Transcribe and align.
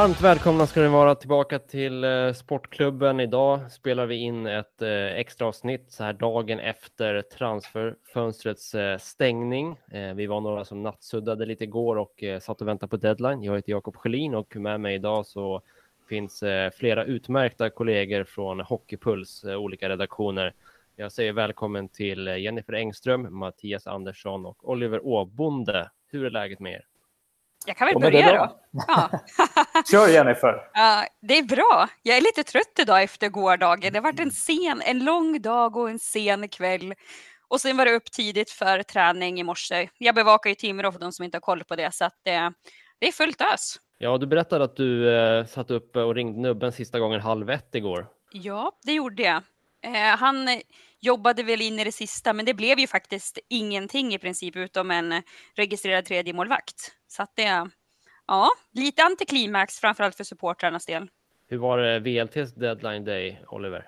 Varmt 0.00 0.20
välkomna 0.20 0.66
ska 0.66 0.80
ni 0.80 0.88
vara 0.88 1.14
tillbaka 1.14 1.58
till 1.58 2.04
eh, 2.04 2.32
Sportklubben. 2.32 3.20
Idag 3.20 3.72
spelar 3.72 4.06
vi 4.06 4.16
in 4.16 4.46
ett 4.46 4.82
eh, 4.82 4.88
extra 4.90 5.46
avsnitt 5.46 5.92
så 5.92 6.04
här 6.04 6.12
dagen 6.12 6.60
efter 6.60 7.22
transferfönstrets 7.22 8.74
eh, 8.74 8.98
stängning. 8.98 9.76
Vi 10.14 10.26
var 10.26 10.40
några 10.40 10.64
som 10.64 10.82
nattsuddade 10.82 11.46
lite 11.46 11.64
igår 11.64 11.96
och 11.96 12.24
satt 12.40 12.60
och 12.60 12.68
väntade 12.68 12.90
på 12.90 12.96
deadline. 12.96 13.42
Jag 13.42 13.56
heter 13.56 13.72
Jakob 13.72 13.96
Schelin 13.96 14.34
och 14.34 14.56
med 14.56 14.80
mig 14.80 14.94
idag 14.94 15.26
så 15.26 15.62
finns 16.08 16.44
flera 16.74 17.04
utmärkta 17.04 17.70
kollegor 17.70 18.24
från 18.24 18.60
Hockeypuls 18.60 19.44
olika 19.44 19.88
redaktioner. 19.88 20.54
Jag 20.96 21.12
säger 21.12 21.32
välkommen 21.32 21.88
till 21.88 22.26
Jennifer 22.26 22.72
Engström, 22.72 23.38
Mattias 23.38 23.86
Andersson 23.86 24.46
och 24.46 24.68
Oliver 24.70 25.06
Åbonde. 25.06 25.90
Hur 26.10 26.24
är 26.24 26.30
läget 26.30 26.60
med 26.60 26.72
er? 26.72 26.89
Jag 27.66 27.76
kan 27.76 27.86
väl 27.86 28.00
börja 28.00 28.32
då. 28.32 28.60
Ja. 28.88 29.10
Kör 29.90 30.08
Jennifer. 30.08 30.70
Ja, 30.74 31.04
det 31.20 31.38
är 31.38 31.42
bra. 31.42 31.88
Jag 32.02 32.16
är 32.16 32.20
lite 32.20 32.42
trött 32.42 32.78
idag 32.80 33.02
efter 33.02 33.28
gårdagen. 33.28 33.92
Det 33.92 33.98
har 33.98 34.02
varit 34.04 34.20
en 34.20 34.30
sen, 34.30 34.82
en 34.84 35.04
lång 35.04 35.42
dag 35.42 35.76
och 35.76 35.90
en 35.90 35.98
sen 35.98 36.48
kväll. 36.48 36.94
Och 37.48 37.60
sen 37.60 37.76
var 37.76 37.84
det 37.84 37.92
upp 37.92 38.12
tidigt 38.12 38.50
för 38.50 38.82
träning 38.82 39.40
i 39.40 39.42
morse. 39.42 39.88
Jag 39.98 40.14
bevakar 40.14 40.50
ju 40.50 40.54
Timrå 40.54 40.92
för 40.92 41.00
de 41.00 41.12
som 41.12 41.24
inte 41.24 41.36
har 41.36 41.40
koll 41.40 41.64
på 41.64 41.76
det, 41.76 41.94
så 41.94 42.04
att 42.04 42.20
det, 42.22 42.52
det 42.98 43.08
är 43.08 43.12
fullt 43.12 43.40
ös. 43.40 43.76
Ja, 43.98 44.18
du 44.18 44.26
berättade 44.26 44.64
att 44.64 44.76
du 44.76 45.16
eh, 45.16 45.46
satt 45.46 45.70
upp 45.70 45.96
och 45.96 46.14
ringde 46.14 46.40
nubben 46.40 46.72
sista 46.72 46.98
gången 46.98 47.20
halv 47.20 47.50
ett 47.50 47.74
igår. 47.74 48.06
Ja, 48.32 48.72
det 48.82 48.92
gjorde 48.92 49.22
jag. 49.22 49.42
Eh, 49.86 50.16
han 50.18 50.48
jobbade 51.00 51.42
väl 51.42 51.60
in 51.60 51.78
i 51.78 51.84
det 51.84 51.92
sista, 51.92 52.32
men 52.32 52.44
det 52.44 52.54
blev 52.54 52.78
ju 52.78 52.86
faktiskt 52.86 53.38
ingenting 53.48 54.14
i 54.14 54.18
princip 54.18 54.56
utom 54.56 54.90
en 54.90 55.22
registrerad 55.56 56.04
tredje 56.04 56.32
målvakt. 56.32 56.92
Så 57.10 57.22
att 57.22 57.32
det, 57.34 57.70
ja, 58.26 58.48
lite 58.72 59.02
antiklimax 59.02 59.78
framförallt 59.78 60.14
för 60.14 60.24
supportrarnas 60.24 60.86
del. 60.86 61.08
Hur 61.48 61.58
var 61.58 61.78
det 61.78 61.98
VLTs 61.98 62.54
deadline 62.54 63.04
day, 63.04 63.42
Oliver? 63.48 63.86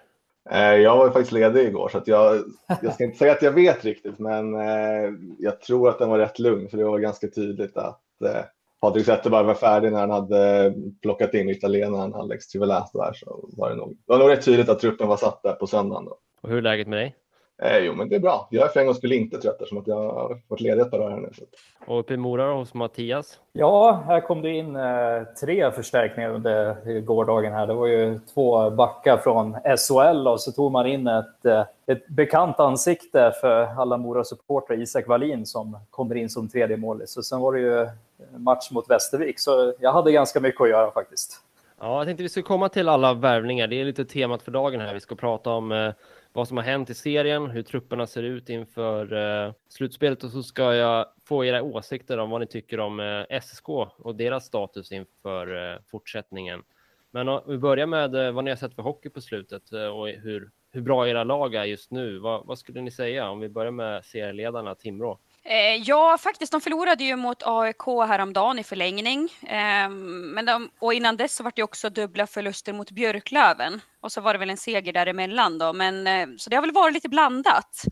Eh, 0.51 0.75
jag 0.75 0.97
var 0.97 1.11
faktiskt 1.11 1.33
ledig 1.33 1.67
igår 1.67 1.89
så 1.89 1.98
att 1.98 2.06
jag, 2.06 2.45
jag 2.83 2.95
ska 2.95 3.05
inte 3.05 3.19
säga 3.19 3.33
att 3.33 3.43
jag 3.43 3.53
vet 3.53 3.84
riktigt, 3.84 4.19
men 4.19 4.55
eh, 4.55 5.11
jag 5.39 5.61
tror 5.61 5.89
att 5.89 5.98
den 5.98 6.09
var 6.09 6.19
rätt 6.19 6.39
lugn 6.39 6.69
för 6.69 6.78
det 6.78 6.84
var 6.84 6.98
ganska 6.98 7.28
tydligt 7.28 7.77
att 7.77 8.03
eh, 8.25 8.45
Patrik 8.81 9.06
Zetterberg 9.06 9.45
var 9.45 9.55
färdig 9.55 9.93
när 9.93 10.00
han 10.00 10.11
hade 10.11 10.75
plockat 11.03 11.34
in 11.34 11.48
italienaren 11.48 12.15
Alex 12.15 12.48
Trivelat 12.48 12.91
där 12.93 13.12
så 13.12 13.48
var 13.56 13.70
det 13.70 13.77
nog, 13.77 13.91
det 13.91 14.12
var 14.12 14.19
nog 14.19 14.31
rätt 14.31 14.45
tydligt 14.45 14.69
att 14.69 14.81
truppen 14.81 15.09
var 15.09 15.17
satt 15.17 15.43
där 15.43 15.53
på 15.53 15.67
söndagen. 15.67 16.05
Då. 16.05 16.19
Och 16.43 16.48
hur 16.48 16.59
är 16.59 16.62
läget 16.62 16.89
med 16.89 16.98
dig? 16.98 17.17
Eh, 17.62 17.78
jo, 17.78 17.95
men 17.95 18.08
det 18.08 18.17
är 18.17 18.20
bra. 18.20 18.48
Jag 18.50 18.64
är 18.64 18.69
för 18.69 18.81
en 18.81 18.86
gång 18.86 18.95
skulle 18.95 19.14
inte 19.14 19.39
trött 19.39 19.55
eftersom 19.55 19.78
att 19.78 19.86
jag 19.86 19.97
har 19.97 20.41
varit 20.48 20.61
ledig 20.61 20.83
ett 20.83 20.91
par 20.91 20.98
dagar 20.98 21.17
nu. 21.17 21.31
Så. 21.39 21.45
Och 21.86 22.00
uppe 22.00 22.14
i 22.14 22.17
Mora 22.17 22.53
hos 22.53 22.75
Mattias? 22.75 23.41
Ja, 23.53 24.03
här 24.06 24.20
kom 24.20 24.42
det 24.42 24.50
in 24.50 24.77
eh, 24.77 25.22
tre 25.41 25.70
förstärkningar 25.70 26.31
under 26.31 27.00
gårdagen. 27.00 27.53
här. 27.53 27.67
Det 27.67 27.75
var 27.75 27.86
ju 27.86 28.20
två 28.34 28.71
backar 28.71 29.16
från 29.16 29.56
SHL 29.78 30.28
och 30.28 30.41
så 30.41 30.53
tog 30.53 30.72
man 30.72 30.87
in 30.87 31.06
ett, 31.06 31.44
eh, 31.44 31.65
ett 31.87 32.09
bekant 32.09 32.60
ansikte 32.60 33.32
för 33.41 33.62
alla 33.62 33.97
Mora-supportrar, 33.97 34.82
Isak 34.82 35.09
Wallin, 35.09 35.47
som 35.47 35.78
kommer 35.91 36.15
in 36.15 36.31
som 36.31 36.49
tredje 36.49 36.76
målis. 36.76 37.16
Och 37.16 37.25
sen 37.25 37.41
var 37.41 37.53
det 37.53 37.60
ju 37.60 37.88
match 38.37 38.71
mot 38.71 38.91
Västervik, 38.91 39.41
så 39.41 39.75
jag 39.81 39.93
hade 39.93 40.12
ganska 40.12 40.41
mycket 40.41 40.60
att 40.60 40.69
göra 40.69 40.91
faktiskt. 40.91 41.41
Ja, 41.82 41.98
jag 41.98 42.06
tänkte 42.06 42.22
vi 42.22 42.28
ska 42.28 42.43
komma 42.43 42.69
till 42.69 42.88
alla 42.88 43.15
värvningar. 43.15 43.66
Det 43.66 43.81
är 43.81 43.84
lite 43.84 44.04
temat 44.04 44.43
för 44.43 44.53
dagen 44.53 44.81
här. 44.81 44.94
Vi 44.94 45.00
ska 45.00 45.15
prata 45.15 45.50
om 45.50 45.72
eh, 45.72 45.93
vad 46.32 46.48
som 46.48 46.56
har 46.56 46.65
hänt 46.65 46.91
i 46.91 46.94
serien, 46.94 47.50
hur 47.50 47.62
trupperna 47.62 48.06
ser 48.06 48.22
ut 48.22 48.48
inför 48.48 49.12
eh, 49.47 49.53
slutspelet 49.69 50.25
och 50.25 50.31
så 50.31 50.43
ska 50.43 50.75
jag 50.75 51.06
få 51.25 51.44
era 51.44 51.62
åsikter 51.62 52.19
om 52.19 52.31
vad 52.31 52.41
ni 52.41 52.47
tycker 52.47 52.81
om 52.81 53.00
eh, 53.00 53.41
SSK 53.41 53.69
och 53.98 54.15
deras 54.15 54.47
status 54.47 54.93
inför 54.93 55.72
eh, 55.72 55.78
fortsättningen. 55.91 56.62
Men 57.10 57.28
om 57.28 57.41
vi 57.47 57.59
börjar 57.59 57.87
med 57.87 58.14
eh, 58.14 58.32
vad 58.32 58.44
ni 58.44 58.50
har 58.50 58.56
sett 58.56 58.75
för 58.75 58.82
hockey 58.82 59.09
på 59.09 59.20
slutet 59.20 59.72
eh, 59.72 59.87
och 59.87 60.09
hur, 60.09 60.50
hur 60.72 60.81
bra 60.81 61.09
era 61.09 61.25
lag 61.25 61.54
är 61.54 61.64
just 61.64 61.91
nu. 61.91 62.19
Va, 62.19 62.43
vad 62.47 62.59
skulle 62.59 62.81
ni 62.81 62.91
säga 62.91 63.31
om 63.31 63.41
vi 63.41 63.49
börjar 63.49 63.72
med 63.72 64.04
serieledarna 64.04 64.75
Timrå? 64.75 65.19
Eh, 65.44 65.76
ja, 65.76 66.19
faktiskt. 66.19 66.53
De 66.53 66.60
förlorade 66.60 67.04
ju 67.04 67.16
mot 67.16 67.42
AIK 67.42 67.82
häromdagen 68.08 68.58
i 68.58 68.64
förlängning. 68.64 69.28
Ehm, 69.47 70.30
men 70.30 70.47
de, 70.47 70.70
och 70.78 70.94
innan 70.94 71.16
dess 71.16 71.34
så 71.34 71.42
var 71.42 71.53
det 71.56 71.62
också 71.62 71.91
dubbla 71.91 72.26
förluster 72.26 72.72
mot 72.72 72.91
Björklöven. 72.91 73.81
Och 74.00 74.12
så 74.12 74.20
var 74.20 74.32
det 74.32 74.38
väl 74.38 74.50
en 74.50 74.56
seger 74.56 74.92
däremellan 74.92 75.58
då. 75.58 75.72
Men, 75.72 76.06
eh, 76.06 76.26
så 76.38 76.50
det 76.50 76.56
har 76.56 76.62
väl 76.62 76.72
varit 76.72 76.94
lite 76.94 77.08
blandat. 77.08 77.84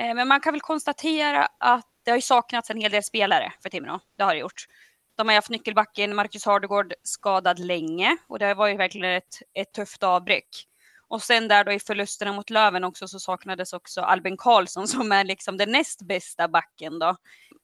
Eh, 0.00 0.14
men 0.14 0.28
man 0.28 0.40
kan 0.40 0.52
väl 0.54 0.60
konstatera 0.60 1.48
att 1.58 1.86
det 2.04 2.10
har 2.10 2.18
ju 2.18 2.22
saknats 2.22 2.70
en 2.70 2.80
hel 2.80 2.90
del 2.90 3.02
spelare 3.02 3.52
för 3.62 3.68
Timrå. 3.70 4.00
Det 4.18 4.24
har 4.24 4.34
det 4.34 4.40
gjort. 4.40 4.66
De 5.16 5.28
har 5.28 5.34
haft 5.34 5.50
nyckelbacken 5.50 6.14
Marcus 6.14 6.44
Hardegård 6.46 6.94
skadad 7.02 7.58
länge 7.58 8.16
och 8.28 8.38
det 8.38 8.54
var 8.54 8.68
ju 8.68 8.76
verkligen 8.76 9.16
ett, 9.16 9.42
ett 9.54 9.72
tufft 9.72 10.02
avbräck. 10.02 10.66
Och 11.12 11.22
sen 11.22 11.48
där 11.48 11.64
då 11.64 11.72
i 11.72 11.78
förlusterna 11.78 12.32
mot 12.32 12.50
Löven 12.50 12.84
också 12.84 13.08
så 13.08 13.20
saknades 13.20 13.72
också 13.72 14.00
Albin 14.00 14.36
Karlsson 14.36 14.88
som 14.88 15.12
är 15.12 15.24
liksom 15.24 15.56
den 15.56 15.72
näst 15.72 16.02
bästa 16.02 16.48
backen 16.48 16.98
då. 16.98 17.16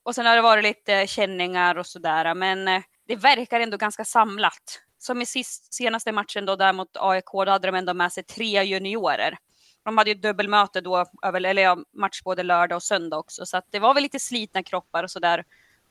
Och 0.03 0.15
sen 0.15 0.27
har 0.27 0.37
det 0.37 0.43
varit 0.43 0.65
lite 0.65 1.07
känningar 1.07 1.79
och 1.79 1.87
sådär, 1.87 2.35
men 2.35 2.69
eh, 2.69 2.83
det 3.07 3.17
verkar 3.17 3.61
ändå 3.61 3.77
ganska 3.77 4.05
samlat. 4.05 4.81
Som 4.99 5.23
i 5.23 5.27
sist, 5.27 5.75
senaste 5.75 6.13
matchen 6.13 6.47
då 6.47 6.57
där 6.57 6.73
mot 6.73 6.97
AIK, 6.97 7.25
då 7.33 7.51
hade 7.51 7.69
de 7.69 7.75
ändå 7.75 7.95
med 7.95 8.13
sig 8.13 8.23
tre 8.23 8.65
juniorer. 8.65 9.39
De 9.85 9.99
hade 9.99 10.11
ju 10.11 10.15
dubbelmöte 10.15 10.81
då, 10.81 11.05
eller 11.35 11.63
ja, 11.63 11.79
match 11.93 12.23
både 12.23 12.43
lördag 12.43 12.77
och 12.77 12.83
söndag 12.83 13.19
också, 13.19 13.47
så 13.47 13.57
att 13.57 13.67
det 13.71 13.79
var 13.79 13.95
väl 13.95 14.03
lite 14.03 14.21
slitna 14.21 14.63
kroppar 14.63 15.05
och 15.05 15.11
sådär. 15.11 15.45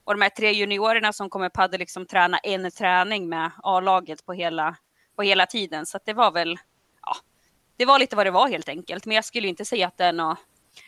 Och 0.04 0.14
de 0.14 0.22
här 0.22 0.30
tre 0.30 0.52
juniorerna 0.52 1.12
som 1.12 1.30
kommer 1.30 1.50
hade 1.54 1.78
liksom 1.78 2.06
träna 2.06 2.38
en 2.38 2.70
träning 2.70 3.28
med 3.28 3.50
A-laget 3.62 4.26
på 4.26 4.32
hela, 4.32 4.76
på 5.16 5.22
hela 5.22 5.46
tiden, 5.46 5.86
så 5.86 5.96
att 5.96 6.04
det 6.04 6.12
var 6.12 6.30
väl 6.30 6.58
det 7.78 7.84
var 7.84 7.98
lite 7.98 8.16
vad 8.16 8.26
det 8.26 8.30
var 8.30 8.48
helt 8.48 8.68
enkelt. 8.68 9.06
Men 9.06 9.14
jag 9.14 9.24
skulle 9.24 9.48
inte 9.48 9.64
säga 9.64 9.86
att 9.86 9.96
det 9.96 10.04
är 10.04 10.12
någon, 10.12 10.36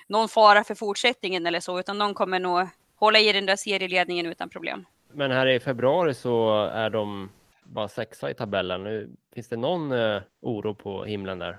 någon 0.07 0.29
fara 0.29 0.65
för 0.65 0.75
fortsättningen 0.75 1.47
eller 1.47 1.61
så, 1.61 1.81
utan 1.81 1.99
de 1.99 2.15
kommer 2.15 2.39
nog 2.39 2.69
hålla 2.97 3.19
i 3.19 3.33
den 3.33 3.47
där 3.47 3.57
serieledningen 3.57 4.27
utan 4.27 4.49
problem. 4.49 4.87
Men 5.13 5.31
här 5.31 5.47
i 5.47 5.61
februari 5.61 6.15
så 6.15 6.65
är 6.65 6.91
de 6.91 7.31
bara 7.65 7.89
sexa 7.89 8.31
i 8.31 8.35
tabellen. 8.35 8.85
Nu, 8.85 9.11
finns 9.35 9.49
det 9.49 9.57
någon 9.57 9.93
eh, 9.93 10.23
oro 10.41 10.75
på 10.75 11.05
himlen 11.05 11.39
där? 11.39 11.59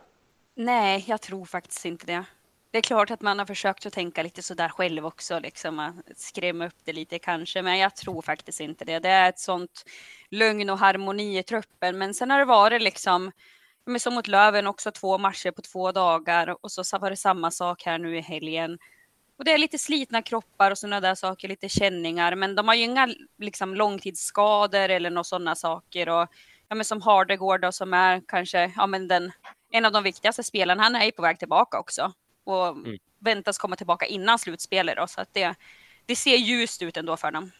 Nej, 0.56 1.06
jag 1.08 1.22
tror 1.22 1.46
faktiskt 1.46 1.86
inte 1.86 2.06
det. 2.06 2.24
Det 2.72 2.78
är 2.78 2.82
klart 2.82 3.12
att 3.12 3.22
man 3.22 3.40
har 3.40 3.46
försökt 3.46 3.86
att 3.86 3.94
tänka 3.94 4.24
lite 4.24 4.44
sådär 4.44 4.70
själv 4.70 5.06
också, 5.06 5.40
liksom 5.40 5.80
att 5.80 5.96
skrämma 6.16 6.66
upp 6.66 6.76
det 6.84 6.94
lite 6.94 7.20
kanske, 7.20 7.62
men 7.62 7.78
jag 7.78 7.96
tror 7.96 8.22
faktiskt 8.22 8.60
inte 8.60 8.86
det. 8.86 9.00
Det 9.00 9.10
är 9.10 9.30
ett 9.30 9.40
sånt 9.40 9.86
lugn 10.30 10.70
och 10.70 10.80
harmoni 10.80 11.38
i 11.38 11.44
truppen, 11.44 11.98
men 11.98 12.14
sen 12.14 12.32
har 12.32 12.40
det 12.40 12.46
varit 12.46 12.82
liksom 12.82 13.32
men 13.86 14.00
som 14.00 14.14
mot 14.14 14.28
Löven 14.28 14.68
också 14.68 14.92
två 14.92 15.18
matcher 15.18 15.52
på 15.52 15.62
två 15.62 15.92
dagar 15.92 16.58
och 16.62 16.72
så 16.72 16.98
var 17.00 17.10
det 17.10 17.16
samma 17.16 17.52
sak 17.52 17.84
här 17.86 17.98
nu 17.98 18.18
i 18.18 18.22
helgen. 18.22 18.78
Och 19.38 19.46
det 19.46 19.52
är 19.52 19.58
lite 19.58 19.78
slitna 19.78 20.22
kroppar 20.22 20.72
och 20.72 20.78
sådana 20.78 21.00
där 21.00 21.16
saker, 21.16 21.48
lite 21.48 21.70
känningar, 21.70 22.36
men 22.36 22.56
de 22.56 22.68
har 22.68 22.76
ju 22.76 22.84
inga 22.84 23.10
liksom, 23.38 23.76
långtidsskador 23.76 24.90
eller 24.90 25.10
några 25.10 25.24
sådana 25.24 25.56
saker. 25.56 26.10
Och, 26.10 26.28
ja, 26.70 26.76
men 26.76 26.86
som 26.86 27.02
Hardegård 27.02 27.62
då, 27.62 27.72
som 27.72 27.94
är 27.94 28.22
kanske 28.28 28.72
ja, 28.76 28.88
men 28.88 29.08
den, 29.08 29.32
en 29.72 29.86
av 29.86 29.92
de 29.92 30.04
viktigaste 30.04 30.44
spelarna, 30.44 30.84
han 30.84 30.96
är 30.96 31.06
ju 31.06 31.12
på 31.12 31.22
väg 31.22 31.40
tillbaka 31.40 31.80
också 31.80 32.14
och 32.44 32.68
mm. 32.68 32.98
väntas 33.20 33.58
komma 33.58 33.76
tillbaka 33.76 34.06
innan 34.06 34.40
slutspelet. 34.40 34.98
Då, 34.98 35.08
så 35.08 35.22
att 35.22 35.34
det, 35.34 35.56
det 36.06 36.16
ser 36.16 36.36
ljust 36.36 36.82
ut 36.82 36.98
ändå 36.98 37.18
för 37.18 37.32
dem. 37.32 37.52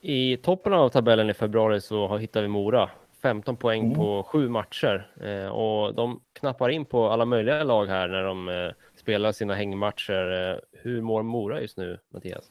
I 0.00 0.36
toppen 0.36 0.72
av 0.72 0.88
tabellen 0.88 1.30
i 1.30 1.34
februari 1.34 1.80
så 1.80 2.16
hittar 2.16 2.42
vi 2.42 2.48
Mora 2.48 2.90
15 3.26 3.56
poäng 3.56 3.84
mm. 3.84 3.94
på 3.94 4.22
sju 4.22 4.48
matcher 4.48 5.10
eh, 5.20 5.48
och 5.48 5.94
de 5.94 6.20
knappar 6.32 6.68
in 6.68 6.84
på 6.84 7.08
alla 7.08 7.24
möjliga 7.24 7.64
lag 7.64 7.86
här 7.86 8.08
när 8.08 8.24
de 8.24 8.48
eh, 8.48 8.72
spelar 9.00 9.32
sina 9.32 9.54
hängmatcher. 9.54 10.50
Eh, 10.50 10.58
hur 10.72 11.02
mår 11.02 11.22
Mora 11.22 11.60
just 11.60 11.76
nu, 11.76 11.98
Mattias? 12.14 12.44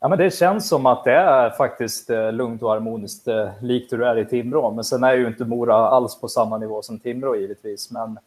Ja, 0.00 0.08
men 0.08 0.18
det 0.18 0.34
känns 0.34 0.68
som 0.68 0.86
att 0.86 1.04
det 1.04 1.12
är 1.12 1.50
faktiskt 1.50 2.10
lugnt 2.32 2.62
och 2.62 2.70
harmoniskt, 2.70 3.26
likt 3.60 3.92
hur 3.92 3.98
det 3.98 4.06
är 4.06 4.18
i 4.18 4.24
Timrå. 4.24 4.70
Men 4.70 4.84
sen 4.84 5.04
är 5.04 5.14
ju 5.14 5.26
inte 5.26 5.44
Mora 5.44 5.74
alls 5.74 6.20
på 6.20 6.28
samma 6.28 6.58
nivå 6.58 6.82
som 6.82 6.98
Timrå 6.98 7.36
givetvis. 7.36 7.90
Men 7.90 8.18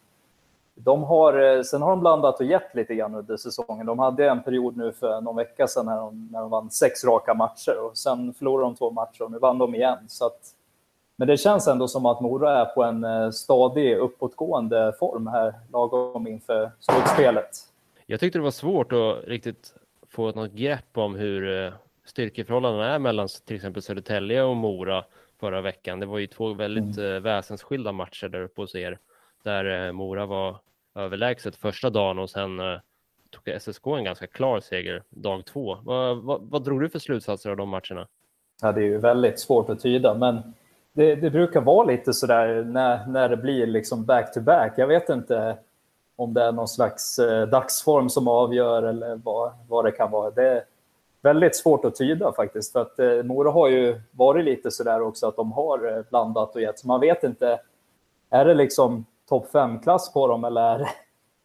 de 0.74 1.02
har, 1.02 1.62
sen 1.62 1.82
har 1.82 1.90
de 1.90 2.00
blandat 2.00 2.40
och 2.40 2.46
gett 2.46 2.74
lite 2.74 2.94
grann 2.94 3.14
under 3.14 3.36
säsongen. 3.36 3.86
De 3.86 3.98
hade 3.98 4.28
en 4.28 4.42
period 4.42 4.76
nu 4.76 4.92
för 4.92 5.20
någon 5.20 5.36
vecka 5.36 5.66
sedan 5.66 5.86
när 5.86 5.96
de, 5.96 6.28
när 6.32 6.40
de 6.40 6.50
vann 6.50 6.70
sex 6.70 7.04
raka 7.04 7.34
matcher 7.34 7.78
och 7.86 7.96
sen 7.96 8.34
förlorade 8.34 8.66
de 8.66 8.74
två 8.74 8.90
matcher 8.90 9.22
och 9.22 9.30
nu 9.30 9.38
vann 9.38 9.58
de 9.58 9.74
igen. 9.74 9.98
Så 10.08 10.26
att, 10.26 10.54
men 11.16 11.28
det 11.28 11.36
känns 11.36 11.68
ändå 11.68 11.88
som 11.88 12.06
att 12.06 12.20
Mora 12.20 12.60
är 12.60 12.64
på 12.64 12.82
en 12.82 13.32
stadig 13.32 13.96
uppåtgående 13.96 14.92
form 14.98 15.26
här 15.26 15.54
lagom 15.72 16.26
inför 16.26 16.70
slutspelet. 16.80 17.50
Jag 18.06 18.20
tyckte 18.20 18.38
det 18.38 18.42
var 18.42 18.50
svårt 18.50 18.92
att 18.92 19.24
riktigt 19.24 19.74
få 20.10 20.32
något 20.32 20.52
grepp 20.52 20.98
om 20.98 21.14
hur 21.14 21.72
styrkeförhållandena 22.04 22.94
är 22.94 22.98
mellan 22.98 23.28
till 23.44 23.56
exempel 23.56 23.82
Södertälje 23.82 24.42
och 24.42 24.56
Mora 24.56 25.04
förra 25.40 25.60
veckan. 25.60 26.00
Det 26.00 26.06
var 26.06 26.18
ju 26.18 26.26
två 26.26 26.54
väldigt 26.54 26.98
mm. 26.98 27.22
väsensskilda 27.22 27.92
matcher 27.92 28.28
där 28.28 28.42
uppe 28.42 28.60
hos 28.60 28.74
er, 28.74 28.98
där 29.42 29.92
Mora 29.92 30.26
var 30.26 30.56
överlägset 30.94 31.56
första 31.56 31.90
dagen 31.90 32.18
och 32.18 32.30
sen 32.30 32.60
tog 33.30 33.60
SSK 33.60 33.86
en 33.86 34.04
ganska 34.04 34.26
klar 34.26 34.60
seger 34.60 35.02
dag 35.10 35.44
två. 35.44 35.78
Vad, 35.82 36.16
vad, 36.16 36.40
vad 36.42 36.64
drog 36.64 36.80
du 36.80 36.88
för 36.88 36.98
slutsatser 36.98 37.50
av 37.50 37.56
de 37.56 37.68
matcherna? 37.68 38.08
Ja, 38.62 38.72
det 38.72 38.80
är 38.80 38.84
ju 38.84 38.98
väldigt 38.98 39.40
svårt 39.40 39.68
att 39.70 39.80
tyda, 39.80 40.14
men 40.14 40.54
det, 40.94 41.14
det 41.14 41.30
brukar 41.30 41.60
vara 41.60 41.86
lite 41.86 42.12
sådär 42.12 42.64
när, 42.64 43.06
när 43.06 43.28
det 43.28 43.36
blir 43.36 43.66
liksom 43.66 44.04
back-to-back. 44.04 44.72
Jag 44.76 44.86
vet 44.86 45.08
inte 45.08 45.56
om 46.16 46.34
det 46.34 46.42
är 46.42 46.52
någon 46.52 46.68
slags 46.68 47.18
eh, 47.18 47.48
dagsform 47.48 48.10
som 48.10 48.28
avgör 48.28 48.82
eller 48.82 49.16
vad, 49.16 49.52
vad 49.68 49.84
det 49.84 49.92
kan 49.92 50.10
vara. 50.10 50.30
Det 50.30 50.48
är 50.48 50.64
väldigt 51.22 51.56
svårt 51.56 51.84
att 51.84 51.94
tyda 51.94 52.32
faktiskt. 52.32 52.72
För 52.72 52.80
att 52.80 52.98
eh, 52.98 53.22
Mora 53.22 53.50
har 53.50 53.68
ju 53.68 54.00
varit 54.10 54.44
lite 54.44 54.70
sådär 54.70 55.02
också 55.02 55.26
att 55.28 55.36
de 55.36 55.52
har 55.52 55.96
eh, 55.96 56.02
blandat 56.10 56.54
och 56.54 56.62
gett. 56.62 56.78
Så 56.78 56.86
man 56.86 57.00
vet 57.00 57.24
inte, 57.24 57.60
är 58.30 58.44
det 58.44 58.54
liksom 58.54 59.06
topp 59.28 59.48
5-klass 59.52 60.12
på 60.12 60.26
dem 60.26 60.44
eller 60.44 60.60
är 60.60 60.78
det 60.78 60.88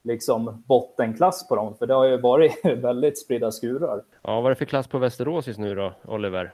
liksom 0.03 0.63
bottenklass 0.67 1.47
på 1.47 1.55
dem? 1.55 1.75
För 1.75 1.87
det 1.87 1.93
har 1.93 2.05
ju 2.05 2.17
varit 2.17 2.59
väldigt 2.65 3.19
spridda 3.19 3.51
skurar. 3.51 4.03
Ja, 4.21 4.35
vad 4.41 4.45
är 4.45 4.49
det 4.49 4.55
för 4.55 4.65
klass 4.65 4.87
på 4.87 4.97
Västerås 4.97 5.47
just 5.47 5.59
nu 5.59 5.75
då, 5.75 5.93
Oliver? 6.07 6.53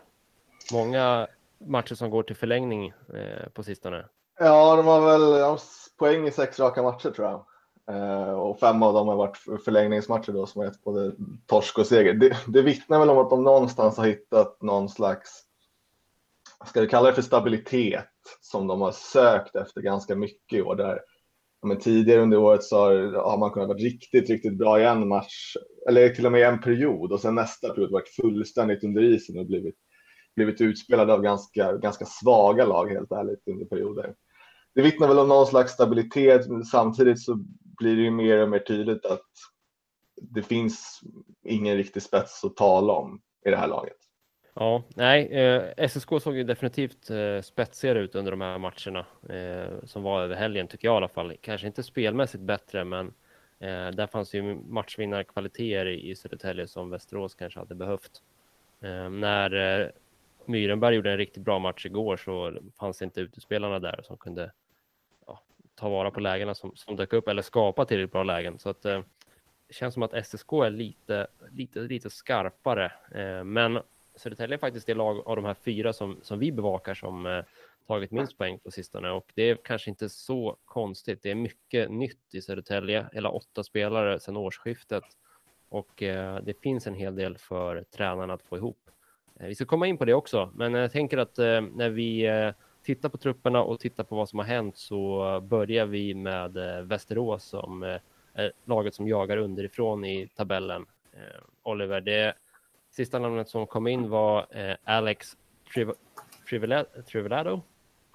Många 0.73 1.27
matcher 1.59 1.95
som 1.95 2.09
går 2.09 2.23
till 2.23 2.35
förlängning 2.35 2.93
eh, 3.13 3.49
på 3.53 3.63
sistone. 3.63 4.05
Ja, 4.39 4.75
de 4.75 4.87
har 4.87 5.01
väl 5.01 5.39
ja, 5.39 5.57
poäng 5.99 6.27
i 6.27 6.31
sex 6.31 6.59
raka 6.59 6.83
matcher 6.83 7.09
tror 7.09 7.27
jag. 7.27 7.45
Eh, 7.91 8.29
och 8.29 8.59
fem 8.59 8.83
av 8.83 8.93
dem 8.93 9.07
har 9.07 9.15
varit 9.15 9.37
förlängningsmatcher 9.65 10.31
då 10.31 10.45
som 10.45 10.59
har 10.59 10.65
gett 10.67 10.83
både 10.83 11.11
torsk 11.45 11.77
och 11.79 11.85
seger. 11.85 12.13
Det, 12.13 12.37
det 12.47 12.61
vittnar 12.61 12.99
väl 12.99 13.09
om 13.09 13.17
att 13.17 13.29
de 13.29 13.43
någonstans 13.43 13.97
har 13.97 14.07
hittat 14.07 14.61
någon 14.61 14.89
slags, 14.89 15.41
ska 16.65 16.81
vi 16.81 16.87
kalla 16.87 17.09
det 17.09 17.15
för 17.15 17.21
stabilitet, 17.21 18.09
som 18.41 18.67
de 18.67 18.81
har 18.81 18.91
sökt 18.91 19.55
efter 19.55 19.81
ganska 19.81 20.15
mycket 20.15 20.59
i 20.59 20.61
år. 20.61 20.75
Där, 20.75 20.99
men 21.65 21.79
tidigare 21.79 22.21
under 22.21 22.37
året 22.37 22.63
så 22.63 22.77
har, 22.77 23.13
har 23.13 23.37
man 23.37 23.51
kunnat 23.51 23.67
vara 23.67 23.77
riktigt, 23.77 24.29
riktigt 24.29 24.57
bra 24.57 24.79
i 24.79 24.85
en 24.85 25.07
match, 25.07 25.55
eller 25.89 26.09
till 26.09 26.25
och 26.25 26.31
med 26.31 26.41
i 26.41 26.43
en 26.43 26.61
period 26.61 27.11
och 27.11 27.19
sen 27.19 27.35
nästa 27.35 27.73
period 27.73 27.91
varit 27.91 28.15
fullständigt 28.21 28.83
under 28.83 29.01
isen 29.01 29.39
och 29.39 29.45
blivit, 29.45 29.75
blivit 30.35 30.61
utspelade 30.61 31.13
av 31.13 31.21
ganska, 31.21 31.73
ganska 31.73 32.05
svaga 32.05 32.65
lag 32.65 32.89
helt 32.89 33.11
ärligt 33.11 33.47
under 33.47 33.65
perioder. 33.65 34.15
Det 34.75 34.81
vittnar 34.81 35.07
väl 35.07 35.19
om 35.19 35.27
någon 35.27 35.47
slags 35.47 35.71
stabilitet, 35.71 36.47
men 36.47 36.63
samtidigt 36.63 37.21
så 37.21 37.35
blir 37.77 37.95
det 37.95 38.01
ju 38.01 38.11
mer 38.11 38.41
och 38.41 38.49
mer 38.49 38.59
tydligt 38.59 39.05
att 39.05 39.29
det 40.21 40.43
finns 40.43 41.01
ingen 41.43 41.77
riktig 41.77 42.01
spets 42.01 42.43
att 42.43 42.55
tala 42.55 42.93
om 42.93 43.21
i 43.45 43.49
det 43.49 43.57
här 43.57 43.67
laget. 43.67 43.97
Ja, 44.53 44.83
nej, 44.95 45.25
eh, 45.25 45.87
SSK 45.87 46.09
såg 46.21 46.37
ju 46.37 46.43
definitivt 46.43 47.09
eh, 47.09 47.41
spetsigare 47.41 47.99
ut 47.99 48.15
under 48.15 48.31
de 48.31 48.41
här 48.41 48.57
matcherna 48.57 49.05
eh, 49.29 49.85
som 49.85 50.03
var 50.03 50.21
över 50.21 50.35
helgen 50.35 50.67
tycker 50.67 50.87
jag 50.87 50.95
i 50.95 50.97
alla 50.97 51.07
fall. 51.07 51.33
Kanske 51.41 51.67
inte 51.67 51.83
spelmässigt 51.83 52.43
bättre, 52.43 52.83
men 52.83 53.07
eh, 53.59 53.87
där 53.87 54.07
fanns 54.07 54.33
ju 54.33 54.55
matchvinnarkvaliteter 54.67 55.85
i, 55.85 56.09
i 56.09 56.15
Södertälje 56.15 56.67
som 56.67 56.89
Västerås 56.89 57.35
kanske 57.35 57.59
hade 57.59 57.75
behövt. 57.75 58.21
Eh, 58.81 59.09
när 59.09 59.79
eh, 59.81 59.87
Myrenberg 60.47 60.95
gjorde 60.95 61.11
en 61.11 61.17
riktigt 61.17 61.43
bra 61.43 61.59
match 61.59 61.85
igår 61.85 62.17
så 62.17 62.57
fanns 62.79 63.01
inte 63.01 63.21
utespelarna 63.21 63.79
där 63.79 64.01
som 64.03 64.17
kunde 64.17 64.51
ta 65.75 65.89
vara 65.89 66.11
på 66.11 66.19
lägena 66.19 66.55
som, 66.55 66.71
som 66.75 66.95
dök 66.95 67.13
upp 67.13 67.27
eller 67.27 67.41
skapa 67.41 67.85
tillräckligt 67.85 68.11
bra 68.11 68.23
lägen. 68.23 68.59
Så 68.59 68.69
att 68.69 68.85
eh, 68.85 69.01
det 69.67 69.73
känns 69.73 69.93
som 69.93 70.03
att 70.03 70.25
SSK 70.25 70.51
är 70.51 70.69
lite, 70.69 71.27
lite, 71.51 71.79
lite 71.79 72.09
skarpare. 72.09 72.91
Eh, 73.11 73.43
men 73.43 73.79
Södertälje 74.15 74.55
är 74.55 74.59
faktiskt 74.59 74.87
det 74.87 74.93
lag 74.93 75.27
av 75.27 75.35
de 75.35 75.45
här 75.45 75.53
fyra 75.53 75.93
som, 75.93 76.19
som 76.21 76.39
vi 76.39 76.51
bevakar 76.51 76.93
som 76.93 77.25
eh, 77.25 77.43
tagit 77.87 78.11
minst 78.11 78.37
poäng 78.37 78.59
på 78.59 78.71
sistone 78.71 79.11
och 79.11 79.31
det 79.35 79.49
är 79.49 79.57
kanske 79.63 79.89
inte 79.89 80.09
så 80.09 80.57
konstigt. 80.65 81.23
Det 81.23 81.31
är 81.31 81.35
mycket 81.35 81.91
nytt 81.91 82.33
i 82.33 82.41
Södertälje, 82.41 83.05
hela 83.13 83.29
åtta 83.29 83.63
spelare 83.63 84.19
sedan 84.19 84.37
årsskiftet 84.37 85.03
och 85.69 86.03
eh, 86.03 86.39
det 86.43 86.61
finns 86.61 86.87
en 86.87 86.93
hel 86.93 87.15
del 87.15 87.37
för 87.37 87.83
tränarna 87.83 88.33
att 88.33 88.41
få 88.41 88.57
ihop. 88.57 88.89
Eh, 89.39 89.47
vi 89.47 89.55
ska 89.55 89.65
komma 89.65 89.87
in 89.87 89.97
på 89.97 90.05
det 90.05 90.13
också, 90.13 90.49
men 90.55 90.73
jag 90.73 90.91
tänker 90.91 91.17
att 91.17 91.39
eh, 91.39 91.61
när 91.61 91.89
vi 91.89 92.29
tittar 92.85 93.09
på 93.09 93.17
trupperna 93.17 93.63
och 93.63 93.79
tittar 93.79 94.03
på 94.03 94.15
vad 94.15 94.29
som 94.29 94.39
har 94.39 94.45
hänt 94.45 94.77
så 94.77 95.41
börjar 95.49 95.85
vi 95.85 96.13
med 96.13 96.57
eh, 96.57 96.81
Västerås 96.81 97.43
som 97.43 97.83
eh, 97.83 97.97
är 98.33 98.51
laget 98.65 98.95
som 98.95 99.07
jagar 99.07 99.37
underifrån 99.37 100.05
i 100.05 100.27
tabellen. 100.35 100.85
Eh, 101.13 101.41
Oliver, 101.63 102.01
det 102.01 102.33
sista 102.91 103.19
namnet 103.19 103.49
som 103.49 103.67
kom 103.67 103.87
in 103.87 104.09
var 104.09 104.45
Alex 104.83 105.37
Trivelado. 107.11 107.61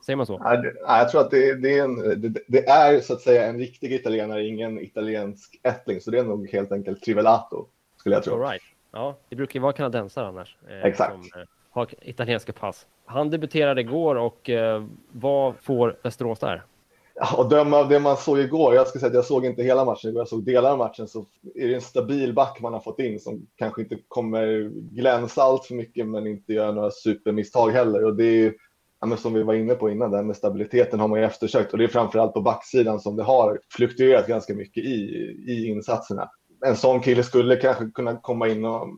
Säger 0.07 0.17
man 0.17 0.27
så? 0.27 0.39
Nej, 0.39 0.73
jag 0.87 1.11
tror 1.11 1.21
att 1.21 1.31
det, 1.31 1.55
det, 1.55 1.79
är 1.79 1.85
en, 1.85 2.21
det, 2.21 2.43
det, 2.47 2.69
är 2.69 3.01
så 3.01 3.13
att 3.13 3.21
säga 3.21 3.47
en 3.47 3.59
riktig 3.59 3.93
italienare, 3.93 4.47
ingen 4.47 4.81
italiensk 4.81 5.61
ättling, 5.63 6.01
så 6.01 6.11
det 6.11 6.19
är 6.19 6.25
nog 6.25 6.51
helt 6.51 6.73
enkelt 6.73 7.03
Trivelato 7.03 7.67
skulle 7.97 8.15
jag 8.15 8.25
tro. 8.25 8.35
All 8.35 8.51
right. 8.51 8.63
Ja, 8.93 9.17
det 9.29 9.37
brukar 9.37 9.55
ju 9.55 9.63
vara 9.63 9.73
kanadensare 9.73 10.27
annars. 10.27 10.57
Exakt. 10.83 11.13
Som, 11.13 11.45
har 11.71 11.89
italienska 12.03 12.53
pass. 12.53 12.87
Han 13.05 13.31
debuterade 13.31 13.81
igår 13.81 14.15
och 14.15 14.51
eh, 14.51 14.85
vad 15.13 15.55
får 15.57 15.97
Västerås 16.03 16.39
där? 16.39 16.65
och 17.37 17.49
döma 17.49 17.77
av 17.77 17.89
det 17.89 18.01
man 18.01 18.17
såg 18.17 18.39
igår, 18.39 18.75
jag 18.75 18.89
ska 18.89 18.99
säga 18.99 19.09
att 19.09 19.15
jag 19.15 19.25
såg 19.25 19.45
inte 19.45 19.63
hela 19.63 19.85
matchen, 19.85 20.15
jag 20.15 20.29
såg 20.29 20.45
delar 20.45 20.73
av 20.73 20.79
matchen, 20.79 21.09
så 21.09 21.27
är 21.55 21.69
det 21.69 21.75
en 21.75 21.81
stabil 21.81 22.35
back 22.35 22.61
man 22.61 22.73
har 22.73 22.81
fått 22.81 22.99
in 22.99 23.21
som 23.21 23.47
kanske 23.57 23.83
inte 23.83 23.99
kommer 24.09 24.71
glänsa 24.73 25.43
allt 25.43 25.65
för 25.65 25.75
mycket 25.75 26.07
men 26.07 26.27
inte 26.27 26.53
göra 26.53 26.73
några 26.73 26.91
supermisstag 26.91 27.71
heller. 27.71 28.05
Och 28.05 28.17
det 28.17 28.25
är 28.25 28.55
ja, 29.01 29.17
som 29.17 29.35
vi 29.35 29.43
var 29.43 29.55
inne 29.55 29.75
på 29.75 29.91
innan, 29.91 30.11
där 30.11 30.23
med 30.23 30.37
stabiliteten 30.37 31.01
har 31.01 31.09
man 31.09 31.19
ju 31.19 31.25
eftersökt 31.25 31.73
och 31.73 31.79
det 31.79 31.85
är 31.85 31.89
framförallt 31.89 32.35
på 32.35 32.41
backsidan 32.41 33.01
som 33.01 33.17
det 33.17 33.23
har 33.23 33.61
fluktuerat 33.71 34.27
ganska 34.27 34.55
mycket 34.55 34.85
i, 34.85 34.91
i 35.47 35.67
insatserna 35.67 36.31
en 36.67 36.77
sån 36.77 37.01
kille 37.01 37.23
skulle 37.23 37.57
kanske 37.57 37.91
kunna 37.91 38.17
komma 38.17 38.49
in 38.49 38.65
och 38.65 38.89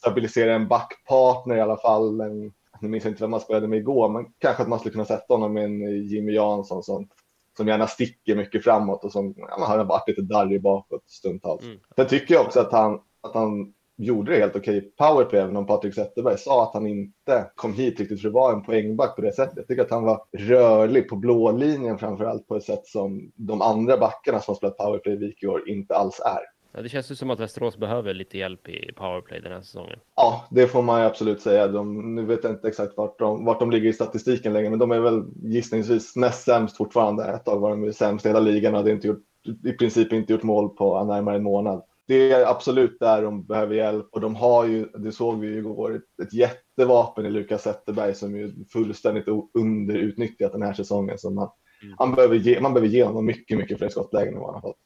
stabilisera 0.00 0.54
en 0.54 0.68
backpartner 0.68 1.56
i 1.56 1.60
alla 1.60 1.76
fall. 1.76 2.20
En, 2.20 2.52
nu 2.80 2.88
minns 2.88 3.04
jag 3.04 3.10
inte 3.10 3.22
vem 3.22 3.30
man 3.30 3.40
spelade 3.40 3.68
med 3.68 3.78
igår, 3.78 4.08
men 4.08 4.26
kanske 4.38 4.62
att 4.62 4.68
man 4.68 4.78
skulle 4.78 4.92
kunna 4.92 5.04
sätta 5.04 5.34
honom 5.34 5.52
med 5.52 5.64
en 5.64 6.06
Jimmy 6.06 6.32
Jansson 6.32 6.82
som, 6.82 7.08
som 7.56 7.68
gärna 7.68 7.86
sticker 7.86 8.36
mycket 8.36 8.64
framåt 8.64 9.04
och 9.04 9.12
som 9.12 9.34
ja, 9.36 9.64
har 9.66 9.84
varit 9.84 10.08
lite 10.08 10.22
darrig 10.22 10.62
bakåt 10.62 11.02
stundtals. 11.06 11.62
Mm. 11.62 11.78
Sen 11.96 12.06
tycker 12.06 12.34
jag 12.34 12.46
också 12.46 12.60
att 12.60 12.72
han, 12.72 13.00
att 13.20 13.34
han 13.34 13.72
gjorde 13.98 14.32
det 14.32 14.38
helt 14.38 14.56
okej 14.56 14.80
powerplay, 14.80 15.40
även 15.40 15.56
om 15.56 15.66
Patrik 15.66 15.94
Zetterberg 15.94 16.38
sa 16.38 16.62
att 16.62 16.74
han 16.74 16.86
inte 16.86 17.50
kom 17.54 17.74
hit 17.74 18.00
riktigt 18.00 18.20
för 18.20 18.28
att 18.28 18.34
vara 18.34 18.52
en 18.52 18.62
poängback 18.62 19.16
på 19.16 19.22
det 19.22 19.32
sättet. 19.32 19.56
Jag 19.56 19.68
tycker 19.68 19.82
att 19.82 19.90
han 19.90 20.04
var 20.04 20.24
rörlig 20.38 21.08
på 21.08 21.16
blå 21.16 21.52
linjen 21.52 21.98
framför 21.98 22.24
allt 22.24 22.48
på 22.48 22.56
ett 22.56 22.64
sätt 22.64 22.86
som 22.86 23.32
de 23.34 23.62
andra 23.62 23.96
backarna 23.96 24.40
som 24.40 24.52
har 24.52 24.56
spelat 24.56 24.76
powerplay 24.76 25.34
i 25.40 25.46
år 25.46 25.68
inte 25.68 25.96
alls 25.96 26.20
är. 26.20 26.55
Ja, 26.76 26.82
det 26.82 26.88
känns 26.88 27.10
ju 27.10 27.14
som 27.14 27.30
att 27.30 27.40
Västerås 27.40 27.76
behöver 27.76 28.14
lite 28.14 28.38
hjälp 28.38 28.68
i 28.68 28.92
powerplay 28.92 29.40
den 29.40 29.52
här 29.52 29.60
säsongen. 29.60 29.98
Ja, 30.16 30.46
det 30.50 30.66
får 30.66 30.82
man 30.82 31.02
absolut 31.02 31.40
säga. 31.40 31.68
De, 31.68 32.14
nu 32.14 32.24
vet 32.24 32.44
jag 32.44 32.52
inte 32.52 32.68
exakt 32.68 32.96
vart 32.96 33.18
de, 33.18 33.44
vart 33.44 33.60
de 33.60 33.70
ligger 33.70 33.88
i 33.88 33.92
statistiken 33.92 34.52
längre, 34.52 34.70
men 34.70 34.78
de 34.78 34.90
är 34.90 35.00
väl 35.00 35.24
gissningsvis 35.42 36.16
näst 36.16 36.44
sämst 36.44 36.76
fortfarande. 36.76 37.24
Ett 37.24 37.44
tag 37.44 37.60
var 37.60 37.76
de 37.76 37.92
sämst 37.92 38.26
i 38.26 38.28
hela 38.28 38.40
ligan 38.40 38.72
och 38.72 38.78
hade 38.78 38.90
inte 38.90 39.06
gjort, 39.06 39.22
i 39.64 39.72
princip 39.72 40.12
inte 40.12 40.32
gjort 40.32 40.42
mål 40.42 40.68
på 40.68 41.04
närmare 41.04 41.36
en 41.36 41.42
månad. 41.42 41.82
Det 42.06 42.32
är 42.32 42.46
absolut 42.46 42.96
där 43.00 43.22
de 43.22 43.44
behöver 43.46 43.74
hjälp 43.74 44.08
och 44.12 44.20
de 44.20 44.34
har 44.34 44.66
ju, 44.66 44.86
det 44.86 45.12
såg 45.12 45.40
vi 45.40 45.46
ju 45.46 45.58
igår, 45.58 45.96
ett, 45.96 46.26
ett 46.26 46.34
jättevapen 46.34 47.26
i 47.26 47.30
Lukas 47.30 47.62
Zetterberg 47.62 48.14
som 48.14 48.34
är 48.34 48.70
fullständigt 48.72 49.28
underutnyttjat 49.54 50.52
den 50.52 50.62
här 50.62 50.72
säsongen. 50.72 51.18
Så 51.18 51.30
man, 51.30 51.50
mm. 51.82 51.96
man, 51.98 52.14
behöver 52.14 52.36
ge, 52.36 52.60
man 52.60 52.74
behöver 52.74 52.94
ge 52.94 53.04
honom 53.04 53.26
mycket, 53.26 53.58
mycket 53.58 53.78
fler 53.78 53.88
skottlägen 53.88 54.34
än 54.34 54.40
vad 54.40 54.54
han 54.54 54.62
har 54.62 54.68
fått. 54.68 54.76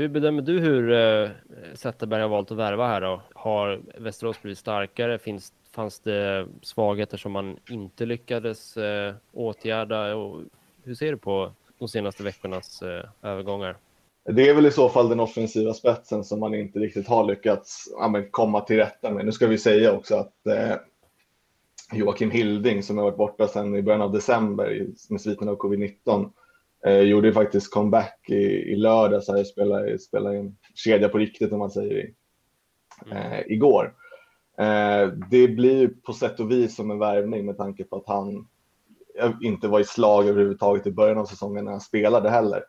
Hur 0.00 0.08
bedömer 0.08 0.42
du 0.42 0.60
hur 0.60 0.90
uh, 0.90 1.30
Zetterberg 1.74 2.22
har 2.22 2.28
valt 2.28 2.50
att 2.50 2.56
värva 2.56 2.86
här 2.86 3.00
då? 3.00 3.22
Har 3.34 3.80
Västerås 3.98 4.42
blivit 4.42 4.58
starkare? 4.58 5.18
Finns, 5.18 5.52
fanns 5.74 6.00
det 6.00 6.46
svagheter 6.62 7.16
som 7.16 7.32
man 7.32 7.56
inte 7.70 8.06
lyckades 8.06 8.76
uh, 8.76 9.14
åtgärda? 9.32 10.14
Och 10.14 10.40
hur 10.84 10.94
ser 10.94 11.12
du 11.12 11.18
på 11.18 11.52
de 11.78 11.88
senaste 11.88 12.22
veckornas 12.22 12.82
uh, 12.82 13.02
övergångar? 13.22 13.76
Det 14.24 14.48
är 14.48 14.54
väl 14.54 14.66
i 14.66 14.70
så 14.70 14.88
fall 14.88 15.08
den 15.08 15.20
offensiva 15.20 15.74
spetsen 15.74 16.24
som 16.24 16.40
man 16.40 16.54
inte 16.54 16.78
riktigt 16.78 17.08
har 17.08 17.24
lyckats 17.24 17.88
ja, 17.98 18.22
komma 18.30 18.60
till 18.60 18.76
rätta 18.76 19.10
med. 19.10 19.24
Nu 19.24 19.32
ska 19.32 19.46
vi 19.46 19.58
säga 19.58 19.92
också 19.92 20.16
att 20.16 20.46
eh, 20.46 20.76
Joakim 21.92 22.30
Hilding 22.30 22.82
som 22.82 22.98
har 22.98 23.04
varit 23.04 23.16
borta 23.16 23.48
sedan 23.48 23.76
i 23.76 23.82
början 23.82 24.02
av 24.02 24.12
december 24.12 24.86
med 25.08 25.20
sviterna 25.20 25.50
av 25.50 25.58
covid-19 25.58 26.30
Eh, 26.86 27.00
gjorde 27.00 27.32
faktiskt 27.32 27.74
comeback 27.74 28.20
i, 28.28 28.72
i 28.72 28.76
lördags, 28.76 29.28
här, 29.28 29.44
spelade, 29.44 29.98
spelade 29.98 30.36
en 30.36 30.56
kedja 30.74 31.08
på 31.08 31.18
riktigt 31.18 31.52
om 31.52 31.58
man 31.58 31.70
säger 31.70 32.10
eh, 33.12 33.40
igår. 33.46 33.94
Eh, 34.58 35.06
det 35.30 35.48
blir 35.48 35.88
på 35.88 36.12
sätt 36.12 36.40
och 36.40 36.50
vis 36.50 36.76
som 36.76 36.90
en 36.90 36.98
värvning 36.98 37.46
med 37.46 37.56
tanke 37.56 37.84
på 37.84 37.96
att 37.96 38.08
han 38.08 38.48
inte 39.42 39.68
var 39.68 39.80
i 39.80 39.84
slag 39.84 40.28
överhuvudtaget 40.28 40.86
i 40.86 40.92
början 40.92 41.18
av 41.18 41.24
säsongen 41.24 41.64
när 41.64 41.72
han 41.72 41.80
spelade 41.80 42.30
heller. 42.30 42.64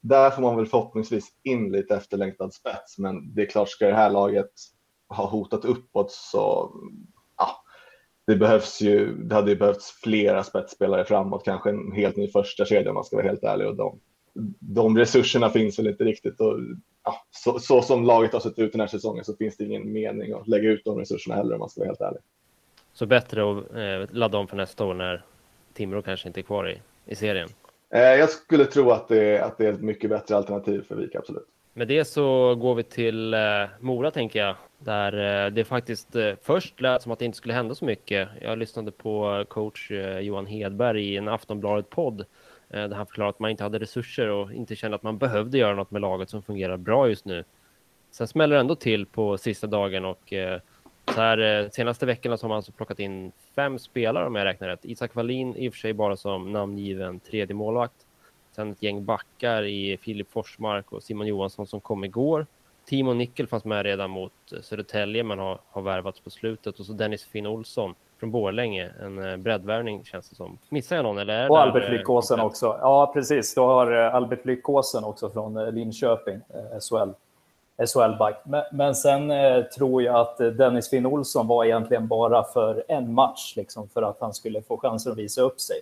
Där 0.00 0.30
får 0.30 0.42
man 0.42 0.56
väl 0.56 0.66
förhoppningsvis 0.66 1.28
in 1.42 1.72
lite 1.72 1.96
efterlängtad 1.96 2.54
spets, 2.54 2.98
men 2.98 3.34
det 3.34 3.42
är 3.42 3.46
klart, 3.46 3.68
ska 3.68 3.86
det 3.86 3.94
här 3.94 4.10
laget 4.10 4.50
ha 5.08 5.26
hotat 5.26 5.64
uppåt 5.64 6.10
så 6.10 6.72
det 8.30 8.36
behövs 8.36 8.80
ju, 8.80 9.14
det 9.14 9.34
hade 9.34 9.50
ju 9.50 9.56
behövts 9.56 9.90
flera 9.90 10.44
spetsspelare 10.44 11.04
framåt, 11.04 11.44
kanske 11.44 11.70
en 11.70 11.92
helt 11.92 12.16
ny 12.16 12.28
första 12.28 12.64
kedja 12.64 12.90
om 12.90 12.94
man 12.94 13.04
ska 13.04 13.16
vara 13.16 13.26
helt 13.26 13.44
ärlig. 13.44 13.66
Och 13.66 13.76
de, 13.76 14.00
de 14.58 14.98
resurserna 14.98 15.50
finns 15.50 15.78
väl 15.78 15.86
inte 15.86 16.04
riktigt. 16.04 16.40
Och, 16.40 16.58
ja, 17.04 17.14
så, 17.30 17.58
så, 17.58 17.82
som 17.82 18.04
laget 18.04 18.32
har 18.32 18.40
sett 18.40 18.58
ut 18.58 18.72
den 18.72 18.80
här 18.80 18.88
säsongen 18.88 19.24
så 19.24 19.36
finns 19.36 19.56
det 19.56 19.64
ingen 19.64 19.92
mening 19.92 20.32
att 20.32 20.48
lägga 20.48 20.70
ut 20.70 20.84
de 20.84 20.98
resurserna 20.98 21.36
heller 21.36 21.54
om 21.54 21.60
man 21.60 21.68
ska 21.68 21.80
vara 21.80 21.88
helt 21.88 22.00
ärlig. 22.00 22.20
Så 22.92 23.06
bättre 23.06 23.50
att 23.50 23.74
eh, 23.76 24.16
ladda 24.16 24.38
om 24.38 24.48
för 24.48 24.56
nästa 24.56 24.84
år 24.84 24.94
när 24.94 25.24
Timrå 25.74 26.02
kanske 26.02 26.28
inte 26.28 26.40
är 26.40 26.42
kvar 26.42 26.70
i, 26.70 26.80
i 27.06 27.14
serien? 27.14 27.48
Eh, 27.94 28.00
jag 28.00 28.30
skulle 28.30 28.64
tro 28.64 28.90
att 28.90 29.08
det, 29.08 29.40
att 29.40 29.58
det 29.58 29.66
är 29.66 29.72
ett 29.72 29.82
mycket 29.82 30.10
bättre 30.10 30.36
alternativ 30.36 30.82
för 30.88 30.96
Vik, 30.96 31.14
absolut. 31.14 31.46
Med 31.72 31.88
det 31.88 32.04
så 32.04 32.54
går 32.54 32.74
vi 32.74 32.82
till 32.82 33.34
eh, 33.34 33.40
Mora 33.80 34.10
tänker 34.10 34.38
jag, 34.38 34.56
där 34.84 35.44
eh, 35.46 35.50
det 35.50 35.64
faktiskt 35.64 36.16
eh, 36.16 36.32
först 36.42 36.80
lät 36.80 37.02
som 37.02 37.12
att 37.12 37.18
det 37.18 37.24
inte 37.24 37.38
skulle 37.38 37.54
hända 37.54 37.74
så 37.74 37.84
mycket. 37.84 38.28
Jag 38.40 38.58
lyssnade 38.58 38.90
på 38.90 39.36
eh, 39.36 39.44
coach 39.44 39.90
Johan 40.20 40.46
Hedberg 40.46 41.04
i 41.04 41.16
en 41.16 41.28
Aftonbladet-podd 41.28 42.24
där 42.68 42.94
han 42.94 43.06
förklarade 43.06 43.30
att 43.30 43.38
man 43.38 43.50
inte 43.50 43.62
hade 43.62 43.78
resurser 43.78 44.28
och 44.28 44.52
inte 44.52 44.76
kände 44.76 44.94
att 44.94 45.02
man 45.02 45.18
behövde 45.18 45.58
göra 45.58 45.74
något 45.74 45.90
med 45.90 46.02
laget 46.02 46.30
som 46.30 46.42
fungerar 46.42 46.76
bra 46.76 47.08
just 47.08 47.24
nu. 47.24 47.44
Sen 48.10 48.28
smäller 48.28 48.54
det 48.54 48.60
ändå 48.60 48.74
till 48.74 49.06
på 49.06 49.38
sista 49.38 49.66
dagen 49.66 50.04
och 50.04 50.32
så 51.14 51.20
här, 51.20 51.68
senaste 51.72 52.06
veckorna 52.06 52.36
så 52.36 52.44
har 52.44 52.48
man 52.48 52.56
alltså 52.56 52.72
plockat 52.72 52.98
in 52.98 53.32
fem 53.54 53.78
spelare 53.78 54.26
om 54.26 54.34
jag 54.34 54.44
räknar 54.44 54.68
rätt. 54.68 54.84
Isak 54.84 55.14
Wallin 55.14 55.56
i 55.56 55.68
och 55.68 55.72
för 55.72 55.80
sig 55.80 55.92
bara 55.92 56.16
som 56.16 56.52
namngiven 56.52 57.20
tredje 57.20 57.54
målvakt. 57.54 58.06
Sen 58.52 58.72
ett 58.72 58.82
gäng 58.82 59.04
backar 59.04 59.62
i 59.62 59.96
Filip 59.96 60.32
Forsmark 60.32 60.92
och 60.92 61.02
Simon 61.02 61.26
Johansson 61.26 61.66
som 61.66 61.80
kom 61.80 62.04
igår. 62.04 62.46
Timo 62.90 63.12
Nickel 63.12 63.46
fanns 63.46 63.64
med 63.64 63.82
redan 63.82 64.10
mot 64.10 64.32
Södertälje 64.62 65.22
men 65.22 65.38
har, 65.38 65.58
har 65.70 65.82
värvats 65.82 66.20
på 66.20 66.30
slutet. 66.30 66.80
Och 66.80 66.86
så 66.86 66.92
Dennis 66.92 67.24
Finn 67.24 67.46
Olsson 67.46 67.94
från 68.20 68.30
Borlänge. 68.30 68.90
En 69.00 69.30
eh, 69.30 69.36
breddvärvning 69.36 70.04
känns 70.04 70.28
det 70.28 70.36
som. 70.36 70.58
Missar 70.68 70.96
jag 70.96 71.02
någon? 71.02 71.18
Eller 71.18 71.50
och 71.50 71.60
Albert 71.60 71.90
Lyckåsen 71.90 72.40
också. 72.40 72.78
Ja, 72.80 73.10
precis. 73.14 73.54
Du 73.54 73.60
har 73.60 74.06
eh, 74.06 74.14
Albert 74.14 74.44
Lyckåsen 74.44 75.04
också 75.04 75.30
från 75.30 75.56
eh, 75.56 75.72
Linköping, 75.72 76.40
SHL. 76.80 77.10
SHL-back. 77.86 78.42
Men, 78.44 78.62
men, 78.72 78.94
sen 78.94 79.30
eh, 79.30 79.62
tror 79.62 80.02
jag 80.02 80.14
att 80.14 80.38
Dennis 80.38 80.90
Finn 80.90 81.06
Olsson 81.06 81.46
var 81.46 81.64
egentligen 81.64 82.08
bara 82.08 82.44
för 82.44 82.84
en 82.88 83.12
match, 83.14 83.52
liksom, 83.56 83.88
för 83.88 84.02
att 84.02 84.16
han 84.20 84.34
skulle 84.34 84.62
få 84.62 84.76
chansen 84.76 85.12
att 85.12 85.18
visa 85.18 85.42
upp 85.42 85.60
sig. 85.60 85.76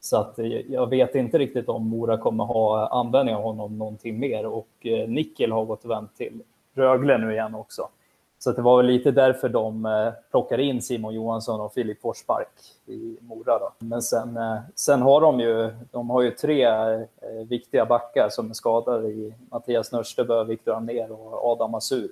Så 0.00 0.16
att 0.16 0.38
eh, 0.38 0.46
jag 0.46 0.90
vet 0.90 1.14
inte 1.14 1.38
riktigt 1.38 1.68
om 1.68 1.88
Mora 1.88 2.18
kommer 2.18 2.44
ha 2.44 2.88
användning 2.88 3.34
av 3.34 3.42
honom 3.42 3.78
någonting 3.78 4.18
mer 4.18 4.46
och 4.46 4.68
eh, 4.80 5.08
Nickel 5.08 5.52
har 5.52 5.64
gått 5.64 5.84
och 5.84 5.90
vänt 5.90 6.16
till 6.16 6.42
Rögle 6.74 7.18
nu 7.18 7.32
igen 7.32 7.54
också. 7.54 7.88
Så 8.38 8.52
det 8.52 8.62
var 8.62 8.76
väl 8.76 8.86
lite 8.86 9.10
därför 9.10 9.48
de 9.48 9.86
eh, 9.86 10.12
plockade 10.30 10.62
in 10.62 10.82
Simon 10.82 11.14
Johansson 11.14 11.60
och 11.60 11.72
Filip 11.72 12.00
Forspark 12.00 12.48
i 12.86 13.18
Mora. 13.20 13.58
Då. 13.58 13.72
Men 13.78 14.02
sen, 14.02 14.38
sen 14.74 15.02
har 15.02 15.20
de 15.20 15.40
ju, 15.40 15.70
de 15.90 16.10
har 16.10 16.22
ju 16.22 16.30
tre 16.30 16.68
viktiga 17.48 17.86
backar 17.86 18.28
som 18.30 18.50
är 18.50 18.54
skadade 18.54 19.08
i 19.08 19.34
Mattias 19.50 19.92
Nörstebö, 19.92 20.44
Viktor 20.44 20.74
Anér 20.74 21.12
och 21.12 21.44
Adam 21.44 21.74
Asur. 21.74 22.08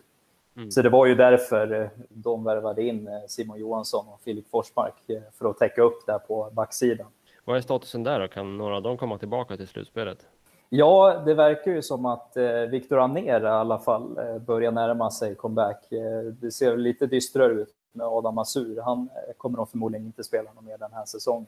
Mm. 0.57 0.71
Så 0.71 0.83
det 0.83 0.89
var 0.89 1.07
ju 1.07 1.15
därför 1.15 1.91
de 2.09 2.45
värvade 2.45 2.83
in 2.83 3.09
Simon 3.29 3.59
Johansson 3.59 4.07
och 4.09 4.21
Filip 4.25 4.51
Forsmark 4.51 4.95
för 5.39 5.51
att 5.51 5.59
täcka 5.59 5.83
upp 5.83 6.07
där 6.07 6.19
på 6.19 6.51
backsidan. 6.53 7.07
Vad 7.45 7.57
är 7.57 7.61
statusen 7.61 8.03
där 8.03 8.21
då? 8.21 8.29
Kan 8.29 8.57
några 8.57 8.77
av 8.77 8.83
dem 8.83 8.97
komma 8.97 9.19
tillbaka 9.19 9.57
till 9.57 9.69
slutspelet? 9.69 10.27
Ja, 10.69 11.23
det 11.27 11.35
verkar 11.35 11.71
ju 11.71 11.83
som 11.83 12.07
att 12.07 12.37
eh, 12.37 12.53
Viktor 12.53 12.99
Anér 12.99 13.41
i 13.41 13.47
alla 13.47 13.79
fall 13.79 14.19
eh, 14.19 14.39
börjar 14.39 14.73
närma 14.73 15.11
sig 15.11 15.35
comeback. 15.35 15.93
Eh, 15.93 16.23
det 16.23 16.51
ser 16.51 16.77
lite 16.77 17.07
dystrare 17.07 17.53
ut 17.53 17.75
med 17.93 18.07
Adam 18.07 18.39
Asur. 18.39 18.81
Han 18.81 18.99
eh, 19.01 19.35
kommer 19.37 19.57
nog 19.57 19.71
förmodligen 19.71 20.07
inte 20.07 20.25
spela 20.25 20.53
någon 20.53 20.65
mer 20.65 20.79
den 20.79 20.93
här 20.93 21.05
säsongen. 21.05 21.47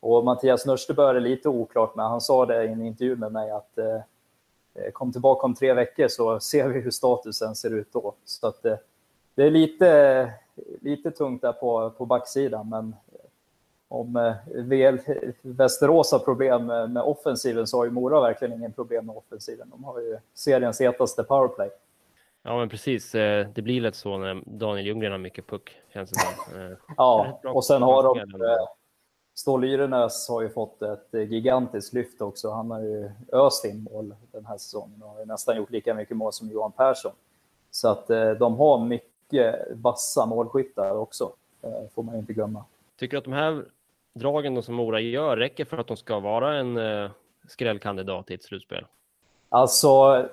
Och 0.00 0.24
Mattias 0.24 0.66
Nörstebö 0.66 1.08
är 1.08 1.20
lite 1.20 1.48
oklart 1.48 1.96
med. 1.96 2.08
Han 2.08 2.20
sa 2.20 2.46
det 2.46 2.64
i 2.64 2.68
en 2.68 2.86
intervju 2.86 3.16
med 3.16 3.32
mig 3.32 3.50
att 3.50 3.78
eh, 3.78 3.94
eh, 4.74 4.90
kom 4.92 5.12
tillbaka 5.12 5.46
om 5.46 5.54
tre 5.54 5.72
veckor 5.72 6.08
så 6.08 6.40
ser 6.40 6.68
vi 6.68 6.80
hur 6.80 6.90
statusen 6.90 7.54
ser 7.54 7.70
ut 7.70 7.92
då. 7.92 8.14
Så 8.24 8.46
att, 8.46 8.64
eh, 8.64 8.76
det 9.34 9.42
är 9.42 9.50
lite, 9.50 10.32
lite 10.80 11.10
tungt 11.10 11.42
där 11.42 11.52
på, 11.52 11.90
på 11.90 12.06
backsidan, 12.06 12.68
men 12.68 12.96
om 13.92 14.16
eh, 14.16 14.34
VL, 14.46 14.98
Västerås 15.42 16.12
har 16.12 16.18
problem 16.18 16.66
med 16.66 17.02
offensiven 17.02 17.66
så 17.66 17.76
har 17.76 17.84
ju 17.84 17.90
Mora 17.90 18.20
verkligen 18.20 18.54
ingen 18.54 18.72
problem 18.72 19.06
med 19.06 19.16
offensiven. 19.16 19.70
De 19.70 19.84
har 19.84 20.00
ju 20.00 20.18
seriens 20.34 20.80
hetaste 20.80 21.24
powerplay. 21.24 21.70
Ja, 22.42 22.58
men 22.58 22.68
precis. 22.68 23.14
Eh, 23.14 23.46
det 23.54 23.62
blir 23.62 23.80
lätt 23.80 23.94
så 23.94 24.18
när 24.18 24.42
Daniel 24.46 24.86
Ljunggren 24.86 25.12
har 25.12 25.18
mycket 25.18 25.46
puck, 25.46 25.76
känns 25.92 26.10
det 26.10 26.18
som. 26.20 26.60
Eh, 26.60 26.76
ja, 26.96 27.40
och 27.44 27.64
sen 27.64 27.82
har 27.82 28.02
de... 28.02 28.26
Ståhl 29.34 29.64
Yrenäs 29.64 30.28
har 30.28 30.42
ju 30.42 30.48
fått 30.48 30.82
ett 30.82 31.08
gigantiskt 31.12 31.92
lyft 31.92 32.20
också. 32.22 32.50
Han 32.50 32.70
har 32.70 32.80
ju 32.80 33.10
öst 33.32 33.64
in 33.64 33.88
mål 33.92 34.14
den 34.32 34.46
här 34.46 34.58
säsongen 34.58 35.02
och 35.02 35.08
har 35.08 35.24
nästan 35.24 35.56
gjort 35.56 35.70
lika 35.70 35.94
mycket 35.94 36.16
mål 36.16 36.32
som 36.32 36.50
Johan 36.50 36.72
Persson. 36.72 37.12
Så 37.70 37.88
att 37.88 38.06
de 38.38 38.56
har 38.56 38.84
mycket 38.84 39.54
vassa 39.70 40.26
målskyttar 40.26 40.96
också, 40.96 41.32
får 41.94 42.02
man 42.02 42.16
inte 42.16 42.32
glömma. 42.32 42.64
Tycker 42.96 43.12
du 43.12 43.18
att 43.18 43.24
de 43.24 43.32
här 43.32 43.64
dragen 44.14 44.62
som 44.62 44.74
Mora 44.74 45.00
gör 45.00 45.36
räcker 45.36 45.64
för 45.64 45.78
att 45.78 45.86
de 45.86 45.96
ska 45.96 46.20
vara 46.20 46.56
en 46.56 46.76
eh, 46.76 47.10
skrällkandidat 47.48 48.30
i 48.30 48.34
ett 48.34 48.42
slutspel? 48.42 48.84
Alltså, 49.48 50.26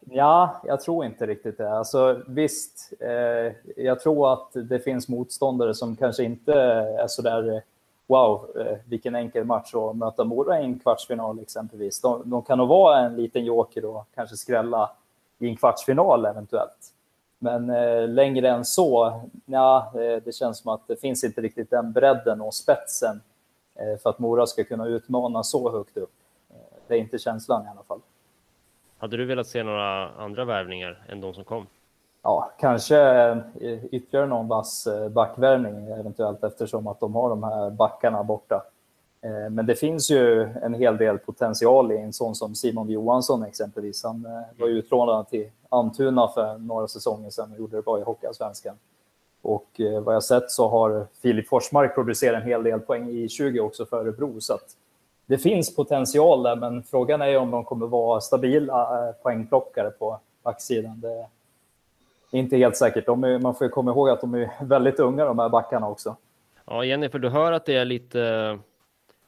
ja, 0.00 0.62
jag 0.64 0.80
tror 0.80 1.04
inte 1.04 1.26
riktigt 1.26 1.58
det. 1.58 1.72
Alltså, 1.72 2.22
visst, 2.26 2.92
eh, 3.00 3.54
jag 3.84 4.00
tror 4.00 4.32
att 4.32 4.50
det 4.52 4.78
finns 4.78 5.08
motståndare 5.08 5.74
som 5.74 5.96
kanske 5.96 6.24
inte 6.24 6.52
är 6.52 7.06
så 7.06 7.22
där 7.22 7.54
eh, 7.54 7.60
wow, 8.06 8.50
eh, 8.56 8.78
vilken 8.86 9.14
enkel 9.14 9.44
match 9.44 9.74
att 9.74 9.96
möta 9.96 10.24
Mora 10.24 10.60
i 10.60 10.64
en 10.64 10.78
kvartsfinal 10.78 11.40
exempelvis. 11.40 12.00
De, 12.00 12.30
de 12.30 12.42
kan 12.42 12.58
nog 12.58 12.68
vara 12.68 12.98
en 12.98 13.16
liten 13.16 13.44
joker 13.44 13.84
och 13.84 14.06
kanske 14.14 14.36
skrälla 14.36 14.90
i 15.38 15.48
en 15.48 15.56
kvartsfinal 15.56 16.24
eventuellt. 16.24 16.92
Men 17.42 17.70
eh, 17.70 18.08
längre 18.08 18.48
än 18.48 18.64
så, 18.64 19.20
ja, 19.46 19.92
eh, 19.94 20.22
det 20.24 20.34
känns 20.34 20.58
som 20.58 20.72
att 20.72 20.80
det 20.88 20.96
finns 20.96 21.24
inte 21.24 21.40
riktigt 21.40 21.70
den 21.70 21.92
bredden 21.92 22.40
och 22.40 22.54
spetsen 22.54 23.20
eh, 23.74 23.98
för 24.02 24.10
att 24.10 24.18
Mora 24.18 24.46
ska 24.46 24.64
kunna 24.64 24.86
utmana 24.86 25.42
så 25.42 25.72
högt 25.72 25.96
upp. 25.96 26.12
Eh, 26.50 26.56
det 26.86 26.94
är 26.94 26.98
inte 26.98 27.18
känslan 27.18 27.66
i 27.66 27.68
alla 27.68 27.82
fall. 27.82 28.00
Hade 28.98 29.16
du 29.16 29.24
velat 29.24 29.46
se 29.46 29.62
några 29.62 30.08
andra 30.08 30.44
värvningar 30.44 31.02
än 31.08 31.20
de 31.20 31.34
som 31.34 31.44
kom? 31.44 31.66
Ja, 32.22 32.52
kanske 32.58 32.96
ytterligare 33.90 34.26
någon 34.26 34.48
vass 34.48 34.88
backvärvning 35.10 35.88
eventuellt 35.88 36.44
eftersom 36.44 36.86
att 36.86 37.00
de 37.00 37.14
har 37.14 37.28
de 37.28 37.42
här 37.42 37.70
backarna 37.70 38.22
borta. 38.22 38.62
Eh, 39.24 39.50
men 39.50 39.66
det 39.66 39.74
finns 39.74 40.10
ju 40.10 40.42
en 40.42 40.74
hel 40.74 40.96
del 40.96 41.18
potential 41.18 41.92
i 41.92 41.98
en 41.98 42.12
sån 42.12 42.34
som 42.34 42.54
Simon 42.54 42.90
Johansson 42.90 43.42
exempelvis. 43.42 44.04
Han 44.04 44.26
eh, 44.26 44.60
var 44.60 44.68
ju 44.68 44.78
utlånad 44.78 45.28
till 45.28 45.50
Antuna 45.68 46.28
för 46.28 46.58
några 46.58 46.88
säsonger 46.88 47.30
sedan 47.30 47.52
och 47.52 47.58
gjorde 47.58 47.76
det 47.76 47.82
bra 47.82 47.98
i 47.98 48.02
Hockeyallsvenskan. 48.02 48.74
Och 49.42 49.80
eh, 49.80 50.00
vad 50.00 50.14
jag 50.14 50.24
sett 50.24 50.50
så 50.50 50.68
har 50.68 51.06
Filip 51.22 51.48
Forsmark 51.48 51.94
producerat 51.94 52.42
en 52.42 52.48
hel 52.48 52.62
del 52.62 52.80
poäng 52.80 53.10
i 53.10 53.28
20 53.28 53.60
också 53.60 53.86
för 53.86 54.00
Örebro. 54.00 54.40
Så 54.40 54.54
att 54.54 54.76
det 55.26 55.38
finns 55.38 55.76
potential 55.76 56.42
där, 56.42 56.56
men 56.56 56.82
frågan 56.82 57.22
är 57.22 57.36
om 57.38 57.50
de 57.50 57.64
kommer 57.64 57.86
vara 57.86 58.20
stabila 58.20 59.12
poängplockare 59.22 59.90
på 59.90 60.20
backsidan. 60.42 61.00
Det 61.00 61.26
är 62.30 62.40
inte 62.40 62.56
helt 62.56 62.76
säkert. 62.76 63.08
Är, 63.08 63.38
man 63.38 63.54
får 63.54 63.68
komma 63.68 63.90
ihåg 63.90 64.08
att 64.08 64.20
de 64.20 64.34
är 64.34 64.50
väldigt 64.64 65.00
unga 65.00 65.24
de 65.24 65.38
här 65.38 65.48
backarna 65.48 65.88
också. 65.88 66.16
Ja, 66.66 66.84
Jennifer, 66.84 67.18
du 67.18 67.28
hör 67.28 67.52
att 67.52 67.66
det 67.66 67.76
är 67.76 67.84
lite 67.84 68.58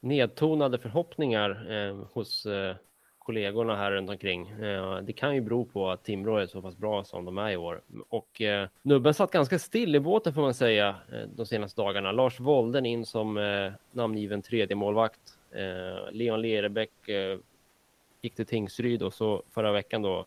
nedtonade 0.05 0.79
förhoppningar 0.79 1.73
eh, 1.73 1.97
hos 2.13 2.47
eh, 2.47 2.77
kollegorna 3.19 3.77
här 3.77 3.93
runt 3.93 4.11
omkring. 4.11 4.49
Eh, 4.49 4.97
det 4.97 5.13
kan 5.13 5.35
ju 5.35 5.41
bero 5.41 5.65
på 5.65 5.91
att 5.91 6.05
Timrå 6.05 6.37
är 6.37 6.47
så 6.47 6.63
pass 6.63 6.77
bra 6.77 7.05
som 7.05 7.25
de 7.25 7.39
är 7.39 7.51
i 7.51 7.57
år. 7.57 7.83
Och 8.09 8.41
eh, 8.41 8.69
Nubben 8.83 9.15
satt 9.15 9.31
ganska 9.31 9.59
still 9.59 9.95
i 9.95 10.01
båten 10.01 10.35
får 10.35 10.43
man 10.43 10.55
säga 10.55 10.97
eh, 11.13 11.29
de 11.37 11.47
senaste 11.47 11.81
dagarna. 11.81 12.13
Lars 12.13 12.41
Wolden 12.41 12.87
in 12.87 13.07
som 13.07 13.37
eh, 13.39 13.73
namngiven 13.93 14.43
tredje 14.43 14.77
målvakt. 14.77 15.39
Eh, 15.51 16.13
Leon 16.13 16.43
Lerebäck 16.43 16.91
gick 18.23 18.35
till 18.35 18.47
Tingsryd 18.47 19.03
och 19.03 19.15
så 19.15 19.43
förra 19.51 19.73
veckan 19.73 20.03
då 20.03 20.27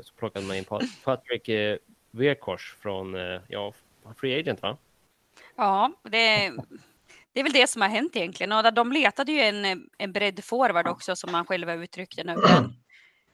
så 0.00 0.14
plockade 0.14 0.46
man 0.46 0.56
in 0.56 0.64
Patrik 1.04 1.48
eh, 1.48 1.76
Verkors 2.10 2.76
från, 2.80 3.14
ja, 3.48 3.72
Free 4.16 4.40
Agent 4.40 4.62
va? 4.62 4.76
Ja, 5.56 5.92
det 6.02 6.52
det 7.36 7.40
är 7.40 7.44
väl 7.44 7.52
det 7.52 7.66
som 7.66 7.82
har 7.82 7.88
hänt 7.88 8.16
egentligen. 8.16 8.52
Och 8.52 8.74
de 8.74 8.92
letade 8.92 9.32
ju 9.32 9.40
en, 9.40 9.88
en 9.98 10.12
breddforward 10.12 10.86
också 10.86 11.16
som 11.16 11.32
man 11.32 11.46
själva 11.46 11.74
uttryckte 11.74 12.24
nu. 12.24 12.36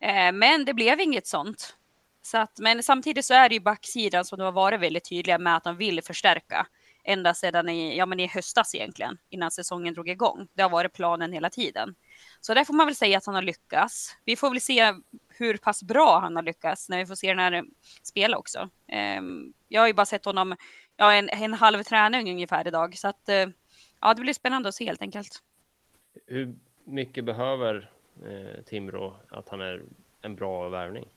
Eh, 0.00 0.32
men 0.32 0.64
det 0.64 0.74
blev 0.74 1.00
inget 1.00 1.26
sånt. 1.26 1.76
Så 2.22 2.38
att, 2.38 2.58
men 2.58 2.82
samtidigt 2.82 3.24
så 3.24 3.34
är 3.34 3.48
det 3.48 3.54
ju 3.54 3.60
backsidan 3.60 4.24
som 4.24 4.38
de 4.38 4.44
har 4.44 4.52
varit 4.52 4.80
väldigt 4.80 5.08
tydliga 5.08 5.38
med 5.38 5.56
att 5.56 5.64
de 5.64 5.76
vill 5.76 6.02
förstärka. 6.02 6.66
Ända 7.04 7.34
sedan 7.34 7.68
i, 7.68 7.96
ja, 7.96 8.06
men 8.06 8.20
i 8.20 8.26
höstas 8.26 8.74
egentligen, 8.74 9.18
innan 9.30 9.50
säsongen 9.50 9.94
drog 9.94 10.08
igång. 10.08 10.48
Det 10.54 10.62
har 10.62 10.70
varit 10.70 10.92
planen 10.92 11.32
hela 11.32 11.50
tiden. 11.50 11.94
Så 12.40 12.54
där 12.54 12.64
får 12.64 12.74
man 12.74 12.86
väl 12.86 12.96
säga 12.96 13.18
att 13.18 13.26
han 13.26 13.34
har 13.34 13.42
lyckats. 13.42 14.16
Vi 14.24 14.36
får 14.36 14.50
väl 14.50 14.60
se 14.60 14.94
hur 15.28 15.56
pass 15.56 15.82
bra 15.82 16.18
han 16.18 16.36
har 16.36 16.42
lyckats 16.42 16.88
när 16.88 16.98
vi 16.98 17.06
får 17.06 17.14
se 17.14 17.28
den 17.28 17.38
här 17.38 17.64
spela 18.02 18.36
också. 18.36 18.68
Ehm, 18.88 19.52
jag 19.68 19.80
har 19.80 19.86
ju 19.86 19.94
bara 19.94 20.06
sett 20.06 20.24
honom 20.24 20.56
ja, 20.96 21.12
en, 21.12 21.28
en 21.28 21.54
halv 21.54 21.82
träning 21.82 22.30
ungefär 22.30 22.66
idag, 22.66 22.98
så 22.98 23.08
att 23.08 23.28
eh, 23.28 23.46
ja, 24.02 24.14
det 24.14 24.20
blir 24.20 24.34
spännande 24.34 24.68
att 24.68 24.74
se 24.74 24.84
helt 24.84 25.02
enkelt. 25.02 25.42
Hur 26.26 26.54
mycket 26.84 27.24
behöver 27.24 27.90
eh, 28.26 28.62
Timrå 28.64 29.16
att 29.30 29.48
han 29.48 29.60
är 29.60 29.82
en 30.22 30.36
bra 30.36 30.68
värvning? 30.68 31.08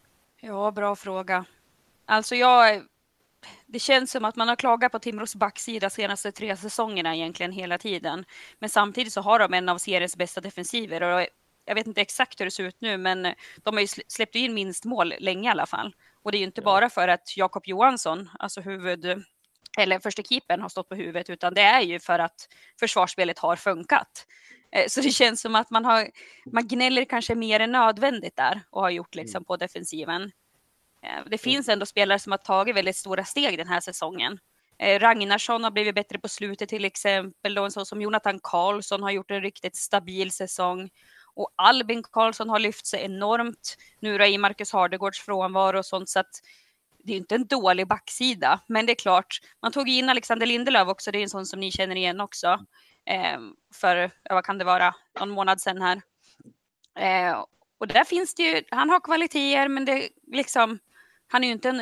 Ja, 0.42 0.72
bra 0.72 0.96
fråga. 0.96 1.46
Alltså 2.06 2.36
jag, 2.36 2.84
det 3.66 3.80
känns 3.80 4.12
som 4.12 4.26
att 4.26 4.36
man 4.36 4.50
har 4.50 4.56
klagat 4.56 4.92
på 4.92 5.00
Timrås 5.00 5.36
backsida 5.36 5.90
senaste 5.90 6.32
tre 6.32 6.58
säsongerna 6.58 7.16
egentligen 7.16 7.52
hela 7.52 7.78
tiden. 7.78 8.26
Men 8.60 8.70
samtidigt 8.70 9.14
så 9.14 9.22
har 9.22 9.40
de 9.40 9.54
en 9.54 9.70
av 9.70 9.78
seriens 9.78 10.18
bästa 10.18 10.42
defensiver 10.42 11.02
och 11.02 11.28
jag 11.66 11.76
vet 11.76 11.88
inte 11.88 12.02
exakt 12.02 12.40
hur 12.40 12.46
det 12.46 12.52
ser 12.52 12.64
ut 12.64 12.82
nu, 12.82 12.98
men 12.98 13.34
de 13.64 13.76
har 13.76 13.82
ju 13.82 13.88
släppt 13.88 14.36
in 14.36 14.54
minst 14.54 14.86
mål 14.86 15.14
länge 15.20 15.50
i 15.50 15.52
alla 15.52 15.66
fall. 15.66 15.96
Och 16.24 16.32
det 16.32 16.38
är 16.38 16.40
ju 16.40 16.46
inte 16.46 16.62
bara 16.62 16.90
för 16.90 17.08
att 17.08 17.38
Jakob 17.38 17.64
Johansson, 17.66 18.30
alltså 18.40 18.62
huvud 18.62 19.24
eller 19.78 20.00
första 20.00 20.24
keepern 20.24 20.62
har 20.62 20.70
stått 20.70 20.90
på 20.90 20.96
huvudet, 20.96 21.30
utan 21.30 21.54
det 21.54 21.62
är 21.62 21.82
ju 21.82 22.00
för 22.00 22.20
att 22.20 22.50
försvarsspelet 22.80 23.40
har 23.40 23.56
funkat. 23.56 24.26
Eh, 24.72 24.88
så 24.88 25.02
det 25.02 25.12
känns 25.12 25.42
som 25.42 25.56
att 25.56 25.70
man, 25.70 25.86
har, 25.86 26.10
man 26.46 26.68
gnäller 26.68 27.06
kanske 27.06 27.36
mer 27.36 27.60
än 27.60 27.72
nödvändigt 27.72 28.36
där 28.36 28.62
och 28.70 28.82
har 28.82 28.90
gjort 28.90 29.16
liksom 29.16 29.40
mm. 29.40 29.46
på 29.46 29.58
defensiven. 29.58 30.32
Eh, 31.04 31.30
det 31.30 31.38
finns 31.38 31.70
ändå 31.70 31.86
spelare 31.86 32.20
som 32.20 32.32
har 32.32 32.38
tagit 32.38 32.76
väldigt 32.76 32.96
stora 32.96 33.24
steg 33.24 33.58
den 33.58 33.68
här 33.68 33.80
säsongen. 33.80 34.40
Eh, 34.78 35.00
Ragnarsson 35.00 35.64
har 35.64 35.72
blivit 35.72 35.96
bättre 35.96 36.20
på 36.20 36.30
slutet 36.30 36.70
till 36.70 36.86
exempel. 36.86 37.58
Och 37.58 37.66
en 37.66 37.72
sån 37.72 37.86
som 37.86 38.02
Jonathan 38.02 38.40
Karlsson 38.44 39.04
har 39.04 39.12
gjort 39.12 39.32
en 39.32 39.42
riktigt 39.42 39.76
stabil 39.76 40.32
säsong. 40.32 40.90
Och 41.34 41.50
Albin 41.56 42.04
Karlsson 42.04 42.50
har 42.50 42.60
lyft 42.60 42.86
sig 42.86 43.04
enormt 43.06 43.78
nu 44.00 44.26
i 44.26 44.38
Marcus 44.38 44.74
Hardegårds 44.74 45.20
frånvaro 45.20 45.80
och 45.80 45.86
sånt. 45.86 46.10
Så 46.10 46.20
att 46.20 46.42
det 47.06 47.14
är 47.14 47.18
inte 47.18 47.36
en 47.36 47.48
dålig 47.48 47.88
backsida, 47.88 48.60
men 48.68 48.86
det 48.86 48.94
är 48.94 48.96
klart, 48.96 49.40
man 49.62 49.72
tog 49.72 49.90
in 49.90 50.10
Alexander 50.10 50.46
Lindelöf 50.46 50.88
också, 50.88 51.12
det 51.12 51.18
är 51.18 51.24
en 51.24 51.30
sån 51.30 51.46
som 51.46 51.60
ni 51.60 51.72
känner 51.72 51.96
igen 51.96 52.22
också, 52.22 52.66
eh, 53.06 53.40
för, 53.74 53.98
eh, 53.98 54.10
vad 54.30 54.46
kan 54.46 54.58
det 54.58 54.66
vara, 54.66 54.96
någon 55.20 55.30
månad 55.30 55.62
sedan 55.62 55.82
här. 55.82 56.02
Eh, 57.00 57.46
och 57.78 57.88
där 57.88 58.04
finns 58.04 58.36
det 58.36 58.44
ju, 58.44 58.64
han 58.72 58.90
har 58.90 59.00
kvaliteter, 59.00 59.68
men 59.68 59.86
det 59.86 60.10
liksom, 60.28 60.80
han 61.28 61.44
är 61.44 61.48
ju 61.48 61.54
inte 61.54 61.70
en, 61.70 61.82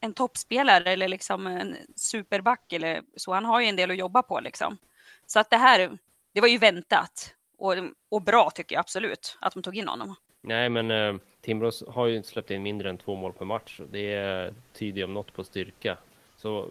en 0.00 0.14
toppspelare 0.14 0.92
eller 0.92 1.08
liksom 1.08 1.46
en 1.46 1.76
superback 1.96 2.72
eller 2.72 3.02
så, 3.16 3.34
han 3.34 3.44
har 3.44 3.60
ju 3.60 3.66
en 3.66 3.76
del 3.76 3.90
att 3.90 3.96
jobba 3.96 4.22
på 4.22 4.40
liksom. 4.40 4.78
Så 5.26 5.40
att 5.40 5.50
det 5.50 5.56
här, 5.56 5.98
det 6.34 6.40
var 6.40 6.48
ju 6.48 6.58
väntat 6.58 7.34
och, 7.58 7.74
och 8.08 8.22
bra 8.22 8.50
tycker 8.50 8.74
jag 8.74 8.80
absolut, 8.80 9.38
att 9.40 9.54
de 9.54 9.62
tog 9.62 9.76
in 9.76 9.88
honom. 9.88 10.16
Nej, 10.40 10.68
men 10.68 10.90
eh, 10.90 11.14
Timrå 11.40 11.70
har 11.88 12.06
ju 12.06 12.22
släppt 12.22 12.50
in 12.50 12.62
mindre 12.62 12.90
än 12.90 12.98
två 12.98 13.16
mål 13.16 13.32
per 13.32 13.44
match. 13.44 13.80
Det 13.90 14.54
tyder 14.72 14.98
ju 14.98 15.04
om 15.04 15.14
något 15.14 15.32
på 15.32 15.44
styrka. 15.44 15.96
Så 16.36 16.70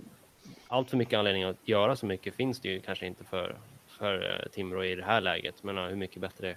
allt 0.67 0.89
för 0.89 0.97
mycket 0.97 1.17
anledning 1.17 1.43
att 1.43 1.57
göra 1.67 1.95
så 1.95 2.05
mycket 2.05 2.35
finns 2.35 2.59
det 2.59 2.69
ju 2.69 2.79
kanske 2.79 3.05
inte 3.05 3.23
för, 3.23 3.55
för 3.87 4.41
eh, 4.43 4.51
Timrå 4.51 4.83
i 4.83 4.95
det 4.95 5.05
här 5.05 5.21
läget. 5.21 5.63
Men 5.63 5.77
eh, 5.77 5.83
hur 5.83 5.95
mycket 5.95 6.21
bättre 6.21 6.49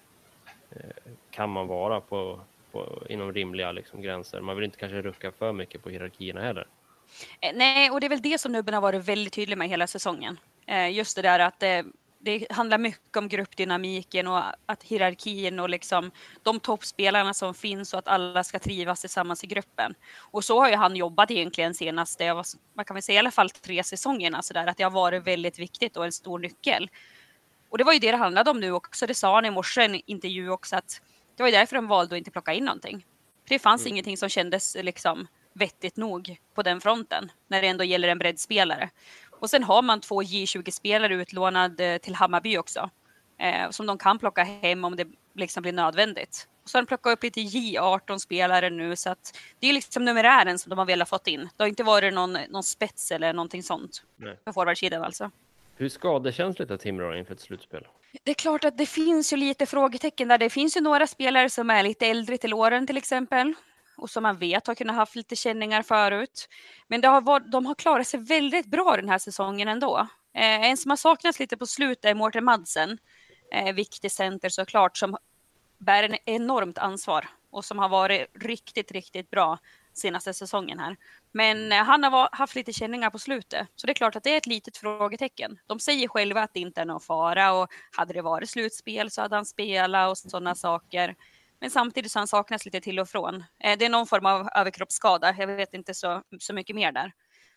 eh, 0.71 0.79
kan 1.31 1.51
man 1.51 1.67
vara 1.67 2.01
på, 2.01 2.41
på, 2.73 3.03
inom 3.09 3.33
rimliga 3.33 3.73
liksom, 3.73 4.03
gränser? 4.03 4.41
Man 4.41 4.57
vill 4.57 4.65
inte 4.65 4.79
kanske 4.79 5.03
rucka 5.03 5.33
för 5.33 5.53
mycket 5.53 5.83
på 5.83 5.91
hierarkierna 5.91 6.41
heller. 6.41 6.67
Eh, 7.41 7.53
nej, 7.55 7.91
och 7.91 8.01
det 8.01 8.07
är 8.07 8.09
väl 8.09 8.23
det 8.23 8.41
som 8.41 8.53
Nubben 8.53 8.75
har 8.75 8.81
varit 8.81 9.05
väldigt 9.05 9.33
tydlig 9.33 9.59
med 9.59 9.69
hela 9.69 9.87
säsongen. 9.87 10.39
Eh, 10.67 10.93
just 10.93 11.17
det 11.17 11.23
där 11.23 11.39
att 11.39 11.63
det 12.25 12.47
handlar 12.51 12.79
mycket 12.79 13.17
om 13.17 13.29
gruppdynamiken 13.29 14.27
och 14.27 14.43
att 14.67 14.83
hierarkin 14.83 15.61
och 15.61 15.69
liksom 15.69 16.11
de 16.43 16.61
toppspelarna 16.61 17.35
som 17.35 17.55
finns 17.55 17.93
och 17.93 17.99
att 17.99 18.09
alla 18.09 18.45
ska 18.45 18.59
trivas 18.59 19.01
tillsammans 19.01 19.45
i 19.45 19.47
gruppen. 19.47 19.95
Och 20.17 20.45
så 20.45 20.61
har 20.61 20.69
ju 20.69 20.77
han 20.77 20.97
jobbat 20.97 21.31
egentligen 21.31 21.75
senaste, 21.75 22.35
man 22.75 22.85
kan 22.85 22.95
väl 22.95 23.03
säga 23.03 23.17
i 23.17 23.19
alla 23.19 23.31
fall 23.31 23.51
tre 23.51 23.85
säsongerna 23.85 24.43
så 24.43 24.55
där, 24.55 24.67
att 24.67 24.77
det 24.77 24.85
har 24.85 24.91
varit 24.91 25.27
väldigt 25.27 25.59
viktigt 25.59 25.97
och 25.97 26.05
en 26.05 26.13
stor 26.13 26.39
nyckel. 26.39 26.91
Och 27.69 27.79
det 27.79 27.85
var 27.85 27.93
ju 27.93 27.99
det 27.99 28.11
det 28.11 28.17
handlade 28.17 28.51
om 28.51 28.61
nu 28.61 28.73
också. 28.73 29.07
Det 29.07 29.15
sa 29.15 29.35
han 29.35 29.45
i 29.45 29.51
morse 29.51 29.83
i 29.83 29.85
en 29.85 30.01
intervju 30.07 30.51
också 30.51 30.77
att 30.77 31.01
det 31.37 31.43
var 31.43 31.51
därför 31.51 31.77
de 31.77 31.89
valde 31.89 32.15
att 32.15 32.19
inte 32.19 32.31
plocka 32.31 32.53
in 32.53 32.65
någonting. 32.65 33.07
För 33.49 33.55
det 33.55 33.59
fanns 33.59 33.83
mm. 33.83 33.93
ingenting 33.93 34.17
som 34.17 34.29
kändes 34.29 34.77
liksom 34.81 35.27
vettigt 35.53 35.97
nog 35.97 36.37
på 36.55 36.63
den 36.63 36.81
fronten 36.81 37.33
när 37.49 37.63
det 37.63 37.69
ändå 37.69 37.85
gäller 37.85 38.09
en 38.09 38.19
breddspelare. 38.19 38.91
Och 39.43 39.51
sen 39.51 39.63
har 39.63 39.83
man 39.83 40.01
två 40.01 40.23
J20-spelare 40.23 41.15
utlånade 41.15 41.99
till 41.99 42.15
Hammarby 42.15 42.59
också. 42.59 42.91
Eh, 43.39 43.71
som 43.71 43.87
de 43.87 43.99
kan 43.99 44.19
plocka 44.19 44.43
hem 44.43 44.85
om 44.85 44.97
det 44.97 45.07
liksom 45.35 45.63
blir 45.63 45.73
nödvändigt. 45.73 46.49
Och 46.63 46.71
så 46.71 46.79
har 46.79 46.83
de 46.83 46.87
plockat 46.87 47.13
upp 47.13 47.23
lite 47.23 47.41
J18-spelare 47.41 48.71
nu 48.71 48.97
så 48.97 49.11
att 49.11 49.39
det 49.61 49.67
är 49.67 49.73
liksom 49.73 50.05
numerären 50.05 50.59
som 50.59 50.71
de 50.71 50.79
har 50.79 50.87
velat 50.87 51.09
fått 51.09 51.27
in. 51.27 51.49
Det 51.57 51.63
har 51.63 51.69
inte 51.69 51.83
varit 51.83 52.15
någon, 52.15 52.39
någon 52.49 52.63
spets 52.63 53.11
eller 53.11 53.33
någonting 53.33 53.63
sånt. 53.63 54.03
Nej. 54.17 54.39
På 54.45 54.53
forwardsidan 54.53 55.03
alltså. 55.03 55.31
Hur 55.77 55.89
skadekänsligt 55.89 56.71
är 56.71 56.77
Timrå 56.77 57.17
inför 57.17 57.35
ett 57.35 57.41
slutspel? 57.41 57.87
Det 58.23 58.31
är 58.31 58.35
klart 58.35 58.65
att 58.65 58.79
det 58.79 58.87
finns 58.87 59.33
ju 59.33 59.37
lite 59.37 59.67
frågetecken 59.67 60.29
där. 60.29 60.39
Det 60.39 60.51
finns 60.51 60.77
ju 60.77 60.81
några 60.81 61.07
spelare 61.07 61.51
som 61.51 61.71
är 61.71 61.83
lite 61.83 62.07
äldre 62.07 62.39
till 62.39 62.55
åren 62.55 62.87
till 62.87 62.97
exempel 62.97 63.55
och 64.03 64.11
som 64.11 64.23
man 64.23 64.39
vet 64.39 64.67
har 64.67 64.75
kunnat 64.75 64.97
haft 64.97 65.15
lite 65.15 65.37
känningar 65.37 65.83
förut. 65.83 66.49
Men 66.89 67.01
det 67.01 67.09
har 67.09 67.21
varit, 67.21 67.53
de 67.53 67.67
har 67.67 67.75
klarat 67.75 68.07
sig 68.07 68.21
väldigt 68.21 68.67
bra 68.67 68.97
den 68.97 69.09
här 69.09 69.19
säsongen 69.19 69.69
ändå. 69.69 70.09
Eh, 70.35 70.71
en 70.71 70.77
som 70.77 70.91
har 70.91 70.97
saknats 70.97 71.39
lite 71.41 71.57
på 71.57 71.67
slutet 71.67 72.05
är 72.05 72.15
Mårten 72.15 72.45
Madsen. 72.45 72.99
Eh, 73.53 73.75
viktig 73.75 74.13
center 74.13 74.49
såklart 74.49 74.97
som 74.97 75.17
bär 75.79 76.03
en 76.03 76.17
enormt 76.25 76.79
ansvar 76.79 77.29
och 77.51 77.65
som 77.65 77.79
har 77.79 77.89
varit 77.89 78.27
riktigt, 78.35 78.93
riktigt 78.93 79.31
bra 79.31 79.59
senaste 79.95 80.35
säsongen 80.35 80.79
här. 80.79 80.97
Men 81.33 81.73
eh, 81.73 81.79
han 81.79 82.05
har 82.05 82.29
haft 82.33 82.55
lite 82.55 82.73
känningar 82.73 83.11
på 83.11 83.19
slutet, 83.19 83.69
så 83.77 83.87
det 83.87 83.93
är 83.93 83.95
klart 83.95 84.17
att 84.17 84.25
det 84.25 84.31
är 84.31 84.37
ett 84.37 84.47
litet 84.47 84.77
frågetecken. 84.77 85.59
De 85.67 85.81
säger 85.81 86.09
själva 86.09 86.43
att 86.43 86.55
det 86.55 86.61
inte 86.61 86.81
är 86.81 86.85
någon 86.85 87.01
fara 87.01 87.53
och 87.53 87.69
hade 87.97 88.13
det 88.13 88.23
varit 88.23 88.51
slutspel 88.51 89.11
så 89.11 89.23
hade 89.23 89.37
han 89.37 89.47
spelat 89.47 90.11
och 90.11 90.19
sådana 90.19 90.55
saker. 90.55 91.17
Men 91.63 91.71
samtidigt 91.71 92.13
så 92.13 92.19
han 92.19 92.29
saknas 92.29 92.65
lite 92.65 92.81
till 92.81 93.01
och 93.01 93.09
från. 93.09 93.35
Eh, 93.35 93.79
det 93.79 93.85
är 93.85 93.89
någon 93.89 94.07
form 94.07 94.27
av 94.27 94.49
överkroppsskada. 94.55 95.35
Jag 95.39 95.47
vet 95.47 95.75
inte 95.75 95.95
så, 95.95 96.23
så 96.39 96.55
mycket 96.55 96.77
mer 96.77 96.93
där. 96.93 97.13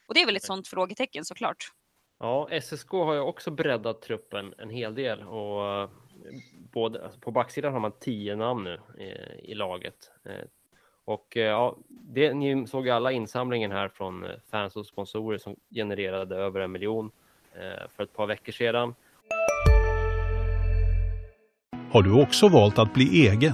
Och 0.08 0.14
det 0.14 0.22
är 0.22 0.26
väl 0.26 0.36
ett 0.36 0.44
sådant 0.44 0.68
frågetecken 0.68 1.26
såklart. 1.26 1.58
Ja, 2.20 2.50
SSK 2.62 2.90
har 2.92 3.14
ju 3.14 3.20
också 3.20 3.52
breddat 3.52 4.02
truppen 4.02 4.54
en 4.58 4.70
hel 4.70 4.96
del 4.96 5.22
och 5.22 5.82
eh, 5.82 5.90
både, 6.72 7.04
alltså 7.04 7.20
på 7.20 7.32
backsidan 7.32 7.74
har 7.74 7.80
man 7.80 7.92
tio 8.00 8.36
namn 8.36 8.64
nu 8.64 8.80
i, 9.04 9.52
i 9.52 9.54
laget. 9.54 10.12
Eh, 10.26 10.46
och 11.06 11.36
ja, 11.36 11.78
det, 11.88 12.34
ni 12.34 12.68
såg 12.68 12.90
alla 12.90 13.12
insamlingen 13.12 13.72
här 13.72 13.90
från 13.90 14.28
fans 14.52 14.76
och 14.76 14.86
sponsorer 14.86 15.38
som 15.38 15.56
genererade 15.70 16.36
över 16.36 16.60
en 16.60 16.72
miljon 16.72 17.12
för 17.96 18.04
ett 18.04 18.14
par 18.14 18.28
veckor 18.28 18.52
sedan. 18.52 18.96
Har 21.92 22.04
du 22.04 22.22
också 22.22 22.48
valt 22.48 22.80
att 22.80 22.94
bli 22.94 23.28
egen? 23.28 23.54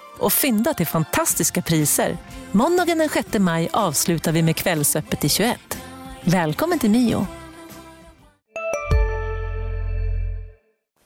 och 0.21 0.33
fynda 0.33 0.73
till 0.73 0.87
fantastiska 0.87 1.61
priser. 1.61 2.17
Måndagen 2.51 2.97
den 2.97 3.09
6 3.09 3.39
maj 3.39 3.69
avslutar 3.73 4.31
vi 4.31 4.43
med 4.43 4.55
Kvällsöppet 4.55 5.23
i 5.23 5.29
21. 5.29 5.59
Välkommen 6.23 6.79
till 6.79 6.89
Mio. 6.91 7.27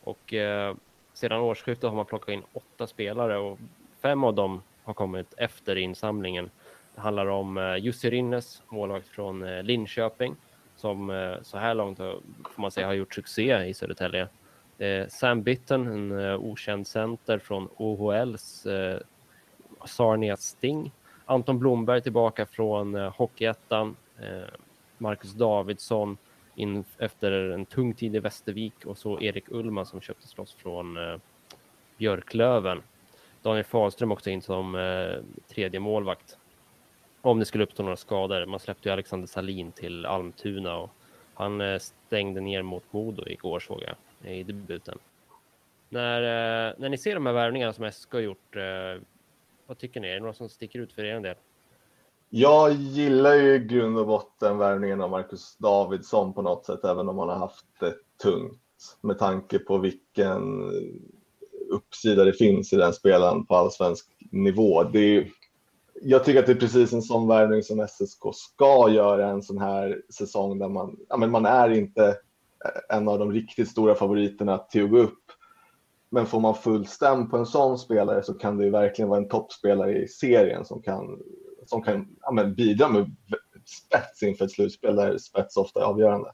Och 0.03 0.33
eh, 0.33 0.75
sedan 1.13 1.41
årsskiftet 1.41 1.89
har 1.89 1.95
man 1.95 2.05
plockat 2.05 2.29
in 2.29 2.43
åtta 2.53 2.87
spelare 2.87 3.37
och 3.37 3.59
fem 4.01 4.23
av 4.23 4.33
dem 4.33 4.61
har 4.83 4.93
kommit 4.93 5.33
efter 5.37 5.75
insamlingen. 5.75 6.49
Det 6.95 7.01
handlar 7.01 7.25
om 7.25 7.57
eh, 7.57 7.75
Jussi 7.75 8.09
Rinnes, 8.09 8.61
målvakt 8.69 9.07
från 9.07 9.43
eh, 9.43 9.63
Linköping, 9.63 10.35
som 10.75 11.09
eh, 11.09 11.33
så 11.41 11.57
här 11.57 11.73
långt 11.73 11.97
får 11.97 12.61
man 12.61 12.71
säga 12.71 12.87
har 12.87 12.93
gjort 12.93 13.13
succé 13.13 13.63
i 13.65 13.73
Södertälje. 13.73 14.27
Eh, 14.77 15.07
Sam 15.07 15.43
Bitten, 15.43 15.87
en 15.87 16.19
eh, 16.19 16.35
okänd 16.35 16.87
center 16.87 17.39
från 17.39 17.69
OHLs 17.77 18.65
eh, 18.65 18.99
Sarnia 19.85 20.37
Sting. 20.37 20.91
Anton 21.25 21.59
Blomberg 21.59 22.01
tillbaka 22.01 22.45
från 22.45 22.95
eh, 22.95 23.15
Hockeyettan. 23.15 23.95
Eh, 24.19 24.53
Marcus 24.97 25.33
Davidsson 25.33 26.17
in 26.55 26.83
efter 26.97 27.31
en 27.31 27.65
tung 27.65 27.93
tid 27.93 28.15
i 28.15 28.19
Västervik 28.19 28.85
och 28.85 28.97
så 28.97 29.21
Erik 29.21 29.45
Ullman 29.47 29.85
som 29.85 30.01
köptes 30.01 30.37
loss 30.37 30.53
från 30.53 30.97
eh, 30.97 31.17
Björklöven. 31.97 32.81
Daniel 33.41 33.63
Fahlström 33.65 34.11
också 34.11 34.29
in 34.29 34.41
som 34.41 34.75
eh, 34.75 35.43
tredje 35.47 35.79
målvakt. 35.79 36.37
Om 37.21 37.39
det 37.39 37.45
skulle 37.45 37.63
uppstå 37.63 37.83
några 37.83 37.97
skador. 37.97 38.45
Man 38.45 38.59
släppte 38.59 38.89
ju 38.89 38.93
Alexander 38.93 39.27
Salin 39.27 39.71
till 39.71 40.05
Almtuna 40.05 40.75
och 40.75 40.89
han 41.33 41.61
eh, 41.61 41.79
stängde 41.79 42.41
ner 42.41 42.61
mot 42.61 42.83
Modo 42.91 43.27
igår 43.27 43.59
såg 43.59 43.83
jag 43.83 43.95
i 44.23 44.43
debuten. 44.43 44.97
När, 45.89 46.21
eh, 46.21 46.73
när 46.77 46.89
ni 46.89 46.97
ser 46.97 47.15
de 47.15 47.25
här 47.25 47.33
värvningarna 47.33 47.73
som 47.73 47.91
SK 47.91 48.13
har 48.13 48.19
gjort, 48.19 48.55
eh, 48.55 49.01
vad 49.67 49.77
tycker 49.77 49.99
ni? 49.99 50.07
Är 50.07 50.13
det 50.13 50.19
några 50.19 50.33
som 50.33 50.49
sticker 50.49 50.79
ut 50.79 50.93
för 50.93 51.03
er 51.03 51.19
del? 51.19 51.35
Jag 52.29 52.71
gillar 52.71 53.33
ju 53.33 53.55
i 53.55 53.59
grund 53.59 53.97
och 53.97 54.07
botten 54.07 54.57
värvningen 54.57 55.01
av 55.01 55.09
Marcus 55.09 55.57
Davidsson 55.57 56.33
på 56.33 56.41
något 56.41 56.65
sätt, 56.65 56.83
även 56.83 57.09
om 57.09 57.17
han 57.17 57.29
har 57.29 57.35
haft 57.35 57.65
det 57.79 57.93
tungt 58.23 58.61
med 59.01 59.19
tanke 59.19 59.59
på 59.59 59.77
vilken 59.77 60.71
uppsida 61.69 62.23
det 62.23 62.33
finns 62.33 62.73
i 62.73 62.75
den 62.75 62.93
spelaren 62.93 63.45
på 63.45 63.55
allsvensk 63.55 64.05
nivå. 64.31 64.83
Det 64.83 64.99
är, 64.99 65.27
jag 66.01 66.23
tycker 66.23 66.39
att 66.39 66.45
det 66.45 66.51
är 66.51 66.59
precis 66.59 66.93
en 66.93 67.01
sån 67.01 67.27
värvning 67.27 67.63
som 67.63 67.87
SSK 67.87 68.23
ska 68.33 68.89
göra 68.89 69.29
en 69.29 69.43
sån 69.43 69.57
här 69.57 70.01
säsong 70.09 70.59
där 70.59 70.69
man, 70.69 70.97
ja, 71.09 71.17
men 71.17 71.31
man 71.31 71.45
är 71.45 71.69
inte 71.69 72.17
en 72.89 73.07
av 73.07 73.19
de 73.19 73.31
riktigt 73.31 73.69
stora 73.69 73.95
favoriterna 73.95 74.57
till 74.57 74.83
att 74.83 74.89
gå 74.89 74.97
upp. 74.97 75.31
Men 76.09 76.25
får 76.25 76.39
man 76.39 76.55
full 76.55 76.87
stäm 76.87 77.29
på 77.29 77.37
en 77.37 77.45
sån 77.45 77.79
spelare 77.79 78.23
så 78.23 78.33
kan 78.33 78.57
det 78.57 78.63
ju 78.63 78.69
verkligen 78.69 79.09
vara 79.09 79.19
en 79.19 79.29
toppspelare 79.29 79.97
i 79.97 80.07
serien 80.07 80.65
som 80.65 80.81
kan, 80.81 81.19
som 81.65 81.81
kan 81.81 82.15
ja, 82.21 82.31
men 82.31 82.53
bidra 82.53 82.89
med 82.89 83.15
spets 83.65 84.23
inför 84.23 84.45
ett 84.45 84.51
slutspel 84.51 84.95
där 84.95 85.17
spets 85.17 85.57
ofta 85.57 85.79
är 85.79 85.83
avgörande. 85.83 86.31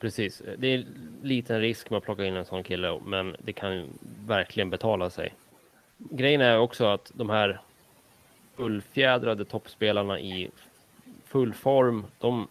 Precis, 0.00 0.42
det 0.58 0.66
är 0.66 0.84
liten 1.22 1.60
risk 1.60 1.90
med 1.90 1.96
att 1.98 2.04
plocka 2.04 2.24
in 2.24 2.36
en 2.36 2.44
sån 2.44 2.62
kille, 2.62 3.00
men 3.06 3.36
det 3.38 3.52
kan 3.52 3.86
verkligen 4.26 4.70
betala 4.70 5.10
sig. 5.10 5.34
Grejen 5.98 6.40
är 6.40 6.58
också 6.58 6.86
att 6.86 7.12
de 7.14 7.30
här 7.30 7.60
fullfjädrade 8.56 9.44
toppspelarna 9.44 10.20
i 10.20 10.50
full 11.24 11.54
form, 11.54 12.06
de 12.18 12.48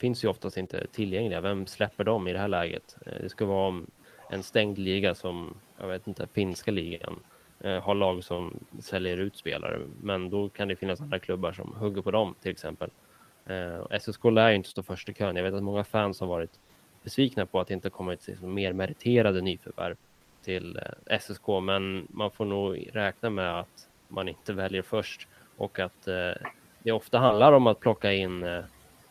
finns 0.00 0.24
ju 0.24 0.28
oftast 0.28 0.56
inte 0.56 0.86
tillgängliga. 0.86 1.40
Vem 1.40 1.66
släpper 1.66 2.04
dem 2.04 2.28
i 2.28 2.32
det 2.32 2.38
här 2.38 2.48
läget? 2.48 2.96
Eh, 3.06 3.12
det 3.22 3.28
ska 3.28 3.44
vara 3.44 3.82
en 4.30 4.42
stängd 4.42 4.78
liga 4.78 5.14
som, 5.14 5.54
jag 5.80 5.88
vet 5.88 6.06
inte, 6.06 6.26
finska 6.32 6.70
ligan 6.70 7.20
eh, 7.60 7.82
har 7.82 7.94
lag 7.94 8.24
som 8.24 8.64
säljer 8.80 9.16
ut 9.16 9.36
spelare, 9.36 9.80
men 10.02 10.30
då 10.30 10.48
kan 10.48 10.68
det 10.68 10.76
finnas 10.76 11.00
andra 11.00 11.18
klubbar 11.18 11.52
som 11.52 11.74
hugger 11.78 12.02
på 12.02 12.10
dem 12.10 12.34
till 12.42 12.50
exempel. 12.50 12.90
Eh, 13.46 13.98
SSK 13.98 14.24
lär 14.24 14.48
ju 14.48 14.56
inte 14.56 14.68
stå 14.68 14.82
först 14.82 15.08
i 15.08 15.14
kön. 15.14 15.36
Jag 15.36 15.42
vet 15.42 15.54
att 15.54 15.62
många 15.62 15.84
fans 15.84 16.20
har 16.20 16.26
varit 16.26 16.60
besvikna 17.02 17.46
på 17.46 17.60
att 17.60 17.68
det 17.68 17.74
inte 17.74 17.90
kommit 17.90 18.26
liksom 18.26 18.54
mer 18.54 18.72
meriterade 18.72 19.40
nyförvärv 19.40 19.96
till 20.44 20.80
SSK, 21.20 21.48
men 21.62 22.06
man 22.10 22.30
får 22.30 22.44
nog 22.44 22.88
räkna 22.92 23.30
med 23.30 23.58
att 23.58 23.88
man 24.08 24.28
inte 24.28 24.52
väljer 24.52 24.82
först 24.82 25.28
och 25.56 25.78
att 25.78 26.08
det 26.82 26.92
ofta 26.92 27.18
handlar 27.18 27.52
om 27.52 27.66
att 27.66 27.80
plocka 27.80 28.12
in 28.12 28.42
eh, 28.42 28.64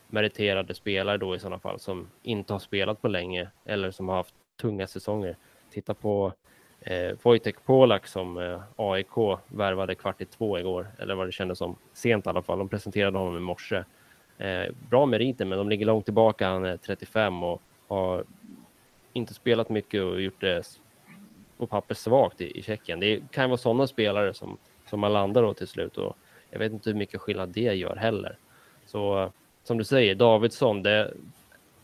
meriterade 0.09 0.73
spelare 0.73 1.17
då 1.17 1.35
i 1.35 1.39
sådana 1.39 1.59
fall 1.59 1.79
som 1.79 2.07
inte 2.23 2.53
har 2.53 2.59
spelat 2.59 3.01
på 3.01 3.07
länge 3.07 3.49
eller 3.65 3.91
som 3.91 4.09
har 4.09 4.15
haft 4.15 4.35
tunga 4.61 4.87
säsonger. 4.87 5.35
Titta 5.71 5.93
på 5.93 6.33
eh, 6.81 7.11
Wojtek 7.23 7.65
Polak 7.65 8.07
som 8.07 8.37
eh, 8.37 8.61
AIK 8.75 9.39
värvade 9.47 9.95
kvart 9.95 10.21
i 10.21 10.25
två 10.25 10.59
igår, 10.59 10.87
eller 10.99 11.15
vad 11.15 11.27
det 11.27 11.31
kändes 11.31 11.57
som. 11.57 11.75
Sent 11.93 12.25
i 12.25 12.29
alla 12.29 12.41
fall. 12.41 12.59
De 12.59 12.69
presenterade 12.69 13.17
honom 13.17 13.37
i 13.37 13.39
morse. 13.39 13.83
Eh, 14.37 14.73
bra 14.89 15.05
meriter, 15.05 15.45
men 15.45 15.57
de 15.57 15.69
ligger 15.69 15.85
långt 15.85 16.05
tillbaka. 16.05 16.49
Han 16.49 16.65
är 16.65 16.77
35 16.77 17.43
och 17.43 17.61
har 17.87 18.23
inte 19.13 19.33
spelat 19.33 19.69
mycket 19.69 20.03
och 20.03 20.21
gjort 20.21 20.41
det 20.41 20.79
på 21.57 21.67
papper 21.67 21.95
svagt 21.95 22.41
i, 22.41 22.59
i 22.59 22.61
Tjeckien. 22.61 22.99
Det 22.99 23.31
kan 23.31 23.49
vara 23.49 23.57
sådana 23.57 23.87
spelare 23.87 24.33
som, 24.33 24.57
som 24.89 24.99
man 24.99 25.13
landar 25.13 25.41
då 25.41 25.53
till 25.53 25.67
slut 25.67 25.97
och 25.97 26.17
jag 26.49 26.59
vet 26.59 26.71
inte 26.71 26.89
hur 26.89 26.97
mycket 26.97 27.21
skillnad 27.21 27.49
det 27.49 27.73
gör 27.73 27.95
heller. 27.95 28.37
Så 28.85 29.31
som 29.63 29.77
du 29.77 29.83
säger, 29.83 30.15
Davidsson, 30.15 30.83
det, 30.83 31.13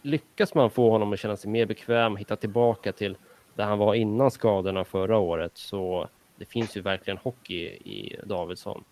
lyckas 0.05 0.53
man 0.53 0.69
få 0.69 0.89
honom 0.89 1.13
att 1.13 1.19
känna 1.19 1.37
sig 1.37 1.51
mer 1.51 1.65
bekväm, 1.65 2.15
hitta 2.15 2.35
tillbaka 2.35 2.91
till 2.91 3.17
där 3.53 3.63
han 3.63 3.77
var 3.77 3.93
innan 3.93 4.31
skadorna 4.31 4.83
förra 4.83 5.17
året, 5.17 5.51
så 5.53 6.07
det 6.35 6.45
finns 6.45 6.77
ju 6.77 6.81
verkligen 6.81 7.17
hockey 7.17 7.65
i 7.65 8.19
Davidsson. 8.23 8.83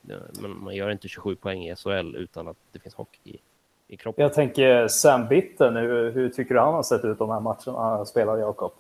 Men 0.41 0.63
man 0.63 0.75
gör 0.75 0.89
inte 0.89 1.07
27 1.07 1.35
poäng 1.35 1.67
i 1.67 1.75
SHL 1.75 2.15
utan 2.15 2.47
att 2.47 2.57
det 2.71 2.79
finns 2.79 2.95
hockey 2.95 3.29
i, 3.29 3.39
i 3.87 3.97
kroppen. 3.97 4.23
Jag 4.23 4.33
tänker 4.33 4.87
Sam 4.87 5.27
Bitten, 5.27 5.75
hur, 5.75 6.11
hur 6.11 6.29
tycker 6.29 6.53
du 6.53 6.59
han 6.59 6.73
har 6.73 6.83
sett 6.83 7.05
ut 7.05 7.19
de 7.19 7.29
här 7.29 7.39
matcherna 7.39 7.95
han 7.95 8.05
spelar, 8.05 8.37
Jakob? 8.37 8.71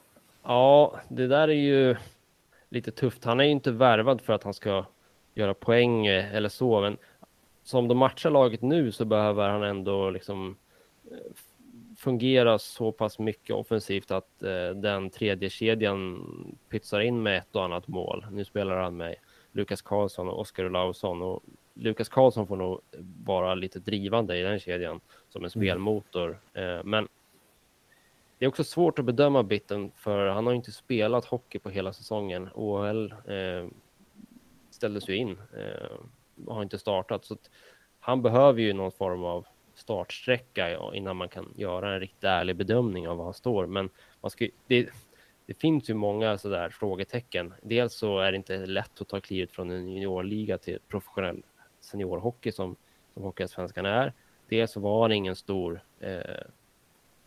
Ja, 0.43 0.95
det 1.07 1.27
där 1.27 1.47
är 1.47 1.53
ju 1.53 1.95
lite 2.69 2.91
tufft. 2.91 3.25
Han 3.25 3.39
är 3.39 3.43
ju 3.43 3.51
inte 3.51 3.71
värvad 3.71 4.21
för 4.21 4.33
att 4.33 4.43
han 4.43 4.53
ska 4.53 4.85
göra 5.33 5.53
poäng 5.53 6.07
eller 6.07 6.49
så, 6.49 6.81
men 6.81 6.97
som 7.63 7.87
de 7.87 7.97
matchar 7.97 8.29
laget 8.29 8.61
nu 8.61 8.91
så 8.91 9.05
behöver 9.05 9.49
han 9.49 9.63
ändå 9.63 10.09
liksom 10.09 10.57
eh, 11.11 11.17
fungera 11.97 12.59
så 12.59 12.91
pass 12.91 13.19
mycket 13.19 13.55
offensivt 13.55 14.11
att 14.11 14.43
eh, 14.43 14.69
den 14.69 15.09
tredje 15.09 15.49
kedjan 15.49 16.25
pytsar 16.69 16.99
in 16.99 17.23
med 17.23 17.37
ett 17.37 17.55
och 17.55 17.63
annat 17.63 17.87
mål. 17.87 18.25
Nu 18.31 18.45
spelar 18.45 18.77
han 18.77 18.97
med 18.97 19.15
Lukas 19.51 19.81
Karlsson 19.81 20.29
och 20.29 20.39
Oskar 20.39 20.65
Olausson 20.65 21.21
och 21.21 21.43
Lukas 21.73 22.09
Karlsson 22.09 22.47
får 22.47 22.55
nog 22.55 22.81
vara 23.25 23.55
lite 23.55 23.79
drivande 23.79 24.37
i 24.37 24.41
den 24.41 24.59
kedjan 24.59 24.99
som 25.29 25.43
en 25.43 25.51
mm. 25.55 25.67
spelmotor. 25.67 26.39
Eh, 26.53 26.83
men 26.83 27.07
det 28.37 28.45
är 28.45 28.49
också 28.49 28.63
svårt 28.63 28.99
att 28.99 29.05
bedöma 29.05 29.43
Bitten 29.43 29.91
för 29.95 30.27
han 30.27 30.45
har 30.45 30.53
inte 30.53 30.71
spelat 30.71 31.25
hockey 31.25 31.59
på 31.59 31.69
hela 31.69 31.93
säsongen. 31.93 32.49
OHL 32.53 33.11
eh, 33.11 33.67
ställdes 34.69 35.09
ju 35.09 35.15
in 35.15 35.37
eh, 35.57 35.97
har 36.47 36.63
inte 36.63 36.79
startat. 36.79 37.25
Så 37.25 37.37
han 37.99 38.21
behöver 38.21 38.61
ju 38.61 38.73
någon 38.73 38.91
form 38.91 39.23
av 39.23 39.45
startsträcka 39.75 40.93
innan 40.93 41.17
man 41.17 41.29
kan 41.29 41.53
göra 41.55 41.93
en 41.93 41.99
riktigt 41.99 42.23
ärlig 42.23 42.55
bedömning 42.55 43.07
av 43.07 43.17
var 43.17 43.25
han 43.25 43.33
står. 43.33 43.65
Men 43.65 43.89
man 44.21 44.31
ska, 44.31 44.47
det, 44.67 44.89
det 45.45 45.53
finns 45.53 45.89
ju 45.89 45.93
många 45.93 46.37
sådär 46.37 46.69
frågetecken. 46.69 47.53
Dels 47.61 47.93
så 47.93 48.19
är 48.19 48.31
det 48.31 48.37
inte 48.37 48.65
lätt 48.65 49.01
att 49.01 49.07
ta 49.07 49.19
klivet 49.19 49.51
från 49.51 49.71
en 49.71 49.89
juniorliga 49.89 50.57
till 50.57 50.79
professionell 50.87 51.43
seniorhockey 51.79 52.51
som, 52.51 52.75
som 53.13 53.23
Hockeyallsvenskan 53.23 53.85
är. 53.85 54.13
Dels 54.49 54.71
så 54.71 54.79
var 54.79 55.09
det 55.09 55.15
ingen 55.15 55.35
stor, 55.35 55.81
eh, 55.99 56.45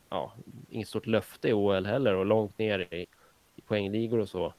ja, 0.08 0.32
inget 0.70 0.88
stort 0.88 1.06
löfte 1.06 1.48
i 1.48 1.52
OL 1.52 1.86
heller 1.86 2.14
och 2.14 2.26
långt 2.26 2.58
ner 2.58 2.94
i, 2.94 3.06
i 3.56 3.60
poängligor 3.60 4.18
och 4.18 4.28
så. 4.28 4.54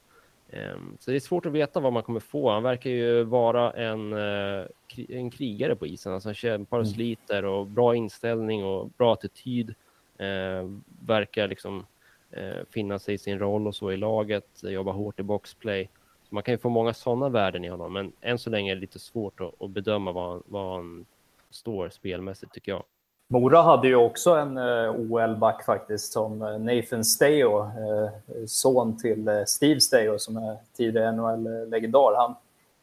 Ehm, 0.50 0.98
så 1.00 1.12
det 1.12 1.18
är 1.18 1.20
svårt 1.20 1.46
att 1.46 1.52
veta 1.52 1.80
vad 1.80 1.94
man 1.94 2.04
kommer 2.04 2.20
få. 2.20 2.50
Han 2.50 2.64
verkar 2.64 2.90
ju 2.90 3.24
vara 3.24 3.72
en, 3.72 4.14
eh, 4.14 4.66
en 5.10 5.32
krigare 5.32 5.76
på 5.76 5.88
isen. 5.88 6.14
Alltså 6.14 6.30
han 6.30 6.36
kämpar 6.36 6.78
och 6.78 6.86
mm. 6.86 6.94
sliter 6.94 7.46
och 7.46 7.68
bra 7.68 7.96
inställning 7.96 8.66
och 8.66 8.90
bra 8.90 9.14
attityd. 9.14 9.76
Ehm, 10.18 10.84
verkar 11.06 11.48
liksom 11.48 11.86
eh, 12.32 12.58
finna 12.70 13.00
sig 13.00 13.16
i 13.16 13.18
sin 13.18 13.40
roll 13.40 13.68
och 13.68 13.76
så 13.76 13.92
i 13.92 13.98
laget, 13.98 14.64
jobba 14.64 14.92
hårt 14.92 15.20
i 15.20 15.24
boxplay. 15.24 15.90
Så 16.30 16.36
man 16.36 16.44
kan 16.44 16.54
ju 16.54 16.58
få 16.58 16.70
många 16.70 16.94
sådana 16.94 17.30
värden 17.30 17.66
i 17.66 17.68
honom, 17.68 17.94
men 17.94 18.12
än 18.22 18.40
så 18.40 18.50
länge 18.50 18.72
är 18.72 18.76
det 18.76 18.82
lite 18.82 19.00
svårt 19.00 19.42
att, 19.42 19.62
att 19.62 19.70
bedöma 19.70 20.12
var 20.12 20.32
han, 20.32 20.44
var 20.46 20.76
han 20.76 21.06
står 21.50 21.90
spelmässigt 21.90 22.54
tycker 22.54 22.72
jag. 22.72 22.84
Mora 23.30 23.62
hade 23.62 23.88
ju 23.88 23.96
också 23.96 24.32
en 24.32 24.58
uh, 24.58 24.92
OL-back 24.92 25.66
faktiskt 25.66 26.14
som 26.14 26.42
uh, 26.42 26.60
Nathan 26.60 27.06
Steo, 27.06 27.62
uh, 27.62 28.10
son 28.46 28.98
till 28.98 29.44
Steve 29.48 29.80
Steo 29.80 30.20
som 30.20 30.38
är 30.38 30.58
tidigare 30.78 31.12
NHL-legendar. 31.12 32.16
Han, 32.16 32.36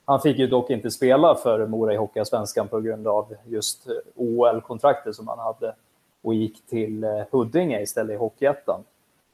han 0.04 0.20
fick 0.20 0.38
ju 0.38 0.46
dock 0.46 0.70
inte 0.70 0.90
spela 0.90 1.34
för 1.34 1.66
Mora 1.66 1.94
i 1.94 1.96
Hockeyallsvenskan 1.96 2.68
på 2.68 2.80
grund 2.80 3.08
av 3.08 3.34
just 3.44 3.86
OL-kontraktet 4.14 5.14
som 5.14 5.28
han 5.28 5.38
hade 5.38 5.74
och 6.22 6.34
gick 6.34 6.66
till 6.66 7.04
Huddinge 7.30 7.82
istället 7.82 8.14
i 8.14 8.16
Hockeyettan. 8.16 8.80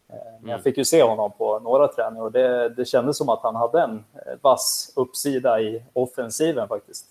Men 0.08 0.18
jag 0.42 0.50
mm. 0.50 0.62
fick 0.62 0.78
ju 0.78 0.84
se 0.84 1.02
honom 1.02 1.32
på 1.38 1.58
några 1.58 1.88
träningar 1.88 2.22
och 2.22 2.32
det, 2.32 2.68
det 2.68 2.84
kändes 2.84 3.16
som 3.16 3.28
att 3.28 3.42
han 3.42 3.56
hade 3.56 3.80
en 3.80 4.04
vass 4.40 4.92
uppsida 4.96 5.60
i 5.60 5.82
offensiven 5.92 6.68
faktiskt. 6.68 7.06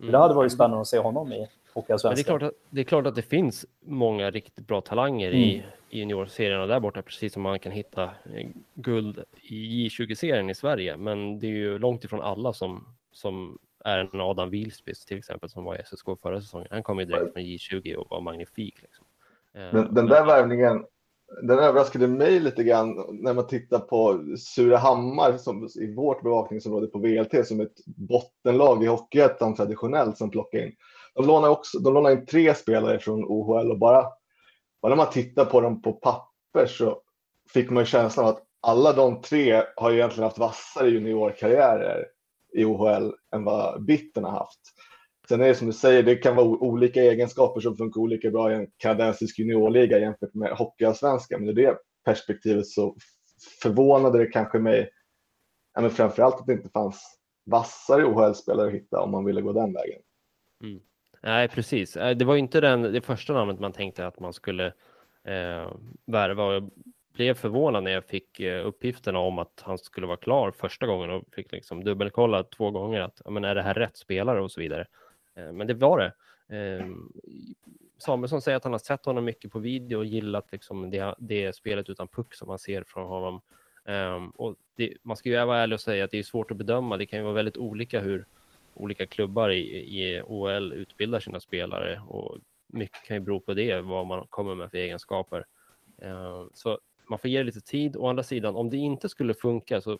Mm. 0.00 0.12
Det 0.12 0.18
hade 0.18 0.34
varit 0.34 0.52
spännande 0.52 0.80
att 0.80 0.86
se 0.86 0.98
honom 0.98 1.32
i 1.32 1.48
Hockeyallsvenskan. 1.74 2.14
Det 2.14 2.20
är, 2.20 2.38
klart 2.38 2.42
att, 2.42 2.60
det 2.70 2.80
är 2.80 2.84
klart 2.84 3.06
att 3.06 3.14
det 3.14 3.22
finns 3.22 3.66
många 3.80 4.30
riktigt 4.30 4.66
bra 4.66 4.80
talanger 4.80 5.28
mm. 5.28 5.40
i, 5.40 5.64
i 5.90 5.98
juniorserierna 5.98 6.66
där 6.66 6.80
borta, 6.80 7.02
precis 7.02 7.32
som 7.32 7.42
man 7.42 7.58
kan 7.58 7.72
hitta 7.72 8.04
eh, 8.04 8.48
guld 8.74 9.24
i 9.42 9.88
J20-serien 9.88 10.50
i 10.50 10.54
Sverige. 10.54 10.96
Men 10.96 11.38
det 11.38 11.46
är 11.46 11.50
ju 11.50 11.78
långt 11.78 12.04
ifrån 12.04 12.20
alla 12.20 12.52
som, 12.52 12.84
som 13.12 13.58
är 13.84 13.98
en 13.98 14.20
Adam 14.20 14.50
Wilsbys 14.50 15.04
till 15.04 15.18
exempel 15.18 15.50
som 15.50 15.64
var 15.64 15.74
i 15.74 15.82
SSK 15.84 16.06
förra 16.22 16.40
säsongen. 16.40 16.68
Han 16.70 16.82
kom 16.82 16.98
ju 16.98 17.04
direkt 17.04 17.32
från 17.32 17.42
J20 17.42 17.94
och 17.94 18.06
var 18.10 18.20
magnifik. 18.20 18.82
Liksom. 18.82 19.04
Den, 19.52 19.94
den 19.94 20.06
där 20.06 20.26
värvningen 20.26 20.84
den 21.42 21.58
överraskade 21.58 22.06
mig 22.06 22.40
lite 22.40 22.64
grann 22.64 23.06
när 23.10 23.34
man 23.34 23.46
tittar 23.46 23.78
på 23.78 24.24
Surahammar 24.38 25.36
som 25.36 25.68
i 25.74 25.94
vårt 25.94 26.22
bevakningsområde 26.22 26.86
på 26.86 26.98
VLT 26.98 27.46
som 27.46 27.60
ett 27.60 27.84
bottenlag 27.86 28.84
i 28.84 28.86
Hockeyettan 28.86 29.54
traditionellt 29.54 30.18
som 30.18 30.30
plockar 30.30 30.58
in. 30.58 30.72
De 31.14 31.26
lånar, 31.26 31.48
också, 31.48 31.78
de 31.78 31.94
lånar 31.94 32.10
in 32.10 32.26
tre 32.26 32.54
spelare 32.54 32.98
från 32.98 33.24
OHL 33.24 33.70
och 33.70 33.78
bara, 33.78 34.06
bara 34.82 34.88
när 34.88 34.96
man 34.96 35.10
tittar 35.10 35.44
på 35.44 35.60
dem 35.60 35.82
på 35.82 35.92
papper 35.92 36.66
så 36.66 37.00
fick 37.52 37.70
man 37.70 37.84
känslan 37.84 38.26
av 38.26 38.34
att 38.34 38.42
alla 38.60 38.92
de 38.92 39.20
tre 39.20 39.62
har 39.76 39.92
egentligen 39.92 40.24
haft 40.24 40.38
vassare 40.38 40.88
juniorkarriärer 40.88 42.06
i 42.54 42.64
OHL 42.64 43.12
än 43.34 43.44
vad 43.44 43.84
Bitten 43.84 44.24
har 44.24 44.30
haft. 44.30 44.60
Sen 45.28 45.40
är 45.40 45.48
det 45.48 45.54
som 45.54 45.66
du 45.66 45.72
säger, 45.72 46.02
det 46.02 46.16
kan 46.16 46.36
vara 46.36 46.46
olika 46.46 47.02
egenskaper 47.02 47.60
som 47.60 47.76
funkar 47.76 48.00
olika 48.00 48.30
bra 48.30 48.52
i 48.52 48.54
en 48.54 48.66
kanadensisk 48.76 49.38
juniorliga 49.38 49.98
jämfört 49.98 50.34
med 50.34 50.50
hockeyallsvenskan. 50.50 51.40
Men 51.40 51.48
ur 51.48 51.52
det 51.52 51.78
perspektivet 52.04 52.66
så 52.66 52.96
förvånade 53.62 54.18
det 54.18 54.26
kanske 54.26 54.58
mig, 54.58 54.90
ja, 55.74 55.80
men 55.80 55.90
framförallt 55.90 56.34
att 56.34 56.46
det 56.46 56.52
inte 56.52 56.70
fanns 56.70 57.18
vassare 57.46 58.04
OHL-spelare 58.04 58.66
att 58.66 58.74
hitta 58.74 59.00
om 59.00 59.10
man 59.10 59.24
ville 59.24 59.40
gå 59.40 59.52
den 59.52 59.72
vägen. 59.72 60.00
Mm. 60.64 60.80
Nej, 61.24 61.48
precis. 61.48 61.96
Eh, 61.96 62.16
det 62.16 62.24
var 62.24 62.36
inte 62.36 62.60
den, 62.60 62.82
det 62.82 63.00
första 63.00 63.32
namnet 63.32 63.60
man 63.60 63.72
tänkte 63.72 64.06
att 64.06 64.20
man 64.20 64.32
skulle 64.32 64.66
eh, 65.24 65.72
värva. 66.06 66.52
Jag 66.52 66.70
blev 67.14 67.34
förvånad 67.34 67.84
när 67.84 67.90
jag 67.90 68.04
fick 68.04 68.40
eh, 68.40 68.66
uppgifterna 68.66 69.18
om 69.18 69.38
att 69.38 69.62
han 69.64 69.78
skulle 69.78 70.06
vara 70.06 70.16
klar 70.16 70.50
första 70.50 70.86
gången 70.86 71.10
och 71.10 71.24
fick 71.32 71.52
liksom 71.52 71.84
dubbelkolla 71.84 72.42
två 72.42 72.70
gånger 72.70 73.00
att 73.00 73.22
men 73.30 73.44
är 73.44 73.54
det 73.54 73.62
här 73.62 73.74
rätt 73.74 73.96
spelare 73.96 74.42
och 74.42 74.50
så 74.52 74.60
vidare. 74.60 74.86
Eh, 75.34 75.52
men 75.52 75.66
det 75.66 75.74
var 75.74 75.98
det. 75.98 76.12
Eh, 76.56 76.86
Samuelsson 77.98 78.42
säger 78.42 78.56
att 78.56 78.64
han 78.64 78.72
har 78.72 78.78
sett 78.78 79.04
honom 79.04 79.24
mycket 79.24 79.52
på 79.52 79.58
video 79.58 79.98
och 79.98 80.04
gillat 80.04 80.52
liksom 80.52 80.90
det, 80.90 81.14
det 81.18 81.56
spelet 81.56 81.88
utan 81.88 82.08
puck 82.08 82.34
som 82.34 82.48
man 82.48 82.58
ser 82.58 82.84
från 82.86 83.08
honom. 83.08 83.40
Ehm, 83.84 84.30
och 84.30 84.56
det, 84.76 84.92
man 85.02 85.16
ska 85.16 85.28
ju 85.28 85.44
vara 85.44 85.58
ärlig 85.58 85.74
och 85.74 85.80
säga 85.80 86.04
att 86.04 86.10
det 86.10 86.18
är 86.18 86.22
svårt 86.22 86.50
att 86.50 86.56
bedöma. 86.56 86.96
Det 86.96 87.06
kan 87.06 87.18
ju 87.18 87.22
vara 87.22 87.34
väldigt 87.34 87.56
olika 87.56 88.00
hur 88.00 88.26
olika 88.74 89.06
klubbar 89.06 89.50
i, 89.50 89.60
i 90.02 90.22
OL 90.26 90.72
utbildar 90.72 91.20
sina 91.20 91.40
spelare 91.40 92.00
och 92.08 92.38
mycket 92.66 93.02
kan 93.06 93.16
ju 93.16 93.20
bero 93.20 93.40
på 93.40 93.54
det, 93.54 93.80
vad 93.80 94.06
man 94.06 94.26
kommer 94.26 94.54
med 94.54 94.70
för 94.70 94.78
egenskaper. 94.78 95.44
Eh, 96.02 96.44
så 96.54 96.78
man 97.08 97.18
får 97.18 97.30
ge 97.30 97.38
det 97.38 97.44
lite 97.44 97.60
tid. 97.60 97.96
Å 97.96 98.06
andra 98.08 98.22
sidan, 98.22 98.56
om 98.56 98.70
det 98.70 98.76
inte 98.76 99.08
skulle 99.08 99.34
funka 99.34 99.80
så 99.80 99.98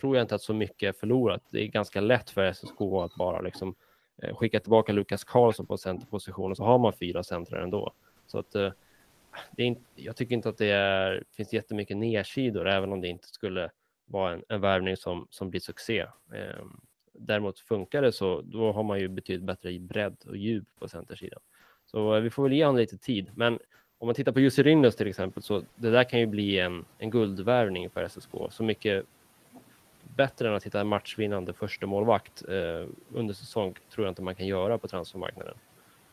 tror 0.00 0.16
jag 0.16 0.24
inte 0.24 0.34
att 0.34 0.42
så 0.42 0.54
mycket 0.54 0.88
är 0.88 0.98
förlorat. 1.00 1.42
Det 1.50 1.62
är 1.62 1.66
ganska 1.66 2.00
lätt 2.00 2.30
för 2.30 2.52
SSK 2.52 2.80
att 2.80 3.14
bara 3.14 3.40
liksom 3.40 3.74
eh, 4.22 4.36
skicka 4.36 4.60
tillbaka 4.60 4.92
Lukas 4.92 5.24
Karlsson 5.24 5.66
på 5.66 5.76
centerposition 5.76 6.50
och 6.50 6.56
så 6.56 6.64
har 6.64 6.78
man 6.78 6.92
fyra 6.92 7.22
centrar 7.22 7.62
ändå. 7.62 7.92
Så 8.26 8.38
att 8.38 8.54
eh, 8.54 8.72
det 9.52 9.62
är 9.62 9.66
inte, 9.66 9.82
jag 9.94 10.16
tycker 10.16 10.34
inte 10.34 10.48
att 10.48 10.58
det 10.58 10.70
är, 10.70 11.24
finns 11.36 11.52
jättemycket 11.52 11.96
nedsidor, 11.96 12.68
även 12.68 12.92
om 12.92 13.00
det 13.00 13.08
inte 13.08 13.28
skulle 13.28 13.70
vara 14.06 14.32
en, 14.32 14.44
en 14.48 14.60
värvning 14.60 14.96
som, 14.96 15.26
som 15.30 15.50
blir 15.50 15.60
succé. 15.60 16.06
Ehm, 16.34 16.80
Däremot 17.18 17.58
funkar 17.58 18.02
det 18.02 18.12
så, 18.12 18.40
då 18.40 18.72
har 18.72 18.82
man 18.82 19.00
ju 19.00 19.08
betydligt 19.08 19.46
bättre 19.46 19.78
bredd 19.78 20.16
och 20.26 20.36
djup 20.36 20.64
på 20.78 20.88
centersidan. 20.88 21.40
Så 21.86 22.14
eh, 22.14 22.20
vi 22.20 22.30
får 22.30 22.42
väl 22.42 22.52
ge 22.52 22.64
honom 22.64 22.78
lite 22.78 22.98
tid. 22.98 23.30
Men 23.34 23.58
om 23.98 24.06
man 24.06 24.14
tittar 24.14 24.32
på 24.32 24.40
Jussi 24.40 24.62
Rindus 24.62 24.96
till 24.96 25.06
exempel, 25.06 25.42
så 25.42 25.62
det 25.74 25.90
där 25.90 26.04
kan 26.04 26.20
ju 26.20 26.26
bli 26.26 26.58
en, 26.58 26.84
en 26.98 27.10
guldvärvning 27.10 27.90
för 27.90 28.08
SSK. 28.08 28.30
Så 28.50 28.62
mycket 28.62 29.04
bättre 30.16 30.48
än 30.48 30.54
att 30.54 30.64
hitta 30.64 30.80
en 30.80 30.86
matchvinnande 30.86 31.52
första 31.52 31.86
målvakt 31.86 32.44
eh, 32.48 32.88
under 33.12 33.34
säsong 33.34 33.74
tror 33.90 34.06
jag 34.06 34.10
inte 34.10 34.22
man 34.22 34.34
kan 34.34 34.46
göra 34.46 34.78
på 34.78 34.88
transfermarknaden. 34.88 35.54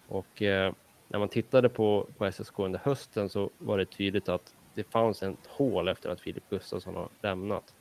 Och 0.08 0.42
eh, 0.42 0.74
när 1.08 1.20
man 1.20 1.30
tittade 1.30 1.70
på, 1.70 2.08
på 2.18 2.32
SSK 2.32 2.60
under 2.60 2.80
hösten 2.80 3.30
så 3.30 3.50
var 3.58 3.78
det 3.78 3.86
tydligt 3.86 4.30
att 4.30 4.56
det 4.74 4.84
fanns 4.84 5.24
ett 5.24 5.48
hål 5.48 5.88
efter 5.88 6.10
att 6.10 6.20
Filip 6.22 6.44
Gustafsson 6.50 6.96
har 6.96 7.10
lämnat. 7.22 7.74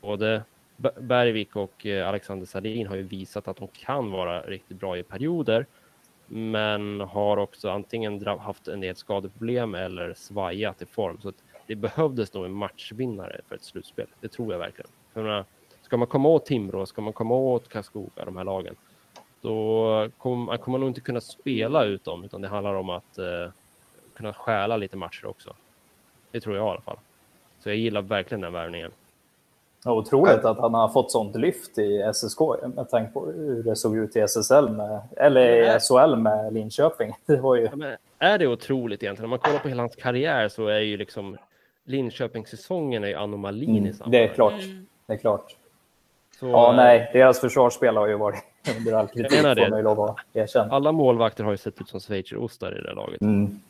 Både 0.00 0.42
Bergvik 0.76 1.56
och 1.56 1.86
eh, 1.86 2.08
Alexander 2.08 2.46
Sahlin 2.46 2.86
har 2.86 2.96
ju 2.96 3.02
visat 3.02 3.48
att 3.48 3.56
de 3.56 3.68
kan 3.68 4.10
vara 4.10 4.40
riktigt 4.40 4.80
bra 4.80 4.98
i 4.98 5.02
perioder, 5.02 5.66
men 6.26 7.00
har 7.00 7.36
också 7.36 7.70
antingen 7.70 8.26
haft 8.26 8.68
en 8.68 8.80
del 8.80 8.96
skadeproblem 8.96 9.74
eller 9.74 10.14
svajat 10.14 10.82
i 10.82 10.86
form. 10.86 11.18
Så 11.22 11.32
det 11.66 11.74
behövdes 11.74 12.34
nog 12.34 12.44
en 12.44 12.52
matchvinnare 12.52 13.40
för 13.48 13.54
ett 13.54 13.64
slutspel. 13.64 14.06
Det 14.20 14.28
tror 14.28 14.52
jag 14.52 14.58
verkligen. 14.58 14.90
För 15.12 15.44
ska 15.82 15.96
man 15.96 16.08
komma 16.08 16.28
åt 16.28 16.46
Timrå, 16.46 16.86
ska 16.86 17.02
man 17.02 17.12
komma 17.12 17.34
åt 17.34 17.68
Karlskoga, 17.68 18.24
de 18.24 18.36
här 18.36 18.44
lagen, 18.44 18.76
då 19.40 20.10
kommer 20.18 20.44
man 20.44 20.58
kommer 20.58 20.78
nog 20.78 20.88
inte 20.88 21.00
kunna 21.00 21.20
spela 21.20 21.84
ut 21.84 22.04
dem, 22.04 22.24
utan 22.24 22.40
det 22.40 22.48
handlar 22.48 22.74
om 22.74 22.90
att 22.90 23.18
eh, 23.18 23.50
kunna 24.14 24.32
stjäla 24.32 24.76
lite 24.76 24.96
matcher 24.96 25.26
också. 25.26 25.54
Det 26.30 26.40
tror 26.40 26.56
jag 26.56 26.66
i 26.66 26.70
alla 26.70 26.80
fall. 26.80 26.98
Så 27.60 27.68
jag 27.68 27.76
gillar 27.76 28.02
verkligen 28.02 28.40
den 28.40 28.52
värvningen. 28.52 28.90
Otroligt 29.84 30.44
att 30.44 30.58
han 30.58 30.74
har 30.74 30.88
fått 30.88 31.12
sånt 31.12 31.36
lyft 31.36 31.78
i 31.78 32.12
SSK 32.14 32.38
med 32.74 32.90
tanke 32.90 33.12
på 33.12 33.26
hur 33.26 33.62
det 33.62 33.76
såg 33.76 33.96
ut 33.96 34.16
i 34.16 34.20
SSL 34.20 34.68
med, 34.68 35.00
eller 35.16 35.76
i 35.76 35.80
SHL 35.80 36.16
med 36.16 36.52
Linköping. 36.52 37.12
Det 37.26 37.36
var 37.36 37.56
ju... 37.56 37.68
Ja, 37.76 37.96
är 38.18 38.38
det 38.38 38.46
otroligt 38.46 39.02
egentligen? 39.02 39.24
Om 39.24 39.30
man 39.30 39.38
kollar 39.38 39.58
på 39.58 39.68
hela 39.68 39.82
hans 39.82 39.96
karriär 39.96 40.48
så 40.48 40.66
är 40.66 40.80
ju 40.80 40.96
liksom 40.96 41.36
Linköpingssäsongen 41.84 43.04
är 43.04 43.14
anomalin 43.14 43.70
mm, 43.70 43.86
i 43.86 43.92
sammanhanget. 43.92 44.28
Det 44.28 44.32
är 44.32 44.34
klart. 44.34 44.52
Mm. 44.52 44.86
Det 45.06 45.12
är 45.12 45.16
klart. 45.16 45.56
Så, 46.40 46.46
ja, 46.46 46.72
nej, 46.76 47.10
deras 47.12 47.40
försvarsspel 47.40 47.96
har 47.96 48.06
ju 48.06 48.16
varit 48.16 48.44
under 48.78 48.92
all 48.92 49.08
kritik, 49.08 49.32
får 49.32 49.70
man 49.70 49.78
ju 49.78 49.84
lov 49.84 50.00
att 50.00 50.16
erkänna. 50.32 50.74
Alla 50.74 50.92
målvakter 50.92 51.44
har 51.44 51.50
ju 51.50 51.56
sett 51.56 51.80
ut 51.80 51.88
som 51.88 52.00
schweizerostar 52.00 52.78
i 52.78 52.82
det 52.82 52.92
laget. 52.92 53.20
Mm. 53.20 53.60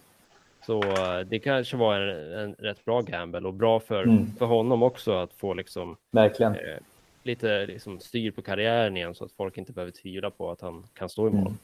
Så 0.66 0.83
uh, 0.83 1.20
det 1.27 1.38
kanske 1.38 1.77
var 1.77 2.00
en, 2.00 2.33
en, 2.38 2.55
rätt 2.55 2.85
bra 2.85 3.00
gamble 3.00 3.48
och 3.48 3.55
bra 3.55 3.81
för, 3.81 4.03
mm. 4.03 4.27
för 4.38 4.46
honom 4.46 4.83
också 4.83 5.12
att 5.12 5.33
få 5.35 5.55
liksom, 5.55 5.96
Verkligen. 6.11 6.55
Eh, 6.55 6.79
lite 7.22 7.66
liksom, 7.66 8.00
styr 8.00 8.31
på 8.31 8.42
karriären 8.42 8.96
igen 8.96 9.14
så 9.14 9.24
att 9.24 9.33
folk 9.33 9.59
inte 9.59 9.72
behöver 9.72 9.92
tvivla 9.92 10.31
på 10.31 10.50
att 10.50 10.61
han 10.61 10.85
kan 10.94 11.09
stå 11.09 11.29
i 11.29 11.31
mål 11.31 11.40
mm. 11.40 11.59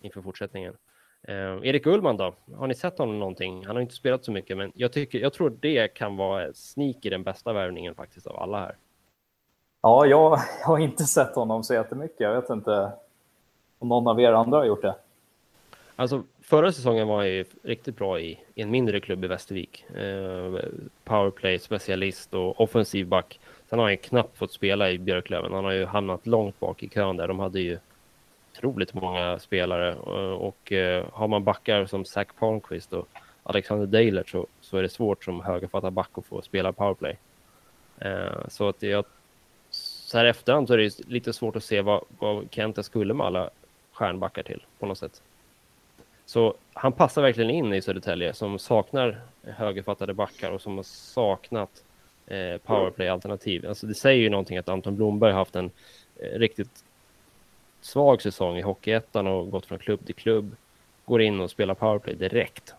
inför 0.00 0.22
fortsättningen. 0.22 0.74
Eh, 1.22 1.34
Erik 1.62 1.86
Ullman 1.86 2.16
då? 2.16 2.34
Har 2.56 2.66
ni 2.66 2.74
sett 2.74 2.98
honom 2.98 3.18
någonting? 3.18 3.66
Han 3.66 3.76
har 3.76 3.80
inte 3.82 3.94
spelat 3.94 4.24
så 4.24 4.32
mycket, 4.32 4.56
men 4.56 4.72
jag, 4.74 4.92
tycker, 4.92 5.18
jag 5.18 5.32
tror 5.32 5.56
det 5.60 5.88
kan 5.88 6.16
vara 6.16 6.52
sneak 6.52 7.04
i 7.04 7.10
den 7.10 7.22
bästa 7.22 7.52
värvningen 7.52 7.94
faktiskt 7.94 8.26
av 8.26 8.36
alla 8.38 8.60
här. 8.60 8.76
Ja, 9.82 10.06
jag 10.06 10.38
har 10.64 10.78
inte 10.78 11.04
sett 11.04 11.34
honom 11.34 11.64
så 11.64 11.74
jättemycket. 11.74 12.20
Jag 12.20 12.40
vet 12.40 12.50
inte 12.50 12.92
om 13.78 13.88
någon 13.88 14.08
av 14.08 14.20
er 14.20 14.32
andra 14.32 14.58
har 14.58 14.64
gjort 14.64 14.82
det. 14.82 14.94
Alltså, 15.96 16.22
förra 16.50 16.72
säsongen 16.72 17.08
var 17.08 17.16
han 17.16 17.28
ju 17.28 17.44
riktigt 17.62 17.96
bra 17.96 18.20
i, 18.20 18.38
i 18.54 18.62
en 18.62 18.70
mindre 18.70 19.00
klubb 19.00 19.24
i 19.24 19.28
Västervik. 19.28 19.84
Eh, 19.94 20.54
powerplay, 21.04 21.58
specialist 21.58 22.34
och 22.34 22.60
offensiv 22.60 23.06
back. 23.06 23.40
Sen 23.68 23.78
har 23.78 23.86
han 23.86 23.92
ju 23.92 23.96
knappt 23.96 24.38
fått 24.38 24.52
spela 24.52 24.90
i 24.90 24.98
Björklöven. 24.98 25.52
Han 25.52 25.64
har 25.64 25.72
ju 25.72 25.84
hamnat 25.84 26.26
långt 26.26 26.60
bak 26.60 26.82
i 26.82 26.88
kön 26.88 27.16
där. 27.16 27.28
De 27.28 27.38
hade 27.38 27.60
ju 27.60 27.78
otroligt 28.52 28.94
många 28.94 29.38
spelare 29.38 29.90
eh, 29.90 30.32
och, 30.32 30.48
och 30.48 30.72
har 31.12 31.28
man 31.28 31.44
backar 31.44 31.86
som 31.86 32.04
Zach 32.04 32.28
Palmqvist 32.38 32.92
och 32.92 33.08
Alexander 33.42 33.86
Daler 33.86 34.24
så, 34.26 34.46
så 34.60 34.76
är 34.76 34.82
det 34.82 34.88
svårt 34.88 35.24
som 35.24 35.40
högerfattad 35.40 35.92
back 35.92 36.10
att 36.14 36.26
få 36.26 36.42
spela 36.42 36.72
powerplay. 36.72 37.16
Eh, 37.98 38.48
så 38.48 38.68
att 38.68 38.82
jag 38.82 39.04
så 39.70 40.18
här 40.18 40.24
efterhand 40.24 40.68
så 40.68 40.74
är 40.74 40.78
det 40.78 41.08
lite 41.08 41.32
svårt 41.32 41.56
att 41.56 41.64
se 41.64 41.80
vad, 41.80 42.04
vad 42.18 42.48
Kenta 42.50 42.82
skulle 42.82 43.14
med 43.14 43.26
alla 43.26 43.50
stjärnbackar 43.92 44.42
till 44.42 44.64
på 44.78 44.86
något 44.86 44.98
sätt. 44.98 45.22
Så 46.30 46.54
han 46.72 46.92
passar 46.92 47.22
verkligen 47.22 47.50
in 47.50 47.72
i 47.72 47.82
Södertälje 47.82 48.34
som 48.34 48.58
saknar 48.58 49.20
högerfattade 49.42 50.14
backar 50.14 50.50
och 50.50 50.62
som 50.62 50.76
har 50.76 50.82
saknat 50.82 51.84
eh, 52.26 52.56
powerplay-alternativ. 52.56 53.66
Alltså 53.68 53.86
det 53.86 53.94
säger 53.94 54.22
ju 54.22 54.30
någonting 54.30 54.58
att 54.58 54.68
Anton 54.68 54.96
Blomberg 54.96 55.32
har 55.32 55.38
haft 55.38 55.56
en 55.56 55.70
eh, 56.16 56.38
riktigt 56.38 56.84
svag 57.80 58.22
säsong 58.22 58.58
i 58.58 58.62
Hockeyettan 58.62 59.26
och 59.26 59.50
gått 59.50 59.66
från 59.66 59.78
klubb 59.78 60.06
till 60.06 60.14
klubb. 60.14 60.56
Går 61.04 61.22
in 61.22 61.40
och 61.40 61.50
spelar 61.50 61.74
powerplay 61.74 62.14
direkt. 62.14 62.74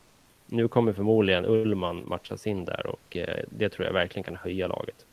Nu 0.46 0.68
kommer 0.68 0.94
förmodligen 0.94 1.46
Ullman 1.46 2.04
matchas 2.06 2.48
in 2.48 2.66
där 2.66 2.86
och 2.86 3.18
eh, 3.18 3.44
det 3.50 3.70
tror 3.70 3.86
jag 3.86 3.94
verkligen 3.94 4.24
kan 4.24 4.36
höja 4.36 4.68
laget. 4.68 5.06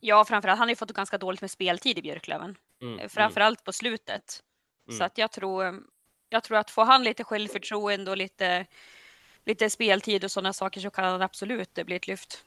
Ja, 0.00 0.24
framförallt. 0.24 0.58
Han 0.58 0.68
har 0.68 0.72
ju 0.72 0.76
fått 0.76 0.92
ganska 0.92 1.18
dåligt 1.18 1.40
med 1.40 1.50
speltid 1.50 1.98
i 1.98 2.02
Björklöven. 2.02 2.56
Mm, 2.82 2.94
mm. 2.94 3.08
framförallt 3.08 3.58
mm. 3.58 3.64
på 3.64 3.72
slutet. 3.72 4.42
Mm. 4.88 4.98
Så 4.98 5.04
att 5.04 5.18
jag 5.18 5.32
tror, 5.32 5.82
jag 6.34 6.42
tror 6.42 6.58
att 6.58 6.70
få 6.70 6.82
han 6.82 7.04
lite 7.04 7.24
självförtroende 7.24 8.10
och 8.10 8.16
lite, 8.16 8.66
lite 9.44 9.70
speltid 9.70 10.24
och 10.24 10.30
sådana 10.30 10.52
saker 10.52 10.80
så 10.80 10.90
kan 10.90 11.04
han 11.04 11.22
absolut 11.22 11.74
bli 11.74 11.96
ett 11.96 12.06
lyft. 12.06 12.44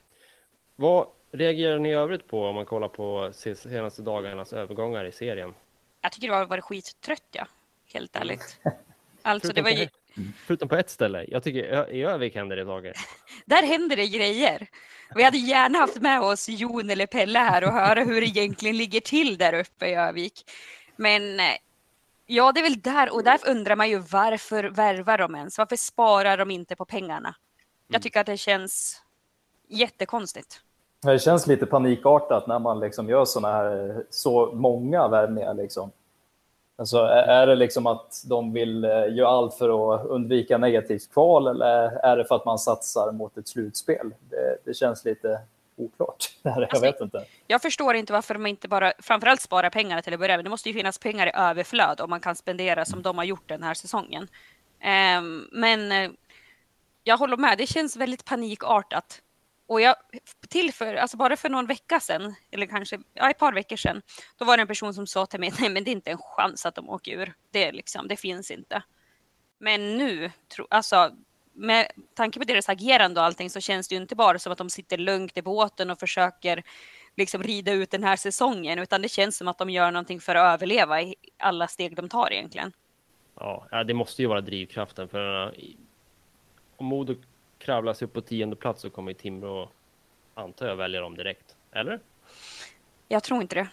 Vad 0.76 1.06
reagerar 1.32 1.78
ni 1.78 1.88
i 1.88 1.92
övrigt 1.92 2.28
på 2.28 2.46
om 2.46 2.54
man 2.54 2.66
kollar 2.66 2.88
på 2.88 3.32
senaste 3.32 4.02
dagarnas 4.02 4.52
övergångar 4.52 5.04
i 5.04 5.12
serien? 5.12 5.54
Jag 6.00 6.12
tycker 6.12 6.28
det 6.28 6.34
har 6.34 6.46
varit 6.46 6.64
skittrött, 6.64 7.28
ja. 7.32 7.46
Helt 7.92 8.16
ärligt. 8.16 8.60
Alltså, 9.22 9.52
det 9.52 9.62
var 9.62 9.70
ju... 9.70 9.88
Förutom 10.46 10.68
på 10.68 10.76
ett 10.76 10.90
ställe. 10.90 11.24
Jag 11.28 11.42
tycker 11.42 11.90
i 11.90 12.02
Övik 12.02 12.34
händer 12.34 12.56
det 12.56 12.64
saker. 12.64 12.92
Där 13.44 13.62
händer 13.62 13.96
det 13.96 14.06
grejer. 14.08 14.68
Vi 15.14 15.22
hade 15.22 15.38
gärna 15.38 15.78
haft 15.78 16.00
med 16.00 16.20
oss 16.20 16.48
Jon 16.48 16.90
eller 16.90 17.06
Pelle 17.06 17.38
här 17.38 17.64
och 17.64 17.72
höra 17.72 18.04
hur 18.04 18.20
det 18.20 18.26
egentligen 18.26 18.76
ligger 18.76 19.00
till 19.00 19.38
där 19.38 19.52
uppe 19.52 19.86
i 19.86 19.94
Övik. 19.94 20.50
Men 20.96 21.40
eh, 21.40 21.56
ja, 22.28 22.52
det 22.52 22.60
är 22.60 22.62
väl 22.62 22.80
där 22.80 23.14
och 23.14 23.24
därför 23.24 23.50
undrar 23.50 23.76
man 23.76 23.88
ju 23.88 23.98
varför 23.98 24.64
värvar 24.64 25.18
de 25.18 25.34
ens? 25.34 25.58
Varför 25.58 25.76
sparar 25.76 26.36
de 26.36 26.50
inte 26.50 26.76
på 26.76 26.84
pengarna? 26.84 27.34
Jag 27.88 28.02
tycker 28.02 28.20
att 28.20 28.26
det 28.26 28.36
känns 28.36 29.02
jättekonstigt. 29.68 30.60
Det 31.02 31.18
känns 31.18 31.46
lite 31.46 31.66
panikartat 31.66 32.46
när 32.46 32.58
man 32.58 32.80
liksom 32.80 33.08
gör 33.08 33.24
såna 33.24 33.52
här, 33.52 34.04
så 34.10 34.52
många 34.52 35.08
värvningar. 35.08 35.54
Liksom. 35.54 35.90
Alltså, 36.76 36.98
är 36.98 37.46
det 37.46 37.54
liksom 37.54 37.86
att 37.86 38.22
de 38.26 38.52
vill 38.52 38.84
eh, 38.84 38.90
göra 38.90 39.28
allt 39.28 39.54
för 39.54 39.94
att 39.94 40.06
undvika 40.06 40.58
negativt 40.58 41.12
kval 41.12 41.46
eller 41.46 41.90
är 41.90 42.16
det 42.16 42.24
för 42.24 42.34
att 42.34 42.44
man 42.44 42.58
satsar 42.58 43.12
mot 43.12 43.38
ett 43.38 43.48
slutspel? 43.48 44.14
Det, 44.30 44.56
det 44.64 44.74
känns 44.74 45.04
lite 45.04 45.40
oklart. 45.78 46.30
Jag 46.42 46.62
alltså, 46.62 46.80
vet 46.80 47.00
inte. 47.00 47.24
Jag 47.46 47.62
förstår 47.62 47.94
inte 47.94 48.12
varför 48.12 48.34
de 48.34 48.46
inte 48.46 48.68
bara 48.68 48.92
framförallt 48.98 49.40
sparar 49.40 49.70
pengar 49.70 50.02
till 50.02 50.14
att 50.14 50.20
börja 50.20 50.36
med. 50.36 50.44
Det 50.44 50.50
måste 50.50 50.68
ju 50.68 50.74
finnas 50.74 50.98
pengar 50.98 51.26
i 51.26 51.30
överflöd 51.34 52.00
om 52.00 52.10
man 52.10 52.20
kan 52.20 52.36
spendera 52.36 52.84
som 52.84 53.02
de 53.02 53.18
har 53.18 53.24
gjort 53.24 53.48
den 53.48 53.62
här 53.62 53.74
säsongen. 53.74 54.28
Um, 55.18 55.48
men 55.52 55.92
uh, 55.92 56.10
jag 57.04 57.18
håller 57.18 57.36
med, 57.36 57.58
det 57.58 57.66
känns 57.66 57.96
väldigt 57.96 58.24
panikartat. 58.24 59.22
Och 59.66 59.80
jag, 59.80 59.96
till 60.48 60.72
för, 60.72 60.94
alltså 60.94 61.16
bara 61.16 61.36
för 61.36 61.48
någon 61.48 61.66
vecka 61.66 62.00
sedan, 62.00 62.34
eller 62.50 62.66
kanske 62.66 62.98
ja, 63.14 63.30
ett 63.30 63.38
par 63.38 63.52
veckor 63.52 63.76
sedan, 63.76 64.02
då 64.36 64.44
var 64.44 64.56
det 64.56 64.60
en 64.60 64.66
person 64.66 64.94
som 64.94 65.06
sa 65.06 65.26
till 65.26 65.40
mig, 65.40 65.52
nej 65.60 65.70
men 65.70 65.84
det 65.84 65.90
är 65.90 65.92
inte 65.92 66.10
en 66.10 66.18
chans 66.18 66.66
att 66.66 66.74
de 66.74 66.88
åker 66.88 67.12
ur. 67.12 67.34
Det, 67.50 67.72
liksom, 67.72 68.08
det 68.08 68.16
finns 68.16 68.50
inte. 68.50 68.82
Men 69.58 69.98
nu, 69.98 70.30
tro, 70.54 70.66
alltså 70.70 71.10
med 71.58 71.90
tanke 72.14 72.38
på 72.38 72.44
deras 72.44 72.68
agerande 72.68 73.20
och 73.20 73.26
allting 73.26 73.50
så 73.50 73.60
känns 73.60 73.88
det 73.88 73.94
ju 73.94 74.00
inte 74.00 74.16
bara 74.16 74.38
som 74.38 74.52
att 74.52 74.58
de 74.58 74.70
sitter 74.70 74.98
lugnt 74.98 75.36
i 75.36 75.42
båten 75.42 75.90
och 75.90 76.00
försöker 76.00 76.62
liksom 77.16 77.42
rida 77.42 77.72
ut 77.72 77.90
den 77.90 78.04
här 78.04 78.16
säsongen, 78.16 78.78
utan 78.78 79.02
det 79.02 79.08
känns 79.08 79.36
som 79.36 79.48
att 79.48 79.58
de 79.58 79.70
gör 79.70 79.90
någonting 79.90 80.20
för 80.20 80.34
att 80.34 80.54
överleva 80.54 81.02
i 81.02 81.14
alla 81.38 81.68
steg 81.68 81.96
de 81.96 82.08
tar 82.08 82.32
egentligen. 82.32 82.72
Ja, 83.34 83.84
det 83.86 83.94
måste 83.94 84.22
ju 84.22 84.28
vara 84.28 84.40
drivkraften 84.40 85.08
för 85.08 85.54
om 86.76 86.86
Modo 86.86 87.14
kravlar 87.58 87.94
sig 87.94 88.06
upp 88.06 88.12
på 88.12 88.20
tionde 88.20 88.56
plats 88.56 88.82
så 88.82 88.90
kommer 88.90 89.10
ju 89.10 89.18
Timrå, 89.18 89.70
antar 90.34 90.66
jag, 90.66 90.76
välja 90.76 91.00
dem 91.00 91.16
direkt. 91.16 91.56
Eller? 91.72 92.00
Jag 93.08 93.22
tror 93.22 93.42
inte 93.42 93.54
det. 93.54 93.68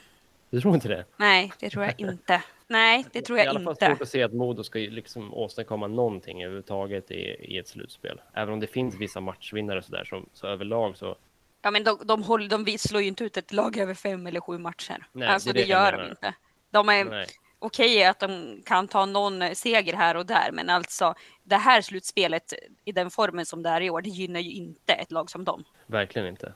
Du 0.50 0.62
tror 0.62 0.76
inte 0.76 0.88
det? 0.88 1.06
Nej, 1.17 1.54
det 1.60 1.69
tror 1.69 1.84
jag 1.84 1.93
inte. 2.00 2.43
Nej, 2.67 3.06
det 3.12 3.21
tror 3.21 3.39
jag 3.39 3.45
inte. 3.45 3.56
I 3.56 3.65
alla 3.65 3.75
fall 3.75 3.89
svårt 3.89 4.01
att 4.01 4.10
se 4.10 4.23
att 4.23 4.34
Modo 4.34 4.63
ska 4.63 4.80
liksom 4.80 5.34
åstadkomma 5.34 5.88
någonting 5.88 6.43
överhuvudtaget 6.43 7.12
i, 7.12 7.36
i 7.39 7.58
ett 7.58 7.67
slutspel. 7.67 8.21
Även 8.34 8.54
om 8.54 8.60
det 8.60 8.67
finns 8.67 8.95
vissa 8.95 9.19
matchvinnare 9.19 9.82
så 9.82 9.91
där, 9.91 10.04
så, 10.04 10.23
så 10.34 10.47
överlag 10.47 10.97
så. 10.97 11.15
Ja, 11.62 11.71
men 11.71 11.84
de, 11.84 11.99
de, 12.04 12.23
håller, 12.23 12.49
de 12.49 12.78
slår 12.78 13.01
ju 13.01 13.08
inte 13.08 13.23
ut 13.23 13.38
ett 13.38 13.54
lag 13.54 13.78
över 13.78 13.93
fem 13.93 14.28
eller 14.28 14.39
sju 14.39 14.58
matcher. 14.58 15.08
Nej, 15.12 15.28
alltså, 15.28 15.54
det, 15.54 15.60
det 15.60 15.67
gör 15.67 15.91
de 15.91 16.10
inte. 16.10 16.34
De 16.71 16.89
är 16.89 17.25
okej 17.60 17.97
okay, 17.97 18.04
att 18.04 18.19
de 18.19 18.62
kan 18.65 18.88
ta 18.88 19.06
någon 19.06 19.56
seger 19.56 19.93
här 19.93 20.17
och 20.17 20.25
där, 20.25 20.49
men 20.54 20.69
alltså 20.69 21.15
det 21.43 21.56
här 21.56 21.82
slutspelet 21.82 22.54
i 22.86 22.91
den 22.91 23.12
formen 23.12 23.45
som 23.45 23.63
det 23.63 23.69
är 23.69 23.82
i 23.82 23.89
år, 23.89 24.01
det 24.01 24.10
gynnar 24.10 24.39
ju 24.39 24.51
inte 24.51 24.93
ett 24.93 25.12
lag 25.12 25.30
som 25.30 25.43
dem. 25.43 25.63
Verkligen 25.86 26.28
inte. 26.28 26.54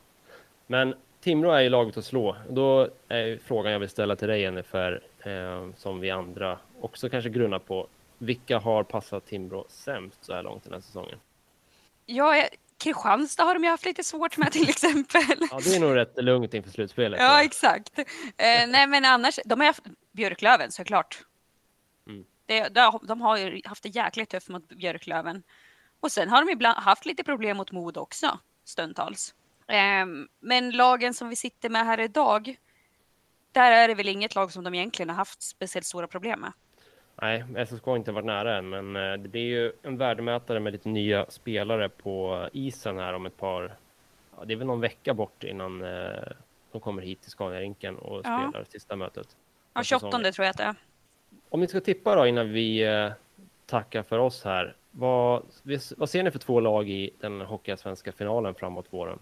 Men 0.67 0.95
Timrå 1.22 1.52
är 1.52 1.62
ju 1.62 1.69
laget 1.69 1.98
att 1.98 2.06
slå. 2.06 2.36
Då 2.50 2.89
är 3.08 3.39
frågan 3.45 3.72
jag 3.72 3.80
vill 3.80 3.89
ställa 3.89 4.15
till 4.15 4.28
dig 4.28 4.41
Jennifer, 4.41 5.02
eh, 5.24 5.70
som 5.78 6.00
vi 6.00 6.12
andra 6.12 6.60
också 6.80 7.10
kanske 7.10 7.30
grunnar 7.30 7.60
på. 7.60 7.88
Vilka 8.18 8.60
har 8.60 8.84
passat 8.84 9.26
Timrå 9.26 9.66
sämst 9.70 10.26
så 10.26 10.34
här 10.34 10.44
långt 10.44 10.64
den 10.64 10.74
här 10.74 10.82
säsongen? 10.82 11.20
Ja, 12.06 12.48
Kristianstad 12.78 13.44
har 13.44 13.54
de 13.54 13.64
ju 13.64 13.70
haft 13.70 13.86
lite 13.86 14.04
svårt 14.04 14.38
med 14.38 14.52
till 14.52 14.70
exempel. 14.70 15.48
Ja, 15.52 15.60
det 15.64 15.76
är 15.76 15.80
nog 15.80 15.96
rätt 15.96 16.24
lugnt 16.24 16.54
inför 16.54 16.72
slutspelet. 16.72 17.20
Ja, 17.20 17.44
exakt. 17.44 18.00
Eh, 18.38 18.68
nej, 18.68 18.88
men 18.88 19.06
annars, 19.06 19.40
de 19.46 19.60
har 19.60 19.68
haft 19.68 19.84
Björklöven 20.12 20.72
såklart. 20.72 21.24
Mm. 22.08 22.26
Det, 22.46 22.70
de 23.04 23.22
har 23.22 23.38
ju 23.38 23.62
haft 23.66 23.84
det 23.84 23.90
jäkligt 23.90 24.30
tufft 24.30 24.50
mot 24.50 24.68
Björklöven. 24.70 25.44
Och 26.00 26.12
sen 26.12 26.30
har 26.30 26.46
de 26.46 26.52
ibland 26.52 26.80
haft 26.80 27.06
lite 27.06 27.24
problem 27.24 27.58
mot 27.58 27.72
Mod 27.72 27.98
också, 27.98 28.40
stundtals. 28.64 29.34
Ehm, 29.68 30.28
men 30.40 30.72
lagen 30.72 31.14
som 31.14 31.30
vi 31.30 31.36
sitter 31.36 31.70
med 31.70 31.86
här 31.86 32.00
idag, 32.00 32.56
där 33.52 33.72
är 33.72 33.88
det 33.88 33.96
väl 33.96 34.08
inget 34.08 34.36
lag 34.36 34.52
som 34.52 34.64
de 34.64 34.74
egentligen 34.74 35.10
har 35.10 35.16
haft 35.16 35.42
speciellt 35.42 35.86
stora 35.86 36.08
problem 36.08 36.40
med. 36.40 36.52
Nej, 37.22 37.66
SSK 37.66 37.86
har 37.86 37.96
inte 37.96 38.12
varit 38.12 38.26
nära 38.26 38.58
än, 38.58 38.70
men 38.70 38.96
eh, 38.96 39.18
det 39.18 39.30
blir 39.30 39.42
ju 39.42 39.72
en 39.82 39.98
värdemätare 39.98 40.60
med 40.60 40.74
lite 40.74 40.90
nya 40.90 41.26
spelare 41.30 41.90
på 41.90 42.48
isen 42.54 42.98
här 42.98 43.14
om 43.14 43.26
ett 43.26 43.38
par... 43.38 43.76
Ja, 44.38 44.46
det 44.46 44.54
är 44.54 44.58
väl 44.58 44.68
någon 44.68 44.82
vecka 44.82 45.14
bort 45.14 45.44
innan 45.44 45.84
eh, 45.84 46.32
de 46.72 46.82
kommer 46.82 47.02
hit 47.02 47.22
till 47.22 47.32
Scania-rinken 47.32 47.96
och 47.96 48.22
ja. 48.24 48.48
spelar 48.50 48.66
sista 48.70 48.96
mötet. 48.96 49.28
Ja, 49.74 49.84
28 49.84 50.10
tror 50.10 50.46
jag 50.46 50.50
att 50.50 50.58
det 50.58 50.64
är. 50.64 50.76
Om 51.50 51.60
ni 51.60 51.68
ska 51.68 51.80
tippa 51.80 52.16
då 52.16 52.28
innan 52.28 52.50
vi 52.50 52.84
eh, 52.84 53.12
tackar 53.66 54.04
för 54.04 54.18
oss 54.18 54.44
här. 54.44 54.76
Vad, 54.92 55.44
vad 55.98 56.10
ser 56.10 56.24
ni 56.24 56.32
för 56.32 56.40
två 56.40 56.60
lag 56.60 56.90
i 56.90 57.12
den 57.20 57.42
hockeyallsvenska 57.42 58.12
finalen 58.12 58.56
framåt 58.56 58.86
våren? 58.90 59.20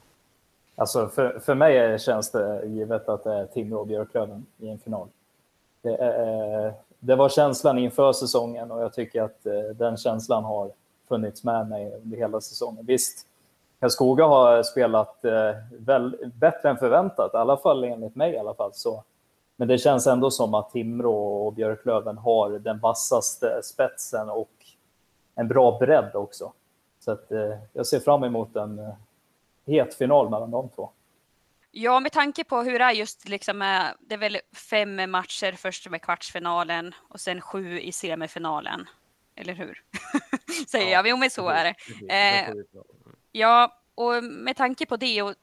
Alltså 0.80 1.08
för, 1.08 1.40
för 1.40 1.56
mig 1.56 2.00
känns 2.00 2.32
det 2.32 2.66
givet 2.66 3.10
att 3.10 3.24
det 3.24 3.34
är 3.34 3.46
Timrå 3.46 3.80
och 3.80 3.88
Björklöven 3.88 4.46
i 4.58 4.70
en 4.70 4.80
final. 4.80 5.08
Det, 5.82 5.96
är, 5.96 6.66
eh, 6.66 6.74
det, 7.00 7.16
var 7.16 7.30
känslan 7.30 7.78
inför 7.78 8.14
säsongen 8.14 8.72
och 8.72 8.82
jag 8.82 8.94
tycker 8.94 9.22
att 9.22 9.46
eh, 9.46 9.62
den 9.76 9.98
känslan 9.98 10.44
har 10.44 10.72
funnits 11.08 11.44
med 11.44 11.70
mig 11.70 11.94
under 12.04 12.18
hela 12.18 12.42
säsongen. 12.42 12.86
Visst, 12.86 13.28
Karlskoga 13.80 14.26
har 14.26 14.64
spelat 14.64 15.26
eh, 15.26 15.56
väl, 15.80 16.32
bättre 16.36 16.70
än 16.70 16.78
förväntat, 16.78 17.34
i 17.34 17.38
alla 17.38 17.58
fall 17.58 17.84
enligt 17.84 18.16
mig 18.16 18.34
i 18.34 18.38
alla 18.38 18.54
fall. 18.54 18.74
Så. 18.74 19.04
Men 19.56 19.68
det 19.68 19.78
känns 19.78 20.08
ändå 20.08 20.32
som 20.32 20.54
att 20.54 20.72
Timrå 20.72 21.46
och 21.46 21.54
Björklöven 21.54 22.18
har 22.18 22.50
den 22.50 22.80
vassaste 22.80 23.60
spetsen 23.64 24.30
och 24.30 24.52
en 25.36 25.48
bra 25.48 25.78
bredd 25.80 26.16
också. 26.16 26.52
Så 27.00 27.12
att, 27.12 27.32
jag 27.74 27.86
ser 27.86 28.00
fram 28.00 28.24
emot 28.24 28.56
en 28.56 28.94
het 29.68 29.96
final 29.96 30.30
mellan 30.30 30.52
de 30.52 30.70
två. 30.70 30.90
Ja, 31.72 32.00
med 32.00 32.12
tanke 32.12 32.44
på 32.44 32.64
hur 32.64 32.80
det 32.80 32.86
är 32.86 32.92
just 32.92 33.30
liksom, 33.30 33.60
det 34.00 34.14
är 34.14 34.18
väl 34.18 34.40
fem 34.70 35.12
matcher 35.12 35.52
först 35.52 35.90
med 35.90 36.02
kvartsfinalen 36.02 36.96
och 37.10 37.20
sen 37.20 37.42
sju 37.42 37.80
i 37.80 37.92
semifinalen. 37.92 38.90
Eller 39.36 39.54
hur? 39.54 39.84
Säger 40.68 40.86
ja, 40.86 40.92
jag. 40.92 41.08
Jo, 41.08 41.18
men 41.18 41.30
så 41.30 41.50
är 41.50 41.64
det. 41.64 41.76
Eh, 42.14 42.54
ja, 43.32 43.82
och 43.96 44.24
med 44.24 44.56
tanke 44.56 44.86
på 44.86 44.98
det 44.98 45.22
och 45.22 45.36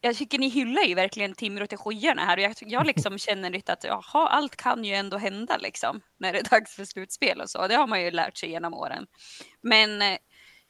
jag 0.00 0.16
tycker 0.16 0.38
ni 0.38 0.48
hyllar 0.48 0.82
ju 0.82 0.94
verkligen 0.94 1.34
Timrå 1.34 1.66
till 1.66 1.78
skyarna 1.78 2.24
här 2.24 2.36
och 2.36 2.42
jag, 2.42 2.54
jag 2.60 2.86
liksom 2.86 3.18
känner 3.18 3.50
lite 3.50 3.72
att 3.72 3.84
jaha, 3.84 4.28
allt 4.28 4.56
kan 4.56 4.84
ju 4.84 4.94
ändå 4.94 5.16
hända 5.16 5.56
liksom 5.56 6.00
när 6.18 6.32
det 6.32 6.38
är 6.38 6.50
dags 6.50 6.76
för 6.76 6.84
slutspel 6.84 7.40
och 7.40 7.50
så. 7.50 7.66
Det 7.66 7.74
har 7.74 7.86
man 7.86 8.02
ju 8.02 8.10
lärt 8.10 8.36
sig 8.36 8.50
genom 8.50 8.74
åren. 8.74 9.06
Men 9.60 10.02
eh, 10.02 10.18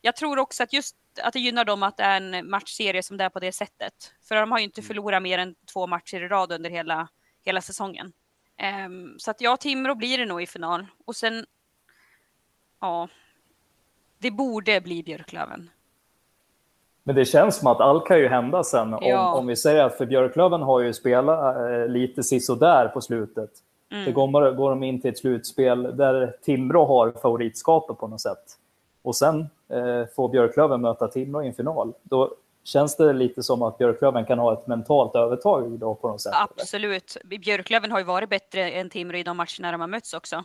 jag 0.01 0.17
tror 0.17 0.39
också 0.39 0.63
att 0.63 0.73
just 0.73 0.97
att 1.23 1.33
det 1.33 1.41
gynnar 1.41 1.65
dem 1.65 1.83
att 1.83 1.97
det 1.97 2.03
är 2.03 2.21
en 2.21 2.51
matchserie 2.51 3.03
som 3.03 3.17
det 3.17 3.25
är 3.25 3.29
på 3.29 3.41
det 3.41 3.53
sättet. 3.53 3.93
För 4.29 4.35
de 4.35 4.53
har 4.53 4.59
ju 4.59 4.65
inte 4.65 4.81
mm. 4.81 4.87
förlorat 4.87 5.23
mer 5.23 5.39
än 5.39 5.55
två 5.73 5.87
matcher 5.87 6.23
i 6.23 6.29
rad 6.29 6.53
under 6.53 6.71
hela, 6.71 7.09
hela 7.45 7.61
säsongen. 7.61 8.13
Um, 8.87 9.15
så 9.19 9.31
att 9.31 9.41
ja, 9.41 9.57
Timrå 9.57 9.95
blir 9.95 10.19
det 10.19 10.27
nog 10.27 10.43
i 10.43 10.47
final. 10.47 10.87
Och 11.07 11.17
sen, 11.17 11.47
ja, 12.81 13.09
det 14.19 14.31
borde 14.31 14.81
bli 14.81 15.03
Björklöven. 15.03 15.71
Men 17.03 17.15
det 17.15 17.25
känns 17.25 17.57
som 17.57 17.67
att 17.67 17.81
allt 17.81 18.07
kan 18.07 18.19
ju 18.19 18.29
hända 18.29 18.65
sen. 18.65 18.97
Ja. 19.01 19.33
Om, 19.33 19.39
om 19.39 19.47
vi 19.47 19.57
säger 19.57 19.85
att 19.85 19.99
för 19.99 20.07
Björklöven 20.07 20.63
har 20.63 20.81
ju 20.81 20.93
spelat 20.93 21.57
äh, 21.57 21.89
lite 21.89 22.23
sisådär 22.23 22.89
på 22.89 23.01
slutet. 23.01 23.51
Mm. 23.91 24.05
Det 24.05 24.13
går, 24.13 24.53
går 24.53 24.71
de 24.71 24.83
in 24.83 25.01
till 25.01 25.11
ett 25.11 25.19
slutspel 25.19 25.97
där 25.97 26.37
Timrå 26.43 26.87
har 26.87 27.13
favoritskapet 27.23 27.99
på 27.99 28.07
något 28.07 28.21
sätt 28.21 28.59
och 29.03 29.17
sen 29.17 29.49
Eh, 29.71 30.07
får 30.17 30.29
Björklöven 30.29 30.81
möta 30.81 31.09
Timrå 31.09 31.43
i 31.43 31.47
en 31.47 31.55
final, 31.55 31.95
då 32.03 32.35
känns 32.65 32.97
det 32.97 33.13
lite 33.13 33.43
som 33.43 33.63
att 33.63 33.79
Björklöven 33.79 34.25
kan 34.25 34.39
ha 34.39 34.53
ett 34.53 34.67
mentalt 34.67 35.15
övertag 35.15 35.79
då 35.79 35.95
på 35.95 36.09
något 36.09 36.21
sätt? 36.21 36.33
Absolut. 36.35 37.17
Björklöven 37.25 37.93
har 37.93 37.99
ju 37.99 38.05
varit 38.05 38.29
bättre 38.29 38.71
än 38.71 38.91
Timrå 38.91 39.19
i 39.19 39.23
de 39.23 39.37
matcherna 39.37 39.73
de 39.73 39.81
har 39.81 39.89
mötts 39.89 40.15
också. 40.15 40.45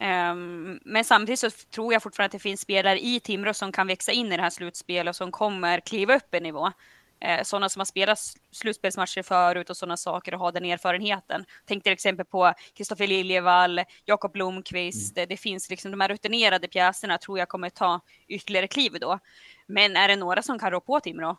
Um, 0.00 0.80
men 0.84 1.04
samtidigt 1.04 1.40
så 1.40 1.50
tror 1.50 1.92
jag 1.92 2.02
fortfarande 2.02 2.26
att 2.26 2.32
det 2.32 2.38
finns 2.38 2.60
spelare 2.60 3.00
i 3.00 3.20
Timrå 3.20 3.54
som 3.54 3.72
kan 3.72 3.86
växa 3.86 4.12
in 4.12 4.32
i 4.32 4.36
det 4.36 4.42
här 4.42 4.50
slutspelet 4.50 5.12
och 5.12 5.16
som 5.16 5.30
kommer 5.32 5.80
kliva 5.80 6.16
upp 6.16 6.34
en 6.34 6.42
nivå 6.42 6.72
eh, 7.20 7.42
sådana 7.42 7.68
som 7.68 7.80
har 7.80 7.84
spelat 7.84 8.18
slutspelsmatcher 8.50 9.22
förut 9.22 9.70
och 9.70 9.76
sådana 9.76 9.96
saker 9.96 10.34
och 10.34 10.40
har 10.40 10.52
den 10.52 10.64
erfarenheten. 10.64 11.44
Tänk 11.64 11.82
till 11.82 11.92
exempel 11.92 12.26
på 12.26 12.52
Kristoffer 12.74 13.06
Liljevall, 13.06 13.80
Jakob 14.04 14.32
Blomqvist. 14.32 15.16
Mm. 15.16 15.28
Det, 15.28 15.36
finns 15.36 15.70
liksom 15.70 15.90
de 15.90 16.00
här 16.00 16.08
rutinerade 16.08 16.68
pjäserna 16.68 17.18
tror 17.18 17.38
jag 17.38 17.48
kommer 17.48 17.70
ta 17.70 18.00
ytterligare 18.28 18.68
kliv 18.68 18.92
då. 19.00 19.18
Men 19.66 19.96
är 19.96 20.08
det 20.08 20.16
några 20.16 20.42
som 20.42 20.58
kan 20.58 20.70
rå 20.70 20.80
på 20.80 21.00
Timrå, 21.00 21.36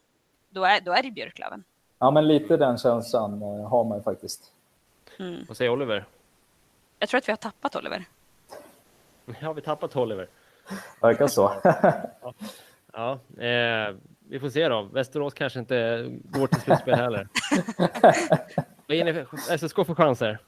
då 0.50 0.64
är, 0.64 0.82
då 0.82 0.92
är 0.92 1.04
det 1.04 1.12
Björklöven. 1.12 1.64
Ja, 2.00 2.12
men 2.12 2.28
lite 2.28 2.58
den 2.58 2.78
känslan 2.78 3.42
eh, 3.42 3.70
har 3.70 3.84
man 3.84 4.04
faktiskt. 4.04 4.52
Mm. 5.20 5.46
Vad 5.48 5.58
säger 5.58 5.72
Oliver? 5.72 6.06
Jag 7.00 7.10
tror 7.10 7.18
att 7.18 7.28
vi 7.28 7.32
har 7.32 7.38
tappat 7.38 7.76
Oliver. 7.76 8.06
Ja, 9.40 9.54
vi 9.54 9.62
tappat 9.62 9.96
Oliver. 9.96 10.28
Verkar 11.02 11.28
så. 11.28 11.54
ja, 12.94 13.20
eh, 13.38 13.96
vi 14.30 14.40
får 14.40 14.50
se 14.50 14.70
då. 14.70 14.84
Västerås 14.84 15.34
kanske 15.34 15.60
inte 15.60 16.06
går 16.24 16.48
till 16.48 16.62
slutspel 16.62 16.96
heller. 16.96 17.28
Vad 18.88 18.98
ger 18.98 19.06
ni 19.06 19.14
för 19.14 19.58
SSK 19.58 19.76
för 19.76 19.96
chanser? 19.96 20.40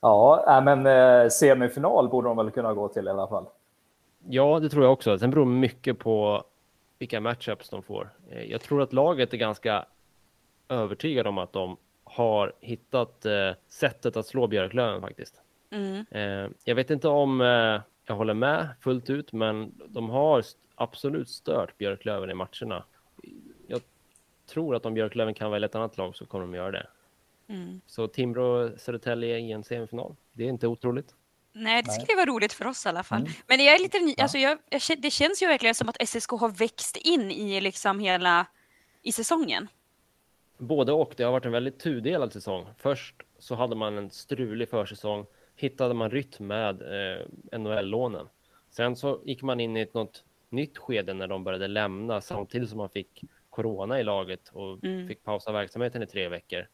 Ja, 0.00 0.62
men 0.64 0.86
eh, 0.86 1.28
semifinal 1.28 2.08
borde 2.08 2.28
de 2.28 2.36
väl 2.36 2.50
kunna 2.50 2.74
gå 2.74 2.88
till 2.88 3.06
i 3.06 3.10
alla 3.10 3.28
fall. 3.28 3.46
Ja, 4.28 4.60
det 4.60 4.68
tror 4.68 4.84
jag 4.84 4.92
också. 4.92 5.18
Sen 5.18 5.30
beror 5.30 5.44
mycket 5.44 5.98
på 5.98 6.44
vilka 6.98 7.20
matchups 7.20 7.68
de 7.68 7.82
får. 7.82 8.10
Eh, 8.30 8.42
jag 8.42 8.60
tror 8.60 8.82
att 8.82 8.92
laget 8.92 9.32
är 9.32 9.38
ganska 9.38 9.84
övertygad 10.68 11.26
om 11.26 11.38
att 11.38 11.52
de 11.52 11.76
har 12.04 12.52
hittat 12.60 13.26
eh, 13.26 13.50
sättet 13.68 14.16
att 14.16 14.26
slå 14.26 14.46
Björklöven 14.46 15.00
faktiskt. 15.00 15.34
Mm. 15.70 16.04
Jag 16.64 16.74
vet 16.74 16.90
inte 16.90 17.08
om 17.08 17.40
jag 18.06 18.14
håller 18.14 18.34
med 18.34 18.68
fullt 18.80 19.10
ut, 19.10 19.32
men 19.32 19.72
de 19.88 20.10
har 20.10 20.42
absolut 20.74 21.28
stört 21.28 21.78
Björklöven 21.78 22.30
i 22.30 22.34
matcherna. 22.34 22.84
Jag 24.52 24.54
tror 24.54 24.76
att 24.76 24.86
om 24.86 24.94
Björklöven 24.94 25.34
kan 25.34 25.50
välja 25.50 25.66
ett 25.66 25.74
annat 25.74 25.96
lag 25.96 26.16
så 26.16 26.26
kommer 26.26 26.44
de 26.44 26.54
göra 26.54 26.70
det. 26.70 26.86
Mm. 27.48 27.80
Så 27.86 28.08
Timrå-Södertälje 28.08 29.38
i 29.38 29.52
en 29.52 29.64
semifinal, 29.64 30.16
det 30.32 30.44
är 30.44 30.48
inte 30.48 30.66
otroligt. 30.66 31.14
Nej, 31.52 31.82
det 31.82 31.90
Nej. 31.90 32.00
skulle 32.00 32.16
vara 32.16 32.26
roligt 32.26 32.52
för 32.52 32.66
oss 32.66 32.86
i 32.86 32.88
alla 32.88 33.02
fall. 33.02 33.20
Mm. 33.20 33.32
Men 33.46 33.64
jag 33.64 33.74
är 33.74 33.78
lite 33.78 33.98
ny, 33.98 34.14
alltså 34.18 34.38
jag, 34.38 34.58
jag, 34.70 34.80
det 34.98 35.10
känns 35.10 35.42
ju 35.42 35.46
verkligen 35.46 35.74
som 35.74 35.88
att 35.88 36.08
SSK 36.08 36.30
har 36.30 36.48
växt 36.48 36.96
in 36.96 37.30
i 37.30 37.60
liksom 37.60 37.98
hela 37.98 38.46
i 39.02 39.12
säsongen. 39.12 39.68
Både 40.58 40.92
och. 40.92 41.14
Det 41.16 41.22
har 41.22 41.32
varit 41.32 41.44
en 41.44 41.52
väldigt 41.52 41.78
tudelad 41.78 42.32
säsong. 42.32 42.66
Först 42.78 43.14
så 43.38 43.54
hade 43.54 43.76
man 43.76 43.98
en 43.98 44.10
strulig 44.10 44.68
försäsong. 44.68 45.26
Hittade 45.56 45.94
man 45.94 46.10
rytm 46.10 46.46
med 46.46 46.82
eh, 46.82 47.58
NHL-lånen. 47.58 48.28
Sen 48.70 48.96
så 48.96 49.20
gick 49.24 49.42
man 49.42 49.60
in 49.60 49.76
i 49.76 49.80
ett 49.80 49.94
något 49.94 50.24
nytt 50.48 50.78
skede 50.78 51.14
när 51.14 51.26
de 51.26 51.44
började 51.44 51.68
lämna 51.68 52.20
samtidigt 52.20 52.68
som 52.68 52.78
man 52.78 52.90
fick 52.90 53.24
corona 53.52 54.00
i 54.00 54.04
laget 54.04 54.48
och 54.52 54.84
Mm. 54.84 55.08
fick 55.08 55.24
pausa 55.24 55.52
verksamheten 55.52 56.02
i 56.02 56.06
tre 56.06 56.28
veckor. 56.28 56.66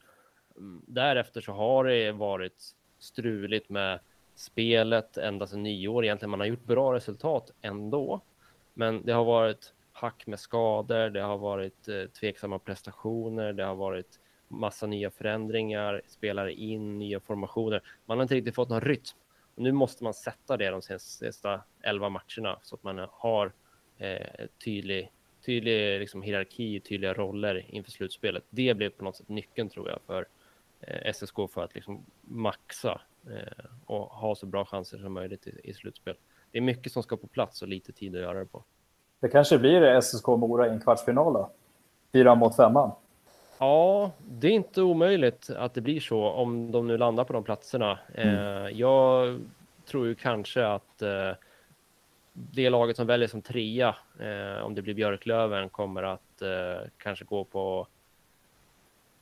Mm, 0.56 0.82
Därefter 0.86 1.40
så 1.40 1.52
har 1.52 1.84
det 1.84 2.12
varit 2.12 2.62
struligt 2.98 3.68
med 3.68 4.00
spelet 4.34 5.16
ända 5.16 5.46
sedan 5.46 5.62
nyår. 5.62 6.04
Egentligen 6.04 6.30
man 6.30 6.40
har 6.40 6.46
gjort 6.46 6.64
bra 6.64 6.94
resultat 6.94 7.50
ändå, 7.62 8.20
men 8.74 9.02
det 9.06 9.12
har 9.12 9.24
varit 9.24 9.74
hack 9.92 10.26
med 10.26 10.40
skador. 10.40 11.10
Det 11.10 11.20
har 11.20 11.38
varit 11.38 11.88
eh, 11.88 12.04
tveksamma 12.04 12.58
prestationer. 12.58 13.52
Det 13.52 13.64
har 13.64 13.74
varit 13.74 14.20
massa 14.48 14.86
nya 14.86 15.10
förändringar, 15.10 16.02
spelare 16.08 16.52
in, 16.52 16.98
nya 16.98 17.20
formationer. 17.20 17.82
Man 18.06 18.18
har 18.18 18.22
inte 18.22 18.34
riktigt 18.34 18.54
fått 18.54 18.68
någon 18.68 18.80
rytm. 18.80 19.16
Och 19.54 19.62
nu 19.62 19.72
måste 19.72 20.04
man 20.04 20.14
sätta 20.14 20.56
det 20.56 20.70
de 20.70 20.82
sista 20.82 21.60
elva 21.82 22.08
matcherna 22.08 22.58
så 22.62 22.74
att 22.74 22.82
man 22.82 23.06
har 23.12 23.52
eh, 23.98 24.46
tydlig, 24.64 25.10
tydlig 25.48 26.00
liksom, 26.00 26.22
hierarki, 26.22 26.80
tydliga 26.80 27.14
roller 27.14 27.64
inför 27.68 27.90
slutspelet. 27.90 28.44
Det 28.50 28.74
blev 28.74 28.90
på 28.90 29.04
något 29.04 29.16
sätt 29.16 29.28
nyckeln 29.28 29.68
tror 29.68 29.88
jag 29.88 29.98
för 30.06 30.26
eh, 30.80 31.12
SSK 31.12 31.34
för 31.50 31.64
att 31.64 31.74
liksom 31.74 32.04
maxa 32.20 33.00
eh, 33.26 33.64
och 33.86 34.04
ha 34.04 34.34
så 34.34 34.46
bra 34.46 34.64
chanser 34.64 34.98
som 34.98 35.12
möjligt 35.12 35.46
i, 35.46 35.60
i 35.64 35.74
slutspel. 35.74 36.14
Det 36.52 36.58
är 36.58 36.62
mycket 36.62 36.92
som 36.92 37.02
ska 37.02 37.16
på 37.16 37.26
plats 37.26 37.62
och 37.62 37.68
lite 37.68 37.92
tid 37.92 38.16
att 38.16 38.22
göra 38.22 38.38
det 38.38 38.44
på. 38.44 38.64
Det 39.20 39.28
kanske 39.28 39.58
blir 39.58 40.00
SSK 40.00 40.26
Mora 40.26 40.66
i 40.66 40.70
en 40.70 40.80
kvartsfinal 40.80 41.32
då? 41.32 41.50
Fyra 42.12 42.34
mot 42.34 42.56
femman. 42.56 42.90
Ja, 43.58 44.10
det 44.18 44.46
är 44.46 44.52
inte 44.52 44.82
omöjligt 44.82 45.50
att 45.50 45.74
det 45.74 45.80
blir 45.80 46.00
så 46.00 46.24
om 46.24 46.72
de 46.72 46.86
nu 46.86 46.98
landar 46.98 47.24
på 47.24 47.32
de 47.32 47.44
platserna. 47.44 47.98
Eh, 48.14 48.68
jag 48.78 49.40
tror 49.86 50.06
ju 50.06 50.14
kanske 50.14 50.66
att 50.66 51.02
eh, 51.02 51.30
det 52.52 52.70
laget 52.70 52.96
som 52.96 53.06
väljer 53.06 53.28
som 53.28 53.42
trea, 53.42 53.96
eh, 54.20 54.62
om 54.64 54.74
det 54.74 54.82
blir 54.82 54.94
Björklöven, 54.94 55.68
kommer 55.68 56.02
att 56.02 56.42
eh, 56.42 56.88
kanske 56.98 57.24
gå 57.24 57.44
på 57.44 57.86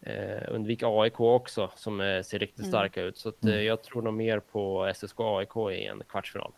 eh, 0.01 0.43
undvika 0.49 0.87
AIK 0.89 1.21
också, 1.21 1.71
som 1.77 2.01
eh, 2.01 2.23
ser 2.23 2.39
riktigt 2.39 2.59
Mm. 2.59 2.71
starka 2.71 3.03
ut. 3.03 3.17
Så 3.17 3.29
att, 3.29 3.45
eh, 3.45 3.61
jag 3.63 3.83
tror 3.83 4.03
nog 4.03 4.15
mer 4.15 4.39
på 4.41 4.93
SSK 4.95 5.21
AIK 5.21 5.57
i 5.73 5.87
en 5.87 6.03
kvartsfinal. 6.09 6.53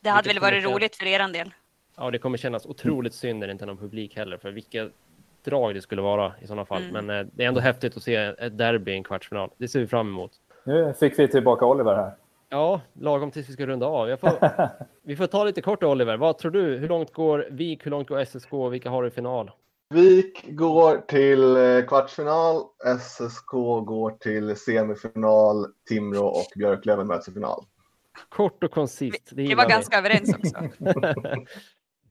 Det 0.00 0.10
hade 0.10 0.28
väl 0.28 0.38
varit 0.38 0.64
kommer 0.64 0.74
roligt 0.76 0.96
för 0.96 1.06
er 1.06 1.32
del. 1.32 1.54
Ja, 1.96 2.10
det 2.10 2.18
kommer 2.18 2.38
kännas 2.38 2.66
otroligt 2.66 3.14
synd 3.14 3.38
när 3.38 3.46
det 3.46 3.52
inte 3.52 3.64
är 3.64 3.66
någon 3.66 3.76
publik 3.78 4.16
heller, 4.16 4.36
för 4.36 4.50
vilka 4.50 4.88
drag 5.44 5.74
det 5.74 5.80
skulle 5.82 6.02
vara 6.02 6.32
i 6.42 6.46
sådana 6.46 6.64
fall. 6.64 6.82
Mm. 6.82 7.06
Men 7.06 7.20
eh, 7.20 7.26
det 7.34 7.44
är 7.44 7.48
ändå 7.48 7.60
häftigt 7.60 7.96
att 7.96 8.02
se 8.02 8.14
ett 8.14 8.58
derby 8.58 8.92
i 8.92 8.94
en 8.94 9.04
kvartsfinal. 9.04 9.50
Det 9.56 9.68
ser 9.68 9.80
vi 9.80 9.86
fram 9.86 10.08
emot. 10.08 10.32
Nu 10.64 10.94
fick 11.00 11.18
vi 11.18 11.28
tillbaka 11.28 11.66
Oliver 11.66 11.94
här. 11.94 12.12
Ja, 12.52 12.80
lagom 12.92 13.30
tills 13.30 13.48
vi 13.48 13.52
ska 13.52 13.66
runda 13.66 13.86
av. 13.86 14.08
Jag 14.08 14.20
får, 14.20 14.30
vi 15.02 15.16
får 15.16 15.26
ta 15.26 15.44
lite 15.44 15.62
kort 15.62 15.82
Oliver. 15.82 16.16
Vad 16.16 16.38
tror 16.38 16.50
du? 16.50 16.76
Hur 16.76 16.88
långt 16.88 17.12
går 17.12 17.48
VIK? 17.50 17.86
Hur 17.86 17.90
långt 17.90 18.08
går 18.08 18.24
SSK? 18.24 18.52
Vilka 18.72 18.90
har 18.90 19.02
du 19.02 19.08
i 19.08 19.10
final? 19.10 19.50
Vik 19.90 20.44
går 20.48 20.96
till 20.96 21.56
eh, 21.56 21.86
kvartsfinal, 21.88 22.62
SSK 23.00 23.50
går 23.86 24.10
till 24.10 24.56
semifinal, 24.56 25.66
Timrå 25.88 26.26
och 26.26 26.46
Björklöven 26.56 27.06
möts 27.06 27.28
i 27.28 27.32
final. 27.32 27.64
Kort 28.28 28.64
och 28.64 28.70
koncist. 28.70 29.30
Det 29.30 29.42
Vi 29.42 29.54
var 29.54 29.68
ganska 29.68 29.98
överens 29.98 30.34
också. 30.34 30.56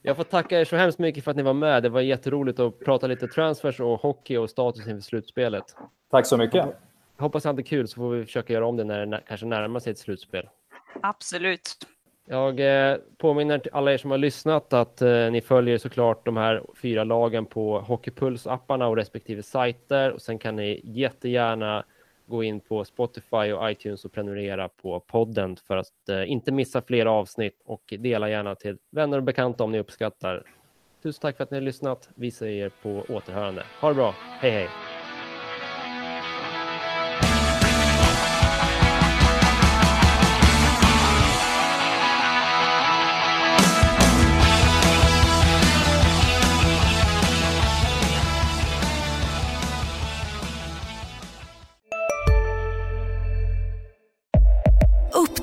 Jag 0.01 0.17
får 0.17 0.23
tacka 0.23 0.59
er 0.59 0.65
så 0.65 0.75
hemskt 0.75 0.99
mycket 0.99 1.23
för 1.23 1.31
att 1.31 1.37
ni 1.37 1.43
var 1.43 1.53
med. 1.53 1.83
Det 1.83 1.89
var 1.89 2.01
jätteroligt 2.01 2.59
att 2.59 2.79
prata 2.79 3.07
lite 3.07 3.27
transfers 3.27 3.79
och 3.79 4.01
hockey 4.01 4.37
och 4.37 4.49
status 4.49 4.87
inför 4.87 5.01
slutspelet. 5.01 5.63
Tack 6.11 6.27
så 6.27 6.37
mycket. 6.37 6.65
Hoppas 7.21 7.43
ni 7.43 7.47
hade 7.47 7.63
kul 7.63 7.87
så 7.87 7.95
får 7.95 8.09
vi 8.09 8.25
försöka 8.25 8.53
göra 8.53 8.65
om 8.65 8.77
det 8.77 8.83
när 8.83 9.05
det 9.05 9.21
kanske 9.27 9.45
närmar 9.45 9.79
sig 9.79 9.91
ett 9.91 9.99
slutspel. 9.99 10.49
Absolut. 11.01 11.77
Jag 12.25 12.59
eh, 12.59 12.97
påminner 13.17 13.59
till 13.59 13.71
alla 13.73 13.93
er 13.93 13.97
som 13.97 14.11
har 14.11 14.17
lyssnat 14.17 14.73
att 14.73 15.01
eh, 15.01 15.31
ni 15.31 15.41
följer 15.41 15.77
såklart 15.77 16.25
de 16.25 16.37
här 16.37 16.63
fyra 16.81 17.03
lagen 17.03 17.45
på 17.45 17.79
Hockeypuls-apparna 17.81 18.85
och 18.85 18.95
respektive 18.95 19.43
sajter. 19.43 20.11
Och 20.11 20.21
sen 20.21 20.39
kan 20.39 20.55
ni 20.55 20.81
jättegärna 20.83 21.83
gå 22.25 22.43
in 22.43 22.59
på 22.59 22.85
Spotify 22.85 23.51
och 23.51 23.71
iTunes 23.71 24.05
och 24.05 24.11
prenumerera 24.11 24.69
på 24.69 24.99
podden 24.99 25.57
för 25.67 25.77
att 25.77 26.09
eh, 26.09 26.31
inte 26.31 26.51
missa 26.51 26.81
fler 26.81 27.05
avsnitt 27.05 27.61
och 27.65 27.93
dela 27.99 28.29
gärna 28.29 28.55
till 28.55 28.77
vänner 28.91 29.17
och 29.17 29.23
bekanta 29.23 29.63
om 29.63 29.71
ni 29.71 29.79
uppskattar. 29.79 30.43
Tusen 31.03 31.21
tack 31.21 31.37
för 31.37 31.43
att 31.43 31.51
ni 31.51 31.57
har 31.57 31.61
lyssnat. 31.61 32.09
Vi 32.15 32.31
säger 32.31 32.71
på 32.83 33.05
återhörande. 33.09 33.63
Ha 33.81 33.89
det 33.89 33.95
bra. 33.95 34.15
Hej 34.39 34.51
hej! 34.51 34.69